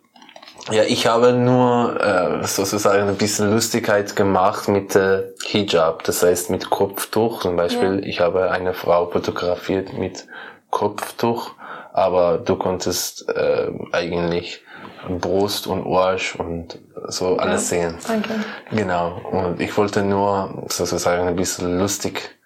ja, 0.72 0.84
ich 0.84 1.08
habe 1.08 1.34
nur 1.34 2.00
äh, 2.02 2.46
sozusagen 2.46 3.08
ein 3.08 3.16
bisschen 3.16 3.52
Lustigkeit 3.52 4.16
gemacht 4.16 4.68
mit 4.68 4.96
äh, 4.96 5.24
Hijab, 5.46 6.04
das 6.04 6.24
heißt 6.24 6.50
mit 6.50 6.70
Kopftuch. 6.70 7.42
Zum 7.42 7.56
Beispiel, 7.56 8.02
ich 8.06 8.20
habe 8.20 8.52
eine 8.52 8.74
Frau 8.74 9.10
fotografiert 9.10 9.94
mit 9.94 10.28
Kopftuch, 10.70 11.52
aber 11.94 12.38
du 12.38 12.56
konntest 12.56 13.28
äh, 13.30 13.72
eigentlich 13.92 14.64
Brust 15.08 15.68
und 15.68 15.86
Arsch 15.88 16.36
und 16.36 16.80
so 17.08 17.38
alles 17.38 17.70
sehen. 17.70 17.98
Danke. 18.08 18.30
Genau. 18.72 19.22
Und 19.32 19.62
ich 19.62 19.76
wollte 19.78 20.02
nur 20.04 20.66
sozusagen 20.70 21.28
ein 21.28 21.36
bisschen 21.36 21.80
lustig 21.80 22.38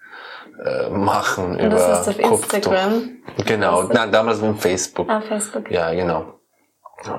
äh, 0.64 0.88
machen 0.90 1.52
Und 1.52 1.60
über 1.60 1.76
das 1.76 2.06
ist 2.06 2.20
auf 2.20 2.22
Kopftuch. 2.30 2.54
Instagram. 2.56 3.10
Genau, 3.46 3.84
na, 3.92 4.06
damals 4.06 4.42
auf 4.42 4.60
Facebook. 4.60 5.08
Ah, 5.08 5.20
Facebook. 5.20 5.70
Ja, 5.70 5.92
genau. 5.92 6.34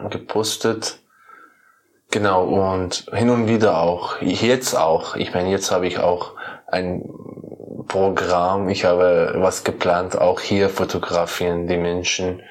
Gepostet. 0.09 0.99
Genau, 2.11 2.43
und 2.45 3.05
hin 3.11 3.29
und 3.29 3.47
wieder 3.47 3.79
auch. 3.79 4.21
Jetzt 4.21 4.75
auch. 4.75 5.15
Ich 5.15 5.33
meine, 5.33 5.49
jetzt 5.49 5.71
habe 5.71 5.87
ich 5.87 5.99
auch 5.99 6.33
ein 6.67 7.03
Programm. 7.87 8.69
Ich 8.69 8.85
habe 8.85 9.33
was 9.37 9.63
geplant, 9.63 10.17
auch 10.17 10.39
hier 10.39 10.69
fotografieren 10.69 11.67
die 11.67 11.77
Menschen 11.77 12.41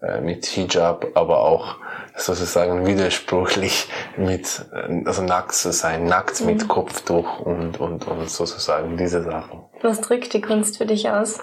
äh, 0.00 0.20
mit 0.20 0.46
Hijab, 0.46 1.08
aber 1.14 1.40
auch 1.40 1.76
sozusagen 2.16 2.86
widersprüchlich 2.86 3.88
mit, 4.16 4.66
äh, 4.72 5.04
also 5.04 5.22
nackt 5.22 5.54
zu 5.54 5.72
sein, 5.72 6.04
nackt 6.04 6.40
mit 6.42 6.68
Kopftuch 6.68 7.40
und, 7.40 7.80
und, 7.80 8.06
und 8.06 8.30
sozusagen 8.30 8.96
diese 8.96 9.22
Sachen. 9.22 9.64
Was 9.82 10.00
drückt 10.00 10.34
die 10.34 10.40
Kunst 10.40 10.78
für 10.78 10.86
dich 10.86 11.08
aus? 11.10 11.38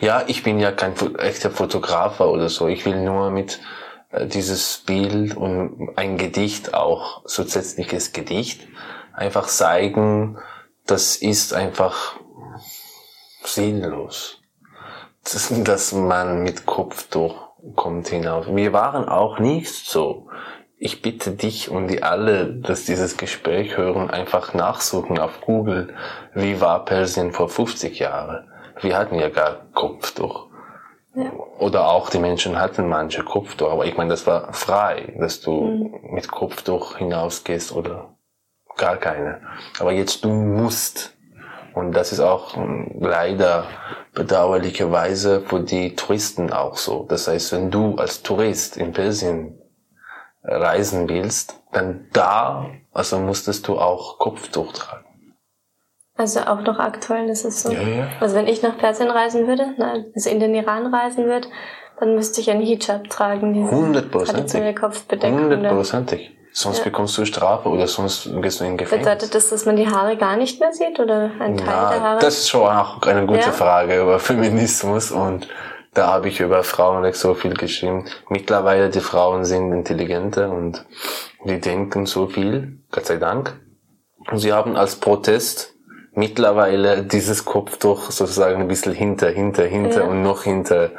Ja, 0.00 0.22
ich 0.26 0.42
bin 0.42 0.58
ja 0.58 0.72
kein 0.72 0.94
echter 1.16 1.50
Fotografer 1.50 2.30
oder 2.30 2.48
so. 2.48 2.68
Ich 2.68 2.84
will 2.84 3.02
nur 3.02 3.30
mit 3.30 3.60
dieses 4.12 4.78
Bild 4.86 5.36
und 5.36 5.90
ein 5.96 6.16
Gedicht 6.16 6.74
auch, 6.74 7.24
zusätzliches 7.26 8.12
Gedicht, 8.12 8.66
einfach 9.12 9.46
zeigen, 9.46 10.38
das 10.86 11.16
ist 11.16 11.52
einfach 11.52 12.18
sinnlos. 13.44 14.40
Das, 15.24 15.52
dass 15.62 15.92
man 15.92 16.42
mit 16.42 16.64
Kopftuch 16.64 17.48
kommt 17.74 18.08
hinaus. 18.08 18.46
Wir 18.48 18.72
waren 18.72 19.08
auch 19.08 19.38
nicht 19.38 19.74
so. 19.74 20.28
Ich 20.78 21.02
bitte 21.02 21.32
dich 21.32 21.70
und 21.70 21.88
die 21.88 22.02
alle, 22.02 22.54
dass 22.54 22.84
dieses 22.84 23.16
Gespräch 23.16 23.76
hören, 23.76 24.10
einfach 24.10 24.54
nachsuchen 24.54 25.18
auf 25.18 25.40
Google, 25.40 25.94
wie 26.34 26.60
war 26.60 26.84
Persien 26.84 27.32
vor 27.32 27.48
50 27.48 27.98
Jahren. 27.98 28.48
Wir 28.80 28.96
hatten 28.96 29.16
ja 29.16 29.28
gar 29.28 29.66
Kopftuch. 29.72 30.47
Ja. 31.18 31.32
Oder 31.58 31.88
auch 31.88 32.10
die 32.10 32.20
Menschen 32.20 32.60
hatten 32.60 32.88
manche 32.88 33.24
Kopftuch, 33.24 33.72
aber 33.72 33.86
ich 33.86 33.96
meine, 33.96 34.10
das 34.10 34.24
war 34.28 34.52
frei, 34.52 35.14
dass 35.18 35.40
du 35.40 35.90
mit 36.12 36.30
Kopftuch 36.30 36.96
hinausgehst 36.96 37.72
oder 37.72 38.14
gar 38.76 38.98
keine. 38.98 39.40
Aber 39.80 39.90
jetzt 39.90 40.24
du 40.24 40.28
musst. 40.28 41.16
Und 41.74 41.92
das 41.92 42.12
ist 42.12 42.20
auch 42.20 42.56
ähm, 42.56 42.98
leider 43.00 43.64
bedauerlicherweise 44.14 45.40
für 45.40 45.58
die 45.58 45.96
Touristen 45.96 46.52
auch 46.52 46.76
so. 46.76 47.04
Das 47.08 47.26
heißt, 47.26 47.50
wenn 47.50 47.72
du 47.72 47.96
als 47.96 48.22
Tourist 48.22 48.76
in 48.76 48.92
Persien 48.92 49.58
reisen 50.44 51.08
willst, 51.08 51.60
dann 51.72 52.06
da, 52.12 52.66
also 52.92 53.18
musstest 53.18 53.66
du 53.66 53.76
auch 53.76 54.18
Kopftuch 54.18 54.72
tragen. 54.72 55.07
Also 56.18 56.40
auch 56.40 56.60
noch 56.62 56.78
aktuell 56.80 57.28
ist 57.30 57.44
es 57.44 57.62
so. 57.62 57.70
Ja, 57.72 57.80
ja. 57.80 58.08
Also 58.20 58.34
wenn 58.34 58.46
ich 58.48 58.60
nach 58.62 58.76
Persien 58.76 59.08
reisen 59.10 59.46
würde, 59.46 59.66
nein, 59.78 60.06
also 60.14 60.28
in 60.28 60.40
den 60.40 60.54
Iran 60.54 60.92
reisen 60.92 61.24
würde, 61.26 61.48
dann 62.00 62.14
müsste 62.16 62.40
ich 62.40 62.50
einen 62.50 62.60
Hijab 62.60 63.08
tragen, 63.08 63.54
diese 63.54 63.70
Hundertprozentig. 63.70 64.34
traditionelle 64.34 64.74
Kopfbedeckung. 64.74 65.40
Hundertprozentig. 65.44 66.30
Sonst 66.52 66.78
Ja. 66.78 66.84
bekommst 66.84 67.16
du 67.18 67.24
Strafe 67.24 67.68
oder 67.68 67.86
sonst 67.86 68.28
gehst 68.42 68.60
du 68.60 68.64
in 68.64 68.76
Gefängnis. 68.76 69.06
Bedeutet 69.06 69.34
das, 69.34 69.50
dass 69.50 69.64
man 69.64 69.76
die 69.76 69.86
Haare 69.88 70.16
gar 70.16 70.36
nicht 70.36 70.58
mehr 70.58 70.72
sieht 70.72 70.98
oder 70.98 71.30
ein 71.38 71.56
Teil 71.56 71.66
der 71.66 71.66
Na, 71.66 72.00
Haare? 72.00 72.18
das 72.20 72.38
ist 72.38 72.48
schon 72.48 72.62
auch 72.62 73.00
eine 73.02 73.26
gute. 73.26 73.52
Frage 73.52 74.00
über 74.00 74.18
Feminismus 74.18 75.12
und 75.12 75.46
da 75.94 76.08
habe 76.08 76.28
ich 76.28 76.40
über 76.40 76.64
Frauenrecht 76.64 77.16
so 77.16 77.34
viel 77.34 77.54
geschrieben. 77.54 78.06
Mittlerweile 78.28 78.90
die 78.90 79.00
Frauen 79.00 79.44
sind 79.44 79.72
intelligenter 79.72 80.50
und 80.50 80.84
die 81.44 81.60
denken 81.60 82.06
so 82.06 82.26
viel, 82.26 82.80
Gott 82.90 83.06
sei 83.06 83.16
Dank. 83.16 83.54
Und 84.30 84.38
sie 84.38 84.52
haben 84.52 84.76
als 84.76 84.96
Protest 84.96 85.74
mittlerweile 86.18 87.04
dieses 87.04 87.44
Kopftuch 87.44 88.10
sozusagen 88.10 88.60
ein 88.60 88.68
bisschen 88.68 88.92
hinter, 88.92 89.30
hinter, 89.30 89.64
hinter 89.64 90.00
Ja. 90.02 90.06
und 90.08 90.22
noch 90.22 90.42
hinter, 90.42 90.90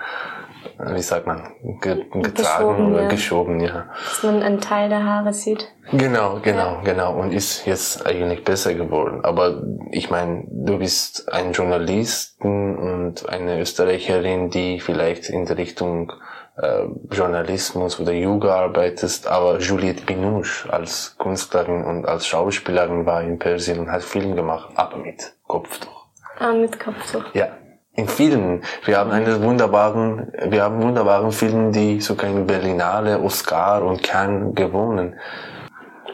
wie 0.78 1.02
sagt 1.02 1.28
man, 1.28 1.52
ge 1.82 2.06
getragen 2.14 2.34
Geschoben, 2.34 2.94
oder 2.94 3.04
ja. 3.04 3.10
geschoben, 3.10 3.60
ja. 3.60 3.86
dass 4.10 4.24
man 4.24 4.42
einen 4.42 4.62
Teil 4.62 4.88
der 4.90 5.04
Haare 5.04 5.34
sieht. 5.34 5.68
Genau, 5.92 6.40
genau, 6.42 6.82
genau. 6.84 7.14
Und 7.20 7.34
ist 7.34 7.66
jetzt 7.66 8.06
eigentlich 8.06 8.44
besser 8.44 8.74
geworden. 8.74 9.26
Aber 9.26 9.62
ich 9.92 10.10
meine, 10.10 10.44
du 10.48 10.78
bist 10.78 11.32
ein 11.34 11.52
Journalisten 11.52 12.78
und 12.78 13.28
eine 13.28 13.60
Österreicherin, 13.60 14.50
die 14.50 14.80
vielleicht 14.80 15.30
in 15.30 15.46
der 15.46 15.58
Richtung 15.58 16.14
äh, 16.62 16.86
Journalismus 17.12 18.00
oder 18.00 18.12
Yoga 18.12 18.56
arbeitest, 18.56 19.28
aber 19.28 19.60
Juliette 19.60 20.04
Binoche 20.04 20.72
als 20.72 21.16
Künstlerin 21.18 21.84
und 21.84 22.06
als 22.06 22.28
Schauspielerin 22.28 23.06
war 23.06 23.22
in 23.24 23.40
Persien 23.40 23.80
und 23.80 23.92
hat 23.92 24.04
Film 24.04 24.36
gemacht, 24.36 24.70
aber 24.76 24.98
mit 24.98 25.34
Kopftuch. 25.48 26.08
Ah, 26.40 26.54
mit 26.54 26.80
Kopftuch. 26.80 27.24
Ja, 27.34 27.50
in 27.94 28.08
Filmen. 28.08 28.64
Wir 28.86 28.98
haben 28.98 29.12
einen 29.12 29.42
wunderbaren, 29.42 30.32
wir 30.48 30.64
haben 30.64 30.82
wunderbaren 30.82 31.32
Film, 31.32 31.72
die 31.72 32.02
sogar 32.02 32.30
in 32.30 32.46
Berlinale, 32.46 33.20
Oscar 33.20 33.84
und 33.84 34.04
Cannes 34.04 34.56
gewonnen. 34.56 35.20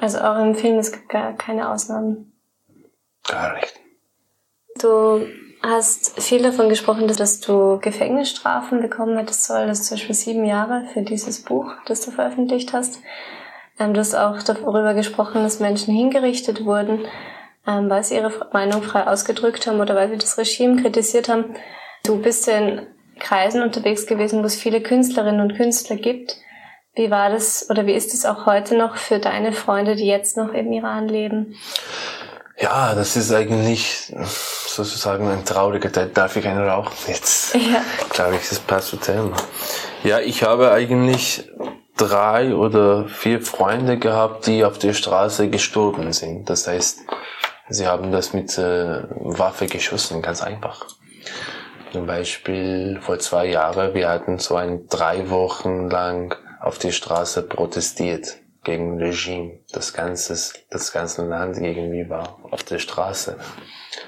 Also 0.02 0.20
auch 0.20 0.40
im 0.40 0.56
Film, 0.56 0.78
es 0.78 0.92
gibt 0.92 1.10
gar 1.10 1.34
keine 1.34 1.72
Ausnahmen. 1.72 2.34
Gar 3.28 3.56
nicht. 3.56 3.74
Du 4.80 5.26
hast 5.70 6.22
viel 6.22 6.42
davon 6.42 6.70
gesprochen, 6.70 7.08
dass 7.08 7.40
du 7.40 7.80
Gefängnisstrafen 7.80 8.82
bekommen 8.82 9.18
hättest 9.18 9.46
soll, 9.46 9.68
das 9.68 9.84
zum 9.84 9.98
Beispiel 9.98 10.16
sieben 10.16 10.46
Jahre 10.46 10.86
für 10.94 11.02
dieses 11.02 11.44
Buch, 11.44 11.72
das 11.86 12.02
du 12.02 12.12
veröffentlicht 12.12 12.74
hast. 12.74 13.00
Ähm, 13.80 13.94
du 13.94 14.00
hast 14.00 14.16
auch 14.16 14.42
darüber 14.42 14.94
gesprochen, 14.94 15.44
dass 15.44 15.60
Menschen 15.60 15.94
hingerichtet 15.94 16.66
wurden, 16.66 17.06
ähm, 17.68 17.90
weil 17.90 18.04
sie 18.04 18.16
ihre 18.16 18.32
Meinung 18.54 18.84
frei 18.84 19.08
ausgedrückt 19.08 19.68
haben 19.68 19.80
oder 19.80 19.96
weil 19.96 20.10
sie 20.10 20.18
das 20.18 20.38
Regime 20.38 20.82
kritisiert 20.82 21.30
haben. 21.30 21.56
Du 22.06 22.22
bist 22.22 22.48
in 22.48 22.86
Kreisen 23.20 23.62
unterwegs 23.62 24.06
gewesen, 24.08 24.42
wo 24.42 24.46
es 24.46 24.56
viele 24.56 24.82
Künstlerinnen 24.82 25.42
und 25.42 25.56
Künstler 25.56 25.96
gibt. 25.96 26.38
Wie 26.96 27.12
war 27.12 27.30
das 27.30 27.70
oder 27.70 27.86
wie 27.86 27.94
ist 27.94 28.14
es 28.14 28.26
auch 28.26 28.46
heute 28.46 28.78
noch 28.78 28.96
für 28.96 29.20
deine 29.20 29.52
Freunde, 29.52 29.96
die 29.96 30.06
jetzt 30.06 30.38
noch 30.38 30.54
im 30.54 30.72
Iran 30.72 31.08
leben? 31.08 31.56
Ja, 32.58 32.96
das 32.96 33.18
ist 33.18 33.34
eigentlich 33.34 34.14
sozusagen 34.66 35.28
ein 35.28 35.44
trauriger 35.44 35.92
Teil. 35.92 36.10
Darf 36.14 36.38
ich 36.38 36.48
einen 36.48 36.68
rauchen 36.68 36.94
jetzt? 37.08 37.56
Ja. 37.56 37.84
Glaube 38.10 38.36
ich, 38.36 38.48
das 38.48 38.60
passt 38.60 38.90
zu 38.90 38.98
Thema. 38.98 39.36
Ja, 40.04 40.20
ich 40.20 40.44
habe 40.44 40.72
eigentlich 40.72 41.50
drei 41.98 42.54
oder 42.54 43.08
vier 43.08 43.42
Freunde 43.42 43.98
gehabt, 43.98 44.48
die 44.48 44.64
auf 44.64 44.78
der 44.78 44.94
Straße 44.94 45.50
gestorben 45.50 46.14
sind. 46.14 46.50
Das 46.50 46.68
heißt, 46.68 47.00
sie 47.70 47.88
haben 47.88 48.12
das 48.12 48.34
mit 48.34 48.58
äh, 48.58 49.04
Waffe 49.10 49.68
geschossen, 49.68 50.22
ganz 50.22 50.42
einfach. 50.42 50.86
Zum 51.92 52.06
Beispiel 52.06 53.00
vor 53.02 53.20
zwei 53.20 53.48
Jahren, 53.48 53.94
wir 53.94 54.10
hatten 54.10 54.40
so 54.40 54.56
ein 54.56 54.88
drei 54.88 55.30
Wochen 55.30 55.90
lang 55.90 56.36
auf 56.62 56.78
die 56.78 56.92
Straße 56.92 57.44
protestiert 57.44 58.38
gegen 58.66 58.98
Regime. 58.98 59.60
Das 59.72 59.94
ganze, 59.94 60.36
das 60.70 60.92
ganze 60.92 61.26
Land 61.26 61.58
irgendwie 61.58 62.10
war 62.10 62.40
auf 62.52 62.64
der 62.64 62.80
Straße. 62.80 63.38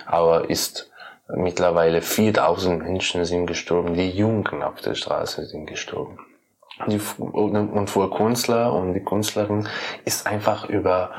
Aber 0.05 0.49
ist 0.49 0.91
mittlerweile 1.29 2.01
4000 2.01 2.83
Menschen 2.83 3.23
sind 3.25 3.47
gestorben. 3.47 3.93
Die 3.93 4.09
Jungen 4.09 4.63
auf 4.63 4.81
der 4.81 4.95
Straße 4.95 5.45
sind 5.45 5.67
gestorben. 5.67 6.19
Die, 6.87 6.99
und 7.17 7.89
vor 7.89 8.15
Künstler 8.15 8.73
und 8.73 8.93
die 8.93 9.03
Künstlerin 9.03 9.67
ist 10.05 10.27
einfach 10.27 10.69
über 10.69 11.11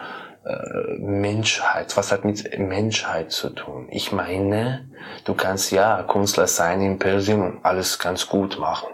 äh, 0.45 0.99
Menschheit, 0.99 1.97
was 1.97 2.13
hat 2.13 2.25
mit 2.25 2.59
Menschheit 2.59 3.33
zu 3.33 3.51
tun? 3.51 3.89
Ich 3.91 4.13
meine, 4.13 4.89
du 5.25 5.35
kannst 5.35 5.73
ja 5.73 6.05
Künstler 6.05 6.47
sein 6.47 6.81
in 6.81 6.99
Persien 6.99 7.43
und 7.43 7.65
alles 7.65 7.99
ganz 7.99 8.29
gut 8.29 8.59
machen. 8.61 8.89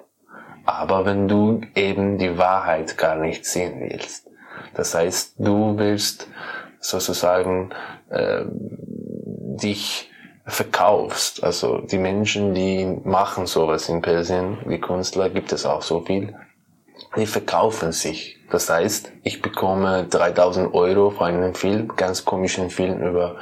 Aber 0.65 1.05
wenn 1.05 1.29
du 1.29 1.61
eben 1.75 2.17
die 2.17 2.39
Wahrheit 2.39 2.97
gar 2.97 3.17
nicht 3.17 3.45
sehen 3.45 3.81
willst, 3.81 4.27
das 4.75 4.95
heißt, 4.95 5.35
du 5.39 5.79
willst 5.79 6.29
sozusagen 6.81 7.71
äh, 8.11 8.45
dich 8.47 10.11
verkaufst. 10.47 11.43
Also 11.43 11.79
die 11.79 11.99
Menschen, 11.99 12.55
die 12.55 13.01
machen 13.05 13.47
sowas 13.47 13.89
in 13.89 14.03
Persien, 14.03 14.59
die 14.69 14.81
Künstler, 14.81 15.31
gibt 15.31 15.53
es 15.53 15.65
auch 15.65 15.83
so 15.83 16.01
viel, 16.01 16.35
die 17.17 17.27
verkaufen 17.27 17.93
sich. 17.93 18.39
Das 18.51 18.69
heißt, 18.69 19.13
ich 19.23 19.41
bekomme 19.41 20.07
3000 20.09 20.75
Euro 20.75 21.11
für 21.11 21.25
einen 21.25 21.55
Film, 21.55 21.89
ganz 21.97 22.25
komischen 22.25 22.71
Film 22.71 23.01
über 23.03 23.37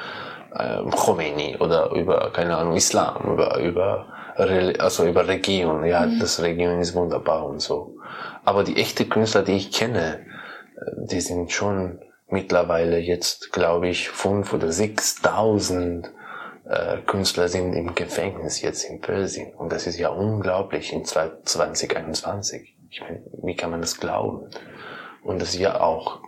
äh, 0.55 0.83
Khomeini 0.91 1.57
oder 1.59 1.91
über, 1.91 2.31
keine 2.33 2.57
Ahnung, 2.57 2.77
Islam, 2.77 3.33
über, 3.33 3.59
über, 3.59 4.07
also 4.37 5.05
über 5.05 5.27
Region. 5.27 5.85
Ja, 5.85 6.07
mhm. 6.07 6.21
das 6.21 6.41
Region 6.41 6.79
ist 6.79 6.95
wunderbar 6.95 7.47
und 7.47 7.61
so. 7.61 7.97
Aber 8.45 8.63
die 8.65 8.77
echten 8.77 9.09
Künstler, 9.09 9.43
die 9.43 9.53
ich 9.53 9.73
kenne, 9.73 10.21
die 10.97 11.21
sind 11.21 11.53
schon 11.53 12.01
mittlerweile 12.29 12.99
jetzt, 12.99 13.53
glaube 13.53 13.89
ich, 13.89 14.09
fünf 14.09 14.53
oder 14.53 14.73
sechstausend 14.73 16.11
äh, 16.65 16.99
Künstler 17.07 17.49
sind 17.49 17.75
im 17.75 17.95
Gefängnis 17.95 18.63
jetzt 18.63 18.85
in 18.85 19.01
Persien. 19.01 19.55
Und 19.55 19.73
das 19.73 19.87
ist 19.87 19.99
ja 19.99 20.09
unglaublich 20.09 20.93
in 20.93 21.05
2021. 21.05 22.77
Ich 22.91 23.01
meine, 23.01 23.23
wie 23.43 23.57
kann 23.57 23.71
man 23.71 23.81
das 23.81 23.99
glauben? 23.99 24.51
Und 25.23 25.41
das 25.41 25.51
ist 25.51 25.61
ja 25.61 25.81
auch 25.81 26.21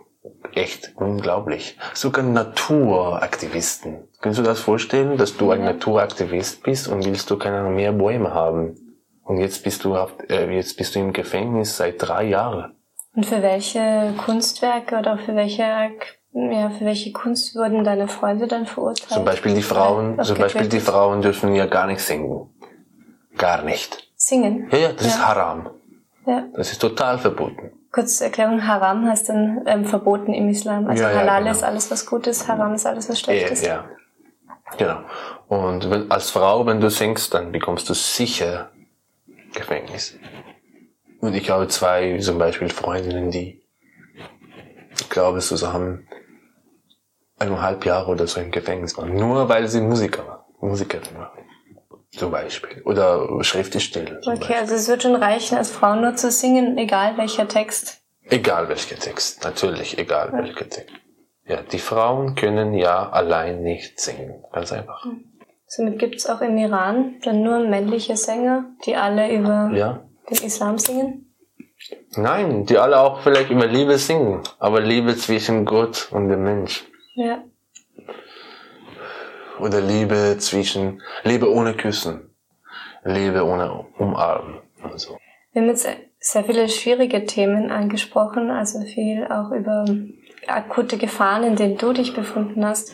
echt 0.53 0.93
unglaublich. 0.95 1.77
Sogar 1.93 2.23
Naturaktivisten. 2.23 4.07
Kannst 4.21 4.39
du 4.39 4.43
das 4.43 4.59
vorstellen, 4.59 5.17
dass 5.17 5.37
du 5.37 5.51
ein 5.51 5.63
Naturaktivist 5.63 6.63
bist 6.63 6.87
und 6.87 7.05
willst 7.05 7.29
du 7.29 7.37
keine 7.37 7.69
mehr 7.69 7.91
Bäume 7.91 8.33
haben? 8.33 8.75
Und 9.23 9.37
jetzt 9.37 9.63
bist 9.63 9.83
du 9.83 9.95
auf, 9.95 10.13
äh, 10.29 10.53
jetzt 10.55 10.77
bist 10.77 10.95
du 10.95 10.99
im 10.99 11.13
Gefängnis 11.13 11.77
seit 11.77 11.95
drei 11.99 12.25
Jahren. 12.25 12.75
Und 13.15 13.25
für 13.25 13.41
welche 13.41 14.13
Kunstwerke 14.17 14.97
oder 14.97 15.17
für 15.17 15.35
welche, 15.35 15.63
ja, 16.33 16.69
für 16.69 16.85
welche 16.85 17.11
Kunst 17.13 17.55
wurden 17.55 17.83
deine 17.83 18.07
Freunde 18.07 18.47
dann 18.47 18.65
verurteilt? 18.65 19.09
Zum 19.09 19.23
Beispiel 19.23 19.53
die 19.53 19.61
Frauen, 19.61 20.21
zum 20.21 20.37
Beispiel 20.37 20.67
die 20.67 20.81
Frauen 20.81 21.21
dürfen 21.21 21.55
ja 21.55 21.65
gar 21.65 21.87
nicht 21.87 22.01
singen. 22.01 22.49
Gar 23.37 23.63
nicht. 23.63 24.09
Singen? 24.15 24.67
Ja, 24.71 24.77
ja, 24.77 24.93
das 24.93 25.03
ja. 25.03 25.07
ist 25.07 25.25
Haram. 25.25 25.69
Ja. 26.25 26.45
Das 26.55 26.71
ist 26.71 26.81
total 26.81 27.17
verboten. 27.17 27.71
Kurze 27.91 28.25
Erklärung, 28.25 28.67
Haram 28.67 29.07
heißt 29.07 29.29
dann 29.29 29.61
ähm, 29.65 29.85
verboten 29.85 30.33
im 30.33 30.49
Islam. 30.49 30.87
Also 30.87 31.03
ja, 31.03 31.11
ja, 31.11 31.19
Halal 31.19 31.43
genau. 31.43 31.51
ist 31.51 31.63
alles, 31.63 31.91
was 31.91 32.05
gut 32.05 32.27
ist, 32.27 32.47
Haram 32.47 32.73
ist 32.73 32.85
alles, 32.85 33.07
was 33.09 33.19
schlecht 33.19 33.51
ist. 33.51 33.65
Ja, 33.65 33.85
genau. 34.77 34.99
Und 35.47 35.89
wenn, 35.89 36.11
als 36.11 36.31
Frau, 36.31 36.65
wenn 36.65 36.81
du 36.81 36.89
singst, 36.89 37.33
dann 37.33 37.53
bekommst 37.53 37.87
du 37.87 37.93
sicher 37.93 38.71
Gefängnis. 39.53 40.17
Und 41.25 41.33
ich 41.33 41.49
habe 41.49 41.67
zwei 41.67 42.19
zum 42.19 42.37
Beispiel 42.37 42.69
Freundinnen, 42.69 43.31
die, 43.31 43.63
ich 44.99 45.09
glaube, 45.09 45.39
zusammen 45.39 46.07
eineinhalb 47.39 47.83
Jahre 47.83 48.11
oder 48.11 48.27
so 48.27 48.39
im 48.39 48.51
Gefängnis 48.51 48.95
waren. 48.95 49.15
Nur 49.15 49.49
weil 49.49 49.67
sie 49.67 49.81
Musiker 49.81 50.27
waren, 50.27 50.43
Musikerin 50.59 51.17
waren. 51.17 51.31
Zum 52.11 52.31
Beispiel. 52.31 52.83
Oder 52.83 53.43
Schriftsteller. 53.43 54.19
Okay, 54.19 54.37
Beispiel. 54.37 54.55
also 54.55 54.75
es 54.75 54.87
wird 54.87 55.01
schon 55.01 55.15
reichen, 55.15 55.57
als 55.57 55.71
Frau 55.71 55.95
nur 55.95 56.15
zu 56.15 56.29
singen, 56.29 56.77
egal 56.77 57.17
welcher 57.17 57.47
Text. 57.47 58.01
Egal 58.29 58.69
welcher 58.69 58.97
Text, 58.97 59.43
natürlich, 59.43 59.97
egal 59.97 60.29
ja. 60.31 60.37
welcher 60.37 60.69
Text. 60.69 60.93
Ja, 61.47 61.61
die 61.63 61.79
Frauen 61.79 62.35
können 62.35 62.73
ja 62.75 63.09
allein 63.09 63.63
nicht 63.63 63.99
singen. 63.99 64.43
Ganz 64.51 64.71
einfach. 64.71 65.05
Somit 65.67 65.97
gibt 65.97 66.15
es 66.17 66.27
auch 66.27 66.41
im 66.41 66.57
Iran 66.57 67.15
dann 67.23 67.41
nur 67.41 67.67
männliche 67.67 68.15
Sänger, 68.15 68.65
die 68.85 68.95
alle 68.95 69.33
über 69.35 69.71
ja 69.73 70.05
den 70.29 70.45
Islam 70.45 70.77
singen? 70.77 71.31
Nein, 72.15 72.65
die 72.65 72.77
alle 72.77 72.99
auch 72.99 73.21
vielleicht 73.21 73.49
über 73.49 73.67
Liebe 73.67 73.97
singen, 73.97 74.41
aber 74.59 74.81
Liebe 74.81 75.15
zwischen 75.15 75.65
Gott 75.65 76.09
und 76.11 76.29
dem 76.29 76.43
Mensch. 76.43 76.85
Ja. 77.15 77.43
Oder 79.59 79.81
Liebe 79.81 80.37
zwischen, 80.39 81.01
Liebe 81.23 81.51
ohne 81.51 81.75
Küssen, 81.75 82.35
Liebe 83.03 83.43
ohne 83.43 83.85
Umarmen 83.97 84.59
und 84.83 84.99
so. 84.99 85.17
Wir 85.53 85.61
haben 85.61 85.69
jetzt 85.69 85.87
sehr 86.19 86.43
viele 86.43 86.67
schwierige 86.67 87.25
Themen 87.25 87.71
angesprochen, 87.71 88.49
also 88.49 88.81
viel 88.81 89.25
auch 89.27 89.51
über 89.51 89.85
akute 90.47 90.97
Gefahren, 90.97 91.43
in 91.43 91.55
denen 91.55 91.77
du 91.77 91.93
dich 91.93 92.13
befunden 92.13 92.65
hast. 92.65 92.93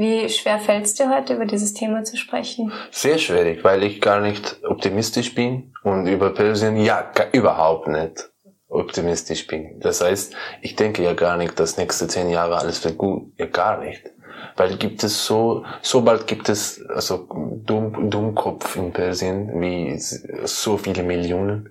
Wie 0.00 0.30
schwer 0.30 0.58
fällt 0.58 0.86
es 0.86 0.94
dir 0.94 1.14
heute, 1.14 1.34
über 1.34 1.44
dieses 1.44 1.74
Thema 1.74 2.04
zu 2.04 2.16
sprechen? 2.16 2.72
Sehr 2.90 3.18
schwierig, 3.18 3.62
weil 3.64 3.82
ich 3.82 4.00
gar 4.00 4.22
nicht 4.22 4.58
optimistisch 4.64 5.34
bin 5.34 5.74
und 5.82 6.06
über 6.06 6.30
Persien 6.30 6.78
ja 6.78 7.12
überhaupt 7.32 7.86
nicht 7.86 8.30
optimistisch 8.68 9.46
bin. 9.46 9.78
Das 9.78 10.00
heißt, 10.00 10.34
ich 10.62 10.74
denke 10.74 11.02
ja 11.02 11.12
gar 11.12 11.36
nicht, 11.36 11.60
dass 11.60 11.76
nächste 11.76 12.08
zehn 12.08 12.30
Jahre 12.30 12.56
alles 12.56 12.82
wird 12.82 12.96
gut. 12.96 13.30
Ja, 13.36 13.44
gar 13.44 13.84
nicht. 13.84 14.02
Weil 14.56 14.78
gibt 14.78 15.04
es 15.04 15.26
so, 15.26 15.66
so 15.82 16.00
bald 16.00 16.26
gibt 16.26 16.48
es 16.48 16.82
also 16.88 17.28
Dumm, 17.66 18.08
Dummkopf 18.08 18.76
in 18.76 18.92
Persien 18.92 19.60
wie 19.60 19.98
so 19.98 20.78
viele 20.78 21.02
Millionen 21.02 21.68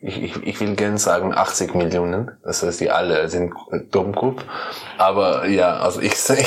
ich, 0.00 0.22
ich, 0.22 0.46
ich 0.46 0.60
will 0.60 0.76
gern 0.76 0.98
sagen 0.98 1.34
80 1.34 1.74
Millionen, 1.74 2.30
das 2.44 2.62
heißt, 2.62 2.80
die 2.80 2.90
alle 2.90 3.28
sind 3.28 3.52
Dummkopf, 3.90 4.44
aber 4.96 5.46
ja, 5.46 5.78
also 5.78 6.00
ich 6.00 6.16
sehe 6.16 6.44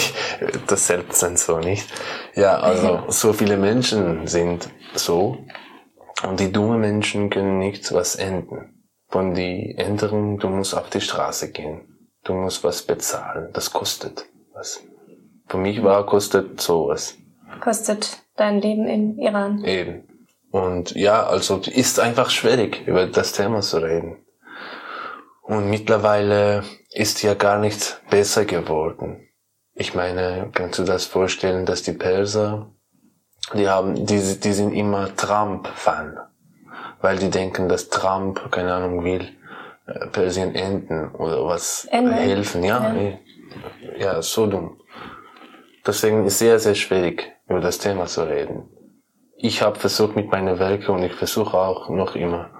das 0.67 0.87
selbst 0.87 1.19
sind 1.19 1.37
so 1.37 1.59
nicht. 1.59 1.87
Ja, 2.35 2.59
also 2.59 3.03
so 3.09 3.33
viele 3.33 3.57
Menschen 3.57 4.27
sind 4.27 4.69
so 4.93 5.37
und 6.27 6.39
die 6.39 6.51
dummen 6.51 6.79
Menschen 6.79 7.29
können 7.29 7.59
nichts 7.59 7.93
was 7.93 8.15
enden. 8.15 8.85
Von 9.09 9.33
die 9.33 9.75
Änderungen, 9.77 10.37
du 10.37 10.47
musst 10.47 10.73
auf 10.73 10.89
die 10.89 11.01
Straße 11.01 11.51
gehen, 11.51 12.07
du 12.23 12.33
musst 12.33 12.63
was 12.63 12.83
bezahlen, 12.83 13.49
das 13.51 13.73
kostet 13.73 14.25
was. 14.53 14.81
Für 15.47 15.57
mich 15.57 15.83
war 15.83 16.05
kostet 16.05 16.61
sowas. 16.61 17.17
Kostet 17.59 18.23
dein 18.37 18.61
Leben 18.61 18.87
in 18.87 19.17
Iran? 19.19 19.65
Eben. 19.65 20.10
Und 20.51 20.91
ja, 20.91 21.25
also 21.25 21.61
ist 21.65 21.99
einfach 21.99 22.29
schwierig, 22.29 22.85
über 22.85 23.07
das 23.07 23.31
Thema 23.31 23.61
zu 23.61 23.77
reden. 23.77 24.17
Und 25.41 25.69
mittlerweile 25.69 26.63
ist 26.91 27.23
ja 27.23 27.33
gar 27.33 27.57
nichts 27.57 27.99
besser 28.09 28.45
geworden. 28.45 29.27
Ich 29.73 29.95
meine, 29.95 30.49
kannst 30.53 30.77
du 30.79 30.83
das 30.83 31.05
vorstellen, 31.05 31.65
dass 31.65 31.83
die 31.83 31.93
Perser 31.93 32.71
die 33.53 33.67
haben, 33.67 34.05
die, 34.05 34.39
die 34.39 34.53
sind 34.53 34.73
immer 34.73 35.15
Trump-Fan. 35.15 36.17
Weil 37.01 37.17
die 37.17 37.29
denken, 37.29 37.67
dass 37.67 37.89
Trump, 37.89 38.51
keine 38.51 38.73
Ahnung, 38.73 39.03
will 39.03 39.27
äh, 39.87 40.07
Persien 40.07 40.53
enden 40.53 41.09
oder 41.15 41.45
was 41.45 41.85
Enden? 41.85 42.13
helfen. 42.13 42.63
Ja, 42.63 42.93
Ja. 42.93 43.01
ja. 43.01 43.97
ja, 43.97 44.21
so 44.21 44.45
dumm. 44.45 44.79
Deswegen 45.85 46.25
ist 46.25 46.37
sehr, 46.37 46.59
sehr 46.59 46.75
schwierig, 46.75 47.31
über 47.47 47.59
das 47.59 47.79
Thema 47.79 48.05
zu 48.05 48.21
reden. 48.21 48.69
Ich 49.43 49.63
habe 49.63 49.79
versucht 49.79 50.15
mit 50.15 50.31
meinen 50.31 50.59
Werken 50.59 50.91
und 50.91 51.03
ich 51.03 51.13
versuche 51.13 51.57
auch 51.57 51.89
noch 51.89 52.15
immer 52.15 52.51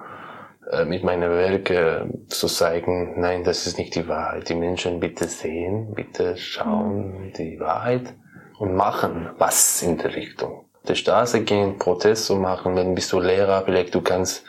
äh, 0.72 0.84
mit 0.84 1.04
meinen 1.04 1.30
Werken 1.30 2.26
zu 2.26 2.48
zeigen, 2.48 3.20
nein, 3.20 3.44
das 3.44 3.68
ist 3.68 3.78
nicht 3.78 3.94
die 3.94 4.08
Wahrheit. 4.08 4.48
Die 4.48 4.56
Menschen 4.56 4.98
bitte 4.98 5.28
sehen, 5.28 5.94
bitte 5.94 6.36
schauen 6.36 7.32
die 7.38 7.60
Wahrheit 7.60 8.12
und 8.58 8.74
machen 8.74 9.30
was 9.38 9.80
in 9.82 9.96
der 9.96 10.16
Richtung. 10.16 10.64
Der 10.88 10.96
Straße 10.96 11.44
gehen, 11.44 11.78
Protest 11.78 12.26
zu 12.26 12.34
machen, 12.34 12.74
wenn 12.74 12.96
bist 12.96 13.12
du 13.12 13.20
Lehrer, 13.20 13.62
vielleicht 13.64 13.94
du 13.94 14.00
kannst 14.00 14.44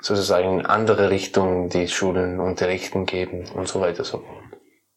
sozusagen 0.00 0.60
in 0.60 0.66
andere 0.66 1.10
Richtungen 1.10 1.68
die 1.68 1.88
Schulen 1.88 2.40
unterrichten 2.40 3.04
geben 3.04 3.44
und 3.54 3.68
so 3.68 3.82
weiter 3.82 4.04
so. 4.04 4.22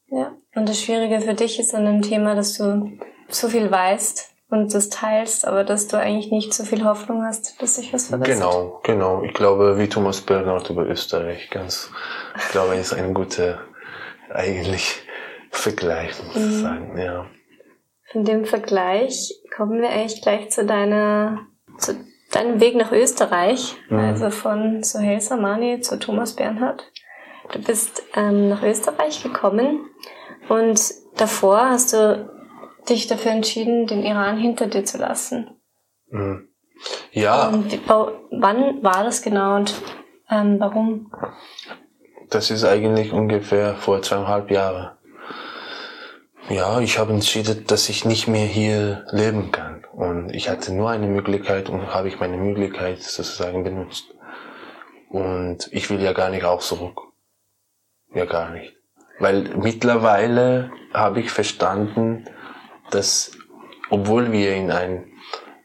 Ja. 0.07 0.31
Und 0.55 0.69
das 0.69 0.81
Schwierige 0.81 1.19
für 1.19 1.33
dich 1.33 1.59
ist 1.59 1.75
an 1.75 1.85
dem 1.85 2.01
Thema, 2.01 2.33
dass 2.33 2.53
du 2.53 2.97
so 3.27 3.49
viel 3.49 3.69
weißt 3.69 4.36
und 4.49 4.73
das 4.73 4.89
teilst, 4.89 5.45
aber 5.45 5.63
dass 5.63 5.87
du 5.87 5.97
eigentlich 5.97 6.31
nicht 6.31 6.53
so 6.53 6.63
viel 6.63 6.85
Hoffnung 6.85 7.23
hast, 7.23 7.61
dass 7.61 7.75
sich 7.75 7.93
was 7.93 8.07
verbessert. 8.07 8.37
Genau, 8.37 8.79
genau. 8.83 9.23
Ich 9.23 9.33
glaube, 9.33 9.77
wie 9.77 9.89
Thomas 9.89 10.21
Bernhard 10.21 10.69
über 10.69 10.85
Österreich, 10.87 11.49
ganz, 11.49 11.91
ich 12.37 12.49
glaube, 12.49 12.75
ist 12.75 12.93
ein 12.93 13.13
guter, 13.13 13.59
eigentlich, 14.33 15.01
Vergleich, 15.51 16.11
muss 16.23 16.35
ich 16.35 16.61
sagen, 16.61 16.97
ja. 16.97 17.25
Von 18.11 18.23
dem 18.23 18.45
Vergleich 18.45 19.33
kommen 19.55 19.81
wir 19.81 19.89
eigentlich 19.89 20.21
gleich 20.21 20.49
zu 20.49 20.65
deiner, 20.65 21.39
zu 21.77 21.95
deinem 22.31 22.59
Weg 22.59 22.75
nach 22.75 22.91
Österreich, 22.91 23.75
Mhm. 23.89 23.99
also 23.99 24.29
von 24.29 24.83
Sohail 24.83 25.19
Samani 25.21 25.81
zu 25.81 25.97
Thomas 25.99 26.35
Bernhard. 26.35 26.83
Du 27.51 27.59
bist 27.61 28.03
ähm, 28.15 28.49
nach 28.49 28.61
Österreich 28.61 29.23
gekommen 29.23 29.89
und 30.49 30.79
davor 31.15 31.69
hast 31.69 31.93
du 31.93 32.29
dich 32.89 33.07
dafür 33.07 33.31
entschieden, 33.31 33.87
den 33.87 34.03
Iran 34.03 34.37
hinter 34.37 34.67
dir 34.67 34.85
zu 34.85 34.97
lassen. 34.97 35.49
Mhm. 36.09 36.47
Ja, 37.11 37.47
Und 37.47 37.79
wann 38.31 38.83
war 38.83 39.03
das 39.03 39.21
genau 39.21 39.55
und 39.55 39.73
ähm, 40.29 40.59
warum? 40.59 41.11
das 42.29 42.51
ist 42.51 42.65
eigentlich 42.65 43.13
ungefähr 43.13 43.75
vor 43.75 44.01
zweieinhalb 44.01 44.51
Jahren. 44.51 44.91
Ja, 46.49 46.79
ich 46.79 46.97
habe 46.97 47.13
entschieden, 47.13 47.65
dass 47.67 47.89
ich 47.89 48.05
nicht 48.05 48.27
mehr 48.27 48.45
hier 48.45 49.05
leben 49.11 49.51
kann. 49.51 49.85
Und 49.93 50.33
ich 50.33 50.49
hatte 50.49 50.73
nur 50.73 50.89
eine 50.89 51.07
Möglichkeit 51.07 51.69
und 51.69 51.93
habe 51.93 52.07
ich 52.07 52.19
meine 52.19 52.37
Möglichkeit 52.37 53.01
sozusagen 53.01 53.63
benutzt. 53.63 54.13
Und 55.09 55.67
ich 55.71 55.89
will 55.89 56.01
ja 56.01 56.13
gar 56.13 56.29
nicht 56.29 56.45
auch 56.45 56.59
zurück. 56.59 57.01
Ja, 58.13 58.25
gar 58.25 58.51
nicht. 58.51 58.75
Weil 59.19 59.43
mittlerweile 59.57 60.71
habe 60.93 61.19
ich 61.19 61.31
verstanden, 61.31 62.25
dass 62.91 63.31
obwohl 63.89 64.31
wir 64.31 64.53
in 64.55 64.71
einem 64.71 65.05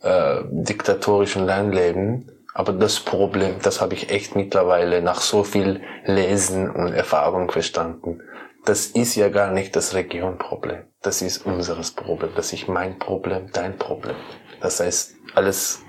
äh, 0.03 0.43
diktatorischen 0.51 1.45
Land 1.47 1.75
leben, 1.75 2.29
aber 2.55 2.73
das 2.73 3.01
Problem, 3.01 3.57
das 3.63 3.81
habe 3.81 3.95
ich 3.95 4.11
echt 4.11 4.37
mittlerweile 4.37 5.01
nach 5.01 5.21
so 5.21 5.43
viel 5.43 5.81
Lesen 6.05 6.71
und 6.71 6.93
Erfahrung 6.93 7.51
verstanden. 7.51 8.21
Das 8.65 8.87
ist 8.87 9.17
ja 9.17 9.29
gar 9.29 9.51
nicht 9.51 9.75
das 9.75 9.95
Regionproblem. 9.95 10.83
Das 11.01 11.23
ist 11.23 11.47
unseres 11.47 11.91
Problem. 11.93 12.31
Das 12.37 12.53
ist 12.53 12.69
mein 12.69 12.99
Problem, 12.99 13.49
dein 13.53 13.77
Problem. 13.77 14.15
Das 14.61 14.81
heißt, 14.81 15.15
alles 15.35 15.83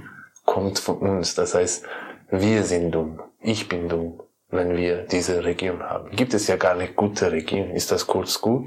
kommt 0.45 0.79
von 0.79 0.97
uns. 0.97 1.35
Das 1.35 1.53
heißt, 1.53 1.85
wir 2.31 2.63
sind 2.63 2.91
dumm. 2.91 3.21
Ich 3.41 3.69
bin 3.69 3.89
dumm, 3.89 4.23
wenn 4.49 4.75
wir 4.75 5.03
diese 5.03 5.43
Region 5.43 5.83
haben. 5.83 6.09
Gibt 6.15 6.33
es 6.33 6.47
ja 6.47 6.55
gar 6.55 6.73
nicht 6.75 6.95
gute 6.95 7.31
Region. 7.31 7.71
Ist 7.71 7.91
das 7.91 8.07
kurz 8.07 8.41
gut? 8.41 8.65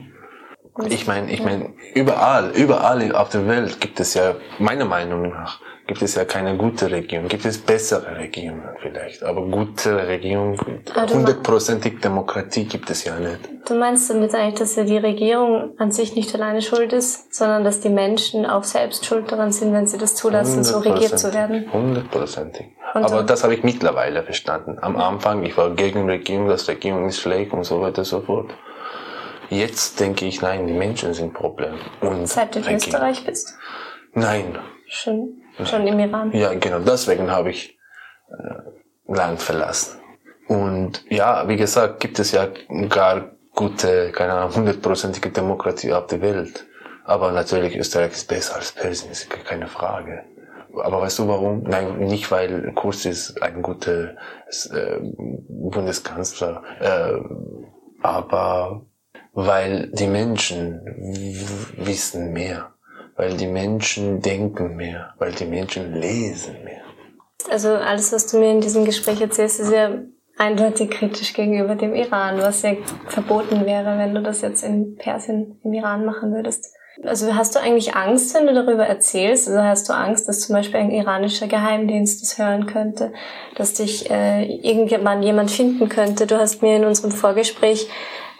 Ich 0.88 1.06
meine, 1.06 1.30
ich 1.30 1.42
meine, 1.42 1.72
überall, 1.94 2.50
überall 2.50 3.14
auf 3.14 3.30
der 3.30 3.46
Welt 3.48 3.80
gibt 3.80 3.98
es 4.00 4.14
ja, 4.14 4.34
meiner 4.58 4.84
Meinung 4.84 5.30
nach, 5.30 5.60
gibt 5.86 6.02
es 6.02 6.16
ja 6.16 6.24
keine 6.24 6.56
gute 6.56 6.90
Region. 6.90 7.28
Gibt 7.28 7.44
es 7.46 7.58
bessere 7.58 8.16
Regionen 8.16 8.62
vielleicht, 8.82 9.22
aber 9.22 9.42
gute 9.42 10.00
Aber 10.00 11.06
du- 11.06 11.14
hundertprozentig 11.14 12.00
Demokratie 12.00 12.64
gibt 12.64 12.90
es 12.90 13.04
ja 13.04 13.18
nicht. 13.18 13.38
Du 13.68 13.74
meinst 13.74 14.10
damit 14.10 14.34
eigentlich, 14.34 14.58
dass 14.58 14.76
ja 14.76 14.84
die 14.84 14.98
Regierung 14.98 15.70
an 15.78 15.92
sich 15.92 16.14
nicht 16.14 16.34
alleine 16.34 16.60
schuld 16.60 16.92
ist, 16.92 17.34
sondern 17.34 17.64
dass 17.64 17.80
die 17.80 17.88
Menschen 17.88 18.44
auch 18.46 18.64
selbst 18.64 19.06
schuld 19.06 19.30
daran 19.30 19.52
sind, 19.52 19.72
wenn 19.72 19.86
sie 19.86 19.98
das 19.98 20.14
zulassen, 20.14 20.62
so 20.64 20.78
regiert 20.78 21.18
zu 21.18 21.32
werden? 21.32 21.72
Hundertprozentig. 21.72 22.66
Und 22.94 23.04
Aber 23.04 23.22
das 23.22 23.44
habe 23.44 23.54
ich 23.54 23.62
mittlerweile 23.62 24.22
verstanden. 24.22 24.78
Am 24.80 24.96
Anfang, 24.96 25.42
ich 25.44 25.56
war 25.56 25.70
gegen 25.70 26.08
Regierung, 26.08 26.48
das 26.48 26.68
Regierung 26.68 27.06
ist 27.08 27.20
schlecht 27.20 27.52
und 27.52 27.64
so 27.64 27.80
weiter 27.80 27.98
und 27.98 28.04
so 28.04 28.20
fort. 28.20 28.50
Jetzt 29.50 30.00
denke 30.00 30.26
ich, 30.26 30.42
nein, 30.42 30.66
die 30.66 30.72
Menschen 30.72 31.14
sind 31.14 31.34
Problem. 31.34 31.74
Und 32.00 32.26
Seit 32.28 32.54
du 32.54 32.58
in 32.58 32.64
Regierung. 32.64 32.86
Österreich 32.86 33.24
bist? 33.24 33.54
Nein, 34.14 34.58
Schon, 34.88 35.42
schon 35.64 35.86
im 35.86 35.98
Iran? 35.98 36.32
Ja, 36.32 36.54
genau, 36.54 36.78
deswegen 36.78 37.30
habe 37.30 37.50
ich 37.50 37.76
äh, 38.30 39.12
Land 39.12 39.42
verlassen. 39.42 40.00
Und 40.46 41.04
ja, 41.10 41.48
wie 41.48 41.56
gesagt, 41.56 42.00
gibt 42.00 42.18
es 42.20 42.30
ja 42.30 42.48
gar 42.88 43.32
gute, 43.54 44.12
keine 44.12 44.34
Ahnung, 44.34 44.54
hundertprozentige 44.54 45.30
Demokratie 45.30 45.92
auf 45.92 46.06
der 46.06 46.20
Welt. 46.20 46.66
Aber 47.04 47.32
natürlich, 47.32 47.76
Österreich 47.76 48.12
ist 48.12 48.28
besser 48.28 48.56
als 48.56 48.72
Persien, 48.72 49.10
ist 49.10 49.28
keine 49.28 49.66
Frage. 49.66 50.24
Aber 50.74 51.00
weißt 51.00 51.18
du 51.20 51.28
warum? 51.28 51.62
Nein, 51.62 51.98
nicht 51.98 52.30
weil 52.30 52.72
Kurz 52.74 53.06
ist 53.06 53.42
ein 53.42 53.62
guter 53.62 54.14
äh, 54.72 54.98
Bundeskanzler, 55.00 56.62
äh, 56.80 57.18
aber 58.02 58.86
weil 59.36 59.90
die 59.92 60.06
Menschen 60.06 60.80
wissen 61.76 62.32
mehr, 62.32 62.72
weil 63.16 63.36
die 63.36 63.46
Menschen 63.46 64.22
denken 64.22 64.76
mehr, 64.76 65.14
weil 65.18 65.32
die 65.32 65.44
Menschen 65.44 65.94
lesen 65.94 66.64
mehr. 66.64 66.80
Also 67.50 67.68
alles, 67.74 68.12
was 68.12 68.26
du 68.26 68.38
mir 68.38 68.50
in 68.50 68.62
diesem 68.62 68.86
Gespräch 68.86 69.20
erzählst, 69.20 69.60
ist 69.60 69.70
ja 69.70 69.90
eindeutig 70.38 70.90
kritisch 70.90 71.34
gegenüber 71.34 71.74
dem 71.74 71.94
Iran, 71.94 72.38
was 72.38 72.62
ja 72.62 72.72
verboten 73.08 73.66
wäre, 73.66 73.98
wenn 73.98 74.14
du 74.14 74.22
das 74.22 74.40
jetzt 74.40 74.64
in 74.64 74.96
Persien, 74.96 75.60
im 75.62 75.72
Iran 75.74 76.06
machen 76.06 76.32
würdest. 76.32 76.72
Also 77.04 77.34
hast 77.34 77.54
du 77.54 77.60
eigentlich 77.60 77.94
Angst, 77.94 78.34
wenn 78.34 78.46
du 78.46 78.54
darüber 78.54 78.86
erzählst? 78.86 79.48
Also 79.48 79.60
hast 79.62 79.86
du 79.86 79.92
Angst, 79.92 80.28
dass 80.28 80.40
zum 80.40 80.54
Beispiel 80.54 80.80
ein 80.80 80.90
iranischer 80.90 81.46
Geheimdienst 81.46 82.22
das 82.22 82.38
hören 82.38 82.64
könnte, 82.64 83.12
dass 83.54 83.74
dich 83.74 84.10
äh, 84.10 84.44
irgendjemand 84.44 85.22
jemand 85.22 85.50
finden 85.50 85.90
könnte? 85.90 86.26
Du 86.26 86.38
hast 86.38 86.62
mir 86.62 86.76
in 86.76 86.86
unserem 86.86 87.10
Vorgespräch 87.10 87.90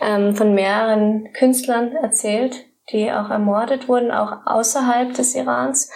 ähm, 0.00 0.34
von 0.34 0.54
mehreren 0.54 1.32
Künstlern 1.32 1.92
erzählt, 1.96 2.64
die 2.92 3.10
auch 3.10 3.30
ermordet 3.30 3.88
wurden, 3.88 4.10
auch 4.10 4.32
außerhalb 4.46 5.14
des 5.14 5.34
Irans. 5.34 5.90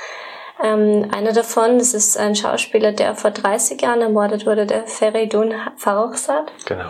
Ähm, 0.62 1.08
einer 1.12 1.32
davon, 1.32 1.78
das 1.78 1.94
ist 1.94 2.18
ein 2.18 2.34
Schauspieler, 2.34 2.92
der 2.92 3.14
vor 3.14 3.30
30 3.30 3.80
Jahren 3.80 4.02
ermordet 4.02 4.46
wurde, 4.46 4.66
der 4.66 4.86
Feridun 4.86 5.54
Farrokhzad. 5.76 6.52
Genau. 6.66 6.88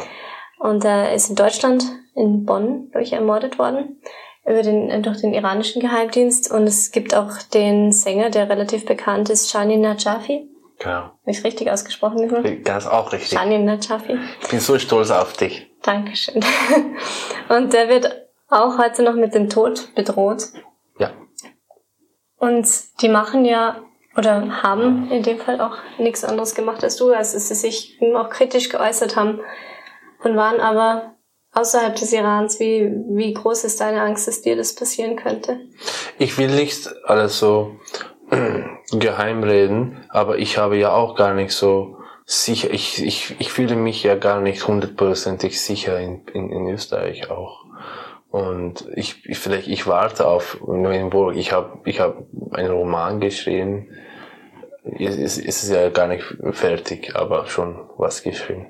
Und 0.58 0.84
er 0.84 1.14
ist 1.14 1.30
in 1.30 1.36
Deutschland, 1.36 1.84
in 2.14 2.44
Bonn, 2.44 2.90
ich, 2.98 3.12
ermordet 3.12 3.58
worden 3.58 4.00
über 4.44 4.62
den, 4.62 5.02
durch 5.02 5.20
den 5.20 5.32
iranischen 5.32 5.80
Geheimdienst. 5.80 6.50
Und 6.50 6.64
es 6.64 6.90
gibt 6.90 7.14
auch 7.14 7.38
den 7.54 7.92
Sänger, 7.92 8.30
der 8.30 8.48
relativ 8.48 8.84
bekannt 8.84 9.30
ist, 9.30 9.50
Shani 9.50 9.76
Najafi. 9.76 10.48
Genau. 10.78 10.90
Habe 10.90 11.14
ich 11.26 11.44
richtig 11.44 11.70
ausgesprochen? 11.70 12.62
Das 12.64 12.84
ist 12.84 12.90
auch 12.90 13.12
richtig. 13.12 13.38
Shani 13.38 13.58
Najafi. 13.58 14.18
Ich 14.42 14.48
bin 14.48 14.60
so 14.60 14.78
stolz 14.78 15.10
auf 15.10 15.34
dich. 15.34 15.69
Dankeschön. 15.82 16.42
Und 17.48 17.72
der 17.72 17.88
wird 17.88 18.26
auch 18.48 18.78
heute 18.78 19.02
noch 19.02 19.14
mit 19.14 19.34
dem 19.34 19.48
Tod 19.48 19.94
bedroht. 19.94 20.44
Ja. 20.98 21.12
Und 22.36 22.68
die 23.00 23.08
machen 23.08 23.44
ja 23.44 23.82
oder 24.16 24.62
haben 24.62 25.10
in 25.10 25.22
dem 25.22 25.38
Fall 25.38 25.60
auch 25.60 25.76
nichts 25.98 26.24
anderes 26.24 26.54
gemacht 26.54 26.82
als 26.82 26.96
du, 26.96 27.12
als 27.12 27.32
dass 27.32 27.48
sie 27.48 27.54
sich 27.54 27.98
auch 28.14 28.28
kritisch 28.28 28.68
geäußert 28.68 29.16
haben 29.16 29.40
und 30.24 30.36
waren 30.36 30.60
aber 30.60 31.14
außerhalb 31.52 31.94
des 31.94 32.12
Irans. 32.12 32.58
Wie, 32.60 32.90
wie 33.08 33.32
groß 33.32 33.64
ist 33.64 33.80
deine 33.80 34.02
Angst, 34.02 34.26
dass 34.26 34.42
dir 34.42 34.56
das 34.56 34.74
passieren 34.74 35.16
könnte? 35.16 35.60
Ich 36.18 36.38
will 36.38 36.48
nicht 36.48 36.88
alles 37.04 37.38
so 37.38 37.76
geheim 38.90 39.42
reden, 39.42 40.04
aber 40.08 40.38
ich 40.38 40.58
habe 40.58 40.76
ja 40.76 40.92
auch 40.92 41.14
gar 41.14 41.34
nicht 41.34 41.52
so 41.52 41.99
sicher, 42.30 42.70
ich, 42.70 43.04
ich, 43.04 43.34
ich 43.40 43.52
fühle 43.52 43.74
mich 43.76 44.02
ja 44.04 44.14
gar 44.14 44.40
nicht 44.40 44.66
hundertprozentig 44.66 45.60
sicher 45.60 45.98
in, 45.98 46.26
in, 46.32 46.50
in 46.52 46.68
Österreich 46.68 47.30
auch. 47.30 47.64
Und 48.30 48.86
ich, 48.94 49.28
ich 49.28 49.38
vielleicht 49.38 49.66
ich 49.66 49.86
warte 49.88 50.28
auf 50.28 50.58
Neuenburg. 50.66 51.34
Ich 51.36 51.52
habe 51.52 51.80
ich 51.84 51.98
habe 51.98 52.26
einen 52.52 52.70
Roman 52.70 53.18
geschrieben. 53.18 53.88
Es 54.98 55.16
ist, 55.16 55.38
es 55.38 55.64
ist 55.64 55.70
ja 55.70 55.88
gar 55.90 56.06
nicht 56.06 56.24
fertig, 56.52 57.16
aber 57.16 57.46
schon 57.46 57.90
was 57.98 58.22
geschrieben. 58.22 58.66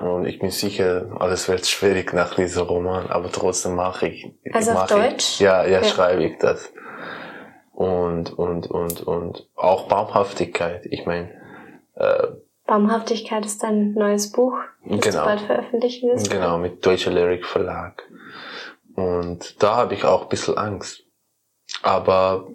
Und 0.00 0.26
ich 0.26 0.38
bin 0.38 0.50
sicher, 0.50 1.16
alles 1.18 1.48
wird 1.48 1.66
schwierig 1.66 2.12
nach 2.12 2.34
diesem 2.34 2.66
Roman, 2.66 3.08
aber 3.08 3.30
trotzdem 3.32 3.74
mache 3.74 4.08
ich. 4.08 4.30
Also 4.52 4.72
auf 4.72 4.76
mache 4.90 4.94
Deutsch? 4.94 5.34
Ich, 5.34 5.40
ja, 5.40 5.64
ja, 5.64 5.80
Ja. 5.80 5.84
schreibe 5.84 6.24
ich 6.24 6.38
das. 6.38 6.72
und, 7.72 8.32
und, 8.38 8.70
und, 8.70 9.00
und 9.02 9.48
auch 9.56 9.88
Baumhaftigkeit. 9.88 10.86
Ich 10.86 11.06
meine, 11.06 11.30
äh, 11.96 12.26
Baumhaftigkeit 12.72 13.44
ist 13.44 13.62
dein 13.62 13.92
neues 13.92 14.32
Buch, 14.32 14.54
das 14.86 15.00
genau, 15.02 15.18
du 15.18 15.24
bald 15.26 15.40
veröffentlichen 15.42 16.08
wirst. 16.08 16.30
Genau, 16.30 16.56
mit 16.56 16.86
Deutscher 16.86 17.10
Lyric 17.10 17.44
Verlag. 17.44 18.02
Und 18.94 19.62
da 19.62 19.76
habe 19.76 19.92
ich 19.92 20.04
auch 20.04 20.22
ein 20.22 20.28
bisschen 20.30 20.56
Angst. 20.56 21.04
Aber 21.82 22.48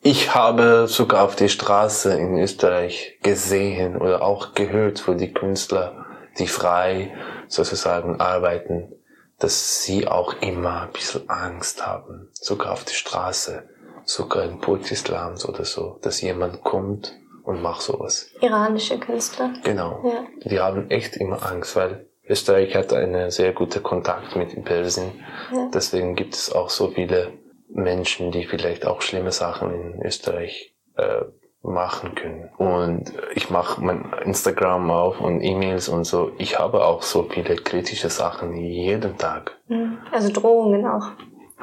ich 0.00 0.36
habe 0.36 0.86
sogar 0.86 1.24
auf 1.24 1.34
die 1.34 1.48
Straße 1.48 2.14
in 2.14 2.38
Österreich 2.38 3.18
gesehen 3.24 3.96
oder 3.96 4.22
auch 4.22 4.54
gehört, 4.54 5.08
wo 5.08 5.14
die 5.14 5.32
Künstler, 5.32 6.06
die 6.38 6.46
frei 6.46 7.12
sozusagen 7.48 8.20
arbeiten, 8.20 8.92
dass 9.40 9.82
sie 9.82 10.06
auch 10.06 10.40
immer 10.42 10.82
ein 10.82 10.92
bisschen 10.92 11.28
Angst 11.28 11.84
haben, 11.84 12.28
sogar 12.34 12.70
auf 12.70 12.84
die 12.84 12.94
Straße, 12.94 13.68
sogar 14.04 14.44
in 14.44 14.60
Islams 14.62 15.44
oder 15.44 15.64
so, 15.64 15.98
dass 16.02 16.20
jemand 16.20 16.62
kommt 16.62 17.16
und 17.44 17.62
macht 17.62 17.82
sowas. 17.82 18.30
Iranische 18.40 18.98
Künstler. 18.98 19.52
Genau. 19.62 20.02
Ja. 20.04 20.24
Die 20.50 20.60
haben 20.60 20.90
echt 20.90 21.16
immer 21.16 21.44
Angst, 21.44 21.76
weil 21.76 22.06
Österreich 22.26 22.74
hat 22.74 22.92
einen 22.92 23.30
sehr 23.30 23.52
guten 23.52 23.82
Kontakt 23.82 24.34
mit 24.34 24.64
Persien. 24.64 25.12
Ja. 25.52 25.68
Deswegen 25.72 26.14
gibt 26.16 26.34
es 26.34 26.52
auch 26.52 26.70
so 26.70 26.88
viele 26.88 27.32
Menschen, 27.68 28.32
die 28.32 28.46
vielleicht 28.46 28.86
auch 28.86 29.02
schlimme 29.02 29.30
Sachen 29.30 29.72
in 29.72 30.02
Österreich 30.02 30.74
äh, 30.96 31.22
machen 31.62 32.14
können. 32.14 32.50
Und 32.56 33.12
ich 33.34 33.50
mache 33.50 33.82
mein 33.82 34.14
Instagram 34.24 34.90
auf 34.90 35.20
und 35.20 35.42
E-Mails 35.42 35.88
und 35.88 36.04
so. 36.04 36.32
Ich 36.38 36.58
habe 36.58 36.84
auch 36.84 37.02
so 37.02 37.24
viele 37.24 37.56
kritische 37.56 38.10
Sachen 38.10 38.56
jeden 38.56 39.18
Tag. 39.18 39.58
Mhm. 39.68 39.98
Also 40.12 40.32
Drohungen 40.32 40.86
auch. 40.86 41.08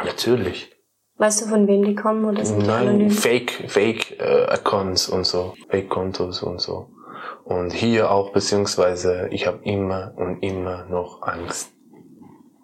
Natürlich. 0.03 0.71
Weißt 1.21 1.39
du, 1.39 1.45
von 1.45 1.67
wem 1.67 1.85
die 1.85 1.93
kommen 1.93 2.25
oder 2.25 2.43
sind 2.43 2.65
Nein, 2.65 2.87
anonym? 2.87 3.11
Fake, 3.11 3.65
Fake 3.67 4.19
äh, 4.19 4.45
Accounts 4.45 5.07
und 5.07 5.23
so, 5.23 5.53
Fake 5.69 5.87
Kontos 5.87 6.41
und 6.41 6.59
so. 6.59 6.89
Und 7.43 7.73
hier 7.73 8.09
auch 8.09 8.31
beziehungsweise 8.31 9.27
ich 9.29 9.45
habe 9.45 9.59
immer 9.63 10.15
und 10.17 10.41
immer 10.41 10.85
noch 10.85 11.21
Angst, 11.21 11.73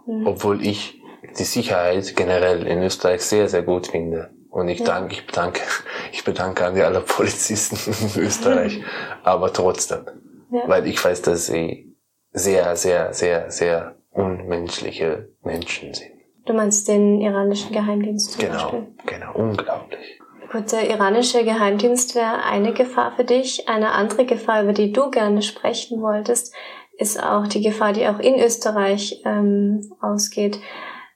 mhm. 0.08 0.26
obwohl 0.26 0.66
ich 0.66 0.99
die 1.38 1.43
Sicherheit 1.43 2.16
generell 2.16 2.66
in 2.66 2.82
Österreich 2.82 3.22
sehr 3.22 3.47
sehr 3.47 3.62
gut 3.62 3.86
finde. 3.86 4.32
Und 4.49 4.70
ich 4.70 4.80
ja. 4.80 4.86
danke, 4.86 5.14
ich 5.14 5.28
bedanke, 5.28 5.62
ich 6.12 6.24
bedanke 6.24 6.66
an 6.66 6.74
die 6.74 6.82
alle 6.82 7.01
Polizisten 7.01 7.78
in 8.16 8.24
Österreich, 8.24 8.82
aber 9.24 9.53
trotzdem, 9.53 10.08
ja. 10.51 10.64
weil 10.66 10.88
ich 10.88 11.05
weiß, 11.05 11.22
dass 11.22 11.45
sie 11.45 11.95
sehr, 12.32 12.76
sehr, 12.76 13.14
sehr, 13.14 13.51
sehr 13.51 13.97
unmenschliche 14.10 15.30
Menschen 15.43 15.93
sind. 15.93 16.16
Du 16.48 16.54
meinst 16.54 16.88
den 16.88 17.20
iranischen 17.20 17.74
Geheimdienst 17.74 18.32
zum 18.32 18.41
genau, 18.41 18.54
Beispiel? 18.54 18.88
Genau, 19.06 19.34
unglaublich. 19.36 20.20
Gut, 20.52 20.72
der 20.72 20.89
iranische 20.89 21.43
Geheimdienst 21.43 22.16
wäre 22.16 22.43
eine 22.43 22.74
Gefahr 22.74 23.12
für 23.18 23.26
dich. 23.26 23.68
Eine 23.68 23.91
andere 23.91 24.26
Gefahr, 24.26 24.64
über 24.64 24.72
die 24.72 24.93
du 24.93 25.12
gerne 25.12 25.41
sprechen 25.41 26.02
wolltest, 26.02 26.56
ist 26.98 27.22
auch 27.22 27.48
die 27.48 27.62
Gefahr, 27.62 27.91
die 27.91 28.08
auch 28.08 28.20
in 28.20 28.39
Österreich 28.39 29.22
ähm, 29.26 29.91
ausgeht. 30.00 30.60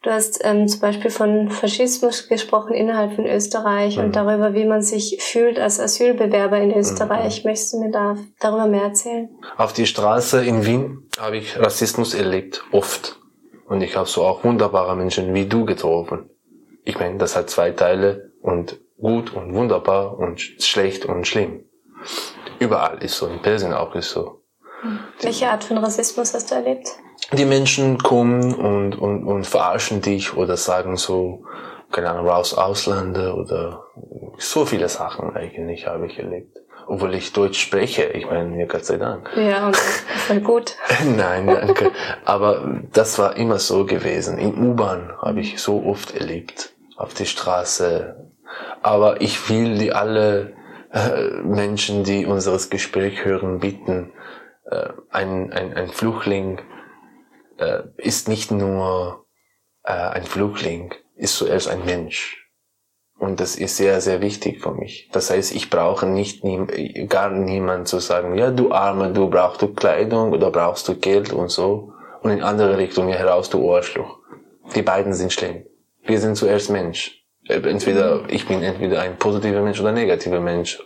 Du 0.04 0.10
hast 0.10 0.42
ähm, 0.44 0.68
zum 0.68 0.82
Beispiel 0.82 1.12
von 1.12 1.50
Faschismus 1.50 2.28
gesprochen 2.28 2.74
innerhalb 2.74 3.14
von 3.14 3.26
Österreich 3.26 3.98
mhm. 3.98 4.06
und 4.06 4.16
darüber, 4.16 4.54
wie 4.54 4.66
man 4.66 4.82
sich 4.82 5.18
fühlt 5.22 5.60
als 5.60 5.80
Asylbewerber 5.80 6.58
in 6.58 6.76
Österreich. 6.76 7.44
Mhm. 7.44 7.52
Möchtest 7.52 7.74
du 7.74 7.80
mir 7.80 7.92
da 7.92 8.18
darüber 8.40 8.66
mehr 8.66 8.84
erzählen? 8.84 9.30
Auf 9.58 9.72
die 9.72 9.86
Straße 9.86 10.44
in 10.44 10.66
Wien 10.66 11.08
habe 11.20 11.38
ich 11.38 11.58
Rassismus 11.58 12.16
erlebt, 12.16 12.64
oft. 12.72 13.21
Und 13.72 13.82
ich 13.82 13.96
habe 13.96 14.06
so 14.06 14.26
auch 14.26 14.44
wunderbare 14.44 14.98
Menschen 14.98 15.34
wie 15.34 15.46
du 15.46 15.64
getroffen. 15.64 16.30
Ich 16.84 17.00
meine, 17.00 17.18
das 17.18 17.38
hat 17.38 17.50
zwei 17.50 17.72
Teile 17.72 18.34
und 18.42 18.78
gut 18.98 19.34
und 19.34 19.54
wunderbar 19.54 20.18
und 20.18 20.42
schlecht 20.42 21.06
und 21.06 21.26
schlimm. 21.26 21.64
Überall 22.60 23.02
ist 23.02 23.16
so, 23.16 23.28
in 23.28 23.42
Persien 23.42 23.72
auch 23.72 23.96
ist 23.96 24.12
so. 24.12 24.42
Welche 25.22 25.48
Art 25.48 25.64
von 25.64 25.78
Rassismus 25.78 26.34
hast 26.34 26.52
du 26.52 26.56
erlebt? 26.56 26.90
die 27.32 27.46
Menschen 27.46 27.98
kommen 27.98 28.54
und, 28.54 29.00
und, 29.00 29.24
und 29.24 29.48
verarschen 29.48 30.02
dich 30.02 30.36
oder 30.36 30.58
sagen 30.58 30.98
so, 30.98 31.46
keine 31.94 32.10
Ahnung, 32.10 32.28
raus 32.28 32.54
Auslande 32.54 33.34
oder 33.34 33.86
so 34.38 34.66
viele 34.66 34.90
Sachen 34.90 35.34
eigentlich 35.34 35.88
habe 35.88 36.08
ich 36.08 36.20
erlebt. 36.20 36.58
Obwohl 36.92 37.14
ich 37.16 37.32
Deutsch 37.32 37.58
spreche, 37.58 38.04
ich 38.04 38.26
meine, 38.26 38.50
mir 38.50 38.68
Gott 38.68 38.84
sei 38.84 38.98
Dank. 38.98 39.30
Ja, 39.38 39.68
und 39.68 39.78
voll 39.78 40.42
gut. 40.42 40.76
Nein, 41.16 41.48
danke. 41.48 41.90
Aber 42.26 42.82
das 42.92 43.18
war 43.18 43.38
immer 43.38 43.60
so 43.60 43.86
gewesen. 43.86 44.38
In 44.38 44.58
U-Bahn 44.58 45.14
habe 45.22 45.40
ich 45.40 45.62
so 45.62 45.86
oft 45.86 46.14
erlebt, 46.14 46.74
auf 46.98 47.14
die 47.14 47.28
Straße. 47.28 48.30
Aber 48.82 49.22
ich 49.22 49.50
will 49.50 49.78
die 49.78 49.94
alle 49.94 50.52
äh, 50.92 51.30
Menschen, 51.46 52.04
die 52.04 52.26
unseres 52.26 52.70
Gespräch 52.70 53.24
hören, 53.24 53.60
bitten, 53.60 54.12
äh, 54.70 54.90
ein, 55.12 55.54
ein, 55.54 55.74
ein 55.74 55.88
Flüchtling 55.88 56.60
äh, 57.58 57.84
ist 57.96 58.28
nicht 58.28 58.52
nur 58.52 59.28
äh, 59.84 59.94
ein 59.94 60.24
Flüchtling, 60.24 60.94
ist 61.16 61.38
zuerst 61.38 61.70
ein 61.70 61.86
Mensch. 61.86 62.41
Und 63.22 63.40
das 63.40 63.56
ist 63.56 63.78
sehr, 63.78 64.02
sehr 64.02 64.20
wichtig 64.20 64.62
für 64.62 64.72
mich. 64.72 65.08
Das 65.12 65.30
heißt, 65.30 65.54
ich 65.54 65.70
brauche 65.70 66.08
nicht 66.08 66.44
nie, 66.44 67.06
gar 67.08 67.30
niemand 67.30 67.88
zu 67.88 68.00
sagen, 68.00 68.36
ja, 68.36 68.50
du 68.50 68.72
Arme, 68.72 69.14
du 69.14 69.30
brauchst 69.30 69.62
du 69.62 69.68
Kleidung 69.68 70.32
oder 70.32 70.50
brauchst 70.50 70.88
du 70.88 70.96
Geld 70.96 71.32
und 71.32 71.52
so. 71.52 71.94
Und 72.24 72.32
in 72.32 72.42
andere 72.42 72.80
Richtung, 72.80 73.10
ja, 73.10 73.18
heraus, 73.18 73.52
du 73.52 73.72
Arschloch. 73.72 74.18
Die 74.76 74.82
beiden 74.82 75.14
sind 75.14 75.32
schlimm. 75.32 75.66
Wir 76.04 76.20
sind 76.20 76.36
zuerst 76.36 76.72
Mensch. 76.72 77.24
Äh, 77.48 77.62
entweder, 77.70 78.24
ich 78.28 78.48
bin 78.48 78.64
entweder 78.64 79.02
ein 79.02 79.18
positiver 79.18 79.62
Mensch 79.62 79.80
oder 79.80 79.90
ein 79.90 79.96
negativer 79.96 80.40
Mensch. 80.40 80.80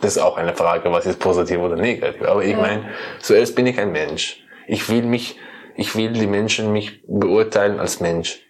Das 0.00 0.16
ist 0.16 0.22
auch 0.22 0.36
eine 0.36 0.54
Frage, 0.54 0.90
was 0.90 1.06
ist 1.06 1.20
positiv 1.20 1.60
oder 1.60 1.76
negativ. 1.76 2.22
Aber 2.26 2.44
ich 2.44 2.56
meine, 2.56 2.90
zuerst 3.20 3.54
bin 3.54 3.66
ich 3.66 3.78
ein 3.78 3.92
Mensch. 3.92 4.44
Ich 4.66 4.90
will 4.90 5.04
mich 5.04 5.38
ich 5.76 5.94
will 5.94 6.12
die 6.12 6.26
Menschen 6.26 6.72
mich 6.72 7.02
beurteilen 7.06 7.78
als 7.78 8.00
Mensch, 8.00 8.40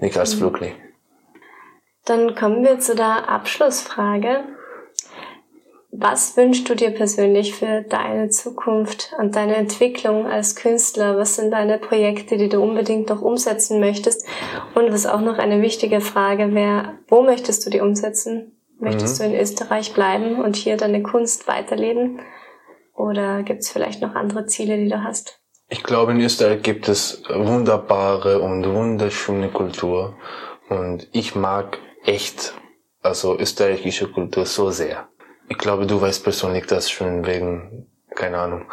nicht 0.00 0.16
als 0.18 0.36
mhm. 0.36 0.40
Dann 2.04 2.34
kommen 2.34 2.62
wir 2.64 2.78
zu 2.80 2.94
der 2.94 3.28
Abschlussfrage. 3.28 4.44
Was 5.96 6.36
wünschst 6.36 6.68
du 6.68 6.74
dir 6.74 6.90
persönlich 6.90 7.54
für 7.54 7.82
deine 7.82 8.28
Zukunft 8.28 9.14
und 9.18 9.36
deine 9.36 9.54
Entwicklung 9.54 10.26
als 10.26 10.56
Künstler? 10.56 11.16
Was 11.16 11.36
sind 11.36 11.52
deine 11.52 11.78
Projekte, 11.78 12.36
die 12.36 12.48
du 12.48 12.60
unbedingt 12.60 13.08
noch 13.08 13.22
umsetzen 13.22 13.78
möchtest? 13.78 14.26
Und 14.74 14.92
was 14.92 15.06
auch 15.06 15.20
noch 15.20 15.38
eine 15.38 15.62
wichtige 15.62 16.00
Frage 16.00 16.52
wäre, 16.52 16.98
wo 17.08 17.22
möchtest 17.22 17.64
du 17.64 17.70
die 17.70 17.80
umsetzen? 17.80 18.58
Möchtest 18.80 19.20
mhm. 19.20 19.24
du 19.24 19.30
in 19.30 19.40
Österreich 19.40 19.94
bleiben 19.94 20.42
und 20.42 20.56
hier 20.56 20.76
deine 20.76 21.02
Kunst 21.02 21.46
weiterleben? 21.46 22.20
Oder 22.92 23.44
gibt 23.44 23.60
es 23.60 23.70
vielleicht 23.70 24.02
noch 24.02 24.14
andere 24.14 24.46
Ziele, 24.46 24.76
die 24.76 24.88
du 24.88 25.02
hast? 25.02 25.40
Ich 25.68 25.84
glaube, 25.84 26.12
in 26.12 26.20
Österreich 26.20 26.62
gibt 26.62 26.88
es 26.88 27.22
wunderbare 27.32 28.40
und 28.40 28.66
wunderschöne 28.66 29.48
Kultur. 29.48 30.16
Und 30.68 31.08
ich 31.12 31.34
mag 31.34 31.78
echt, 32.04 32.54
also 33.02 33.38
österreichische 33.38 34.10
Kultur 34.10 34.46
so 34.46 34.70
sehr. 34.70 35.08
Ich 35.48 35.58
glaube, 35.58 35.86
du 35.86 36.00
weißt 36.00 36.24
persönlich 36.24 36.66
das 36.66 36.90
schon 36.90 37.26
wegen, 37.26 37.86
keine 38.14 38.38
Ahnung, 38.38 38.66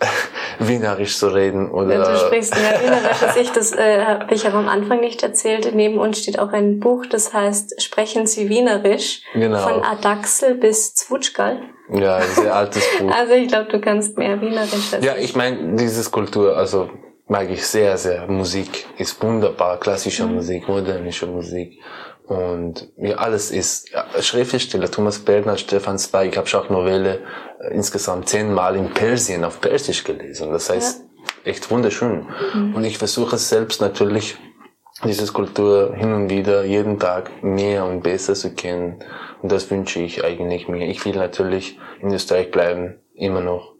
Wienerisch 0.58 1.18
zu 1.18 1.28
reden 1.28 1.70
oder. 1.70 2.12
Du 2.12 2.18
sprichst 2.18 2.54
mehr 2.54 2.80
Wienerisch 2.82 3.22
als 3.22 3.36
ich, 3.36 3.50
das 3.50 3.72
äh, 3.72 4.04
habe 4.04 4.34
ich 4.34 4.46
aber 4.46 4.58
am 4.58 4.68
Anfang 4.68 5.00
nicht 5.00 5.22
erzählt. 5.22 5.72
Neben 5.74 5.98
uns 5.98 6.18
steht 6.18 6.38
auch 6.38 6.52
ein 6.52 6.80
Buch, 6.80 7.06
das 7.06 7.32
heißt 7.32 7.80
Sprechen 7.82 8.26
Sie 8.26 8.48
Wienerisch. 8.48 9.22
Genau. 9.32 9.58
Von 9.58 9.82
Adaxel 9.82 10.54
bis 10.56 10.94
Zwutschgal. 10.94 11.62
Ja, 11.92 12.16
ein 12.16 12.28
sehr 12.28 12.54
altes 12.54 12.84
Buch. 12.98 13.10
also 13.10 13.34
ich 13.34 13.48
glaube, 13.48 13.70
du 13.70 13.80
kannst 13.80 14.16
mehr 14.16 14.40
Wienerisch 14.40 14.92
als 14.92 15.04
Ja, 15.04 15.16
ich 15.16 15.36
meine, 15.36 15.76
dieses 15.76 16.10
Kultur, 16.10 16.56
also 16.56 16.90
mag 17.26 17.50
ich 17.50 17.66
sehr, 17.66 17.96
sehr. 17.96 18.26
Musik 18.26 18.86
ist 18.98 19.22
wunderbar, 19.22 19.78
klassische 19.78 20.26
mhm. 20.26 20.34
Musik, 20.34 20.68
modernische 20.68 21.26
Musik. 21.26 21.80
Und 22.26 22.90
ja, 22.96 23.16
alles 23.16 23.50
ist 23.50 23.90
ja, 23.90 24.06
Schriftsteller, 24.20 24.90
Thomas 24.90 25.18
Bergner, 25.18 25.58
Stefan 25.58 25.98
Zweig, 25.98 26.32
ich 26.32 26.38
habe 26.38 26.58
auch 26.58 26.70
Novelle 26.70 27.20
äh, 27.60 27.74
insgesamt 27.74 28.28
zehnmal 28.30 28.76
in 28.76 28.90
Persien 28.94 29.44
auf 29.44 29.60
Persisch 29.60 30.04
gelesen. 30.04 30.50
Das 30.50 30.70
heißt, 30.70 31.02
ja. 31.02 31.50
echt 31.50 31.70
wunderschön. 31.70 32.26
Mhm. 32.54 32.74
Und 32.74 32.84
ich 32.84 32.96
versuche 32.96 33.36
selbst 33.36 33.82
natürlich, 33.82 34.38
diese 35.04 35.30
Kultur 35.32 35.94
hin 35.94 36.12
und 36.14 36.30
wieder 36.30 36.64
jeden 36.64 36.98
Tag 36.98 37.42
mehr 37.42 37.84
und 37.84 38.02
besser 38.02 38.34
zu 38.34 38.54
kennen. 38.54 39.00
Und 39.42 39.52
das 39.52 39.70
wünsche 39.70 40.00
ich 40.00 40.24
eigentlich 40.24 40.68
mir. 40.68 40.88
Ich 40.88 41.04
will 41.04 41.16
natürlich 41.16 41.78
in 42.00 42.12
Österreich 42.12 42.50
bleiben, 42.50 43.00
immer 43.14 43.40
noch 43.40 43.73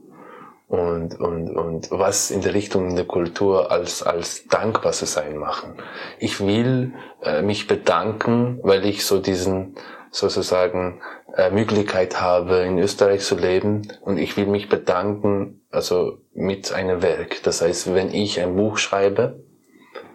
und, 0.68 1.20
und, 1.20 1.50
und 1.50 1.90
was 1.90 2.30
in 2.30 2.40
der 2.40 2.54
Richtung 2.54 2.96
der 2.96 3.04
Kultur 3.04 3.70
als, 3.70 4.02
als 4.02 4.46
dankbar 4.48 4.92
zu 4.92 5.06
sein 5.06 5.36
machen. 5.36 5.74
Ich 6.18 6.40
will 6.40 6.94
äh, 7.22 7.42
mich 7.42 7.66
bedanken, 7.66 8.60
weil 8.62 8.84
ich 8.86 9.04
so 9.04 9.20
diesen 9.20 9.76
sozusagen 10.10 11.00
äh, 11.36 11.50
Möglichkeit 11.50 12.20
habe, 12.20 12.58
in 12.58 12.78
Österreich 12.78 13.22
zu 13.22 13.36
leben 13.36 13.88
und 14.00 14.18
ich 14.18 14.36
will 14.36 14.46
mich 14.46 14.68
bedanken, 14.68 15.60
also 15.70 16.18
mit 16.32 16.72
einem 16.72 17.02
Werk. 17.02 17.42
Das 17.42 17.60
heißt, 17.60 17.94
wenn 17.94 18.14
ich 18.14 18.40
ein 18.40 18.56
Buch 18.56 18.78
schreibe 18.78 19.44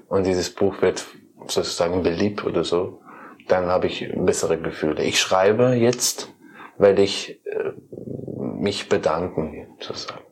und 0.07 0.25
dieses 0.25 0.53
Buch 0.53 0.81
wird 0.81 1.05
sozusagen 1.47 2.01
beliebt 2.01 2.45
oder 2.45 2.63
so, 2.63 3.01
dann 3.47 3.67
habe 3.67 3.87
ich 3.87 4.09
bessere 4.15 4.57
Gefühle. 4.59 5.03
Ich 5.03 5.19
schreibe 5.19 5.73
jetzt, 5.73 6.31
weil 6.77 6.99
ich 6.99 7.41
äh, 7.45 7.73
mich 8.37 8.87
bedanken 8.89 9.75
sozusagen. 9.79 10.28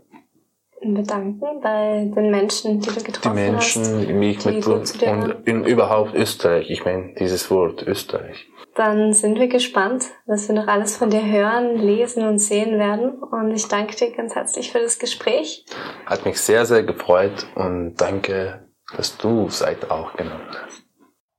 Bedanken 0.82 1.59
bei 1.61 2.11
den 2.15 2.30
Menschen, 2.30 2.80
die 2.80 2.89
du 2.89 3.03
getroffen 3.03 3.55
hast. 3.55 3.75
Die 3.75 3.80
Menschen, 3.80 3.84
hast, 3.84 4.07
mich 4.09 4.45
mit 4.45 4.67
und 4.67 5.47
in, 5.47 5.63
überhaupt 5.65 6.13
Österreich. 6.13 6.69
Ich 6.69 6.86
meine 6.86 7.13
dieses 7.15 7.49
Wort 7.49 7.82
Österreich. 7.86 8.47
Dann 8.75 9.11
sind 9.13 9.39
wir 9.39 9.47
gespannt, 9.47 10.05
was 10.28 10.47
wir 10.47 10.55
noch 10.55 10.67
alles 10.67 10.97
von 10.97 11.09
dir 11.09 11.25
hören, 11.25 11.78
lesen 11.78 12.28
und 12.28 12.38
sehen 12.38 12.78
werden. 12.78 13.23
Und 13.23 13.51
ich 13.51 13.67
danke 13.67 13.95
dir 13.95 14.11
ganz 14.11 14.36
herzlich 14.36 14.71
für 14.71 14.80
das 14.80 14.99
Gespräch. 14.99 15.65
Hat 16.05 16.25
mich 16.25 16.39
sehr, 16.39 16.65
sehr 16.65 16.84
gefreut 16.84 17.47
und 17.55 17.95
danke, 17.95 18.67
dass 18.95 19.17
du 19.17 19.47
Zeit 19.47 19.89
auch 19.89 20.15
genommen 20.15 20.47
hast. 20.51 20.84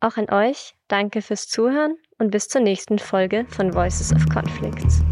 Auch 0.00 0.16
an 0.16 0.30
euch, 0.30 0.74
danke 0.88 1.22
fürs 1.22 1.48
Zuhören 1.48 1.96
und 2.18 2.30
bis 2.30 2.48
zur 2.48 2.60
nächsten 2.60 2.98
Folge 2.98 3.46
von 3.48 3.72
Voices 3.72 4.12
of 4.12 4.28
Conflicts. 4.32 5.02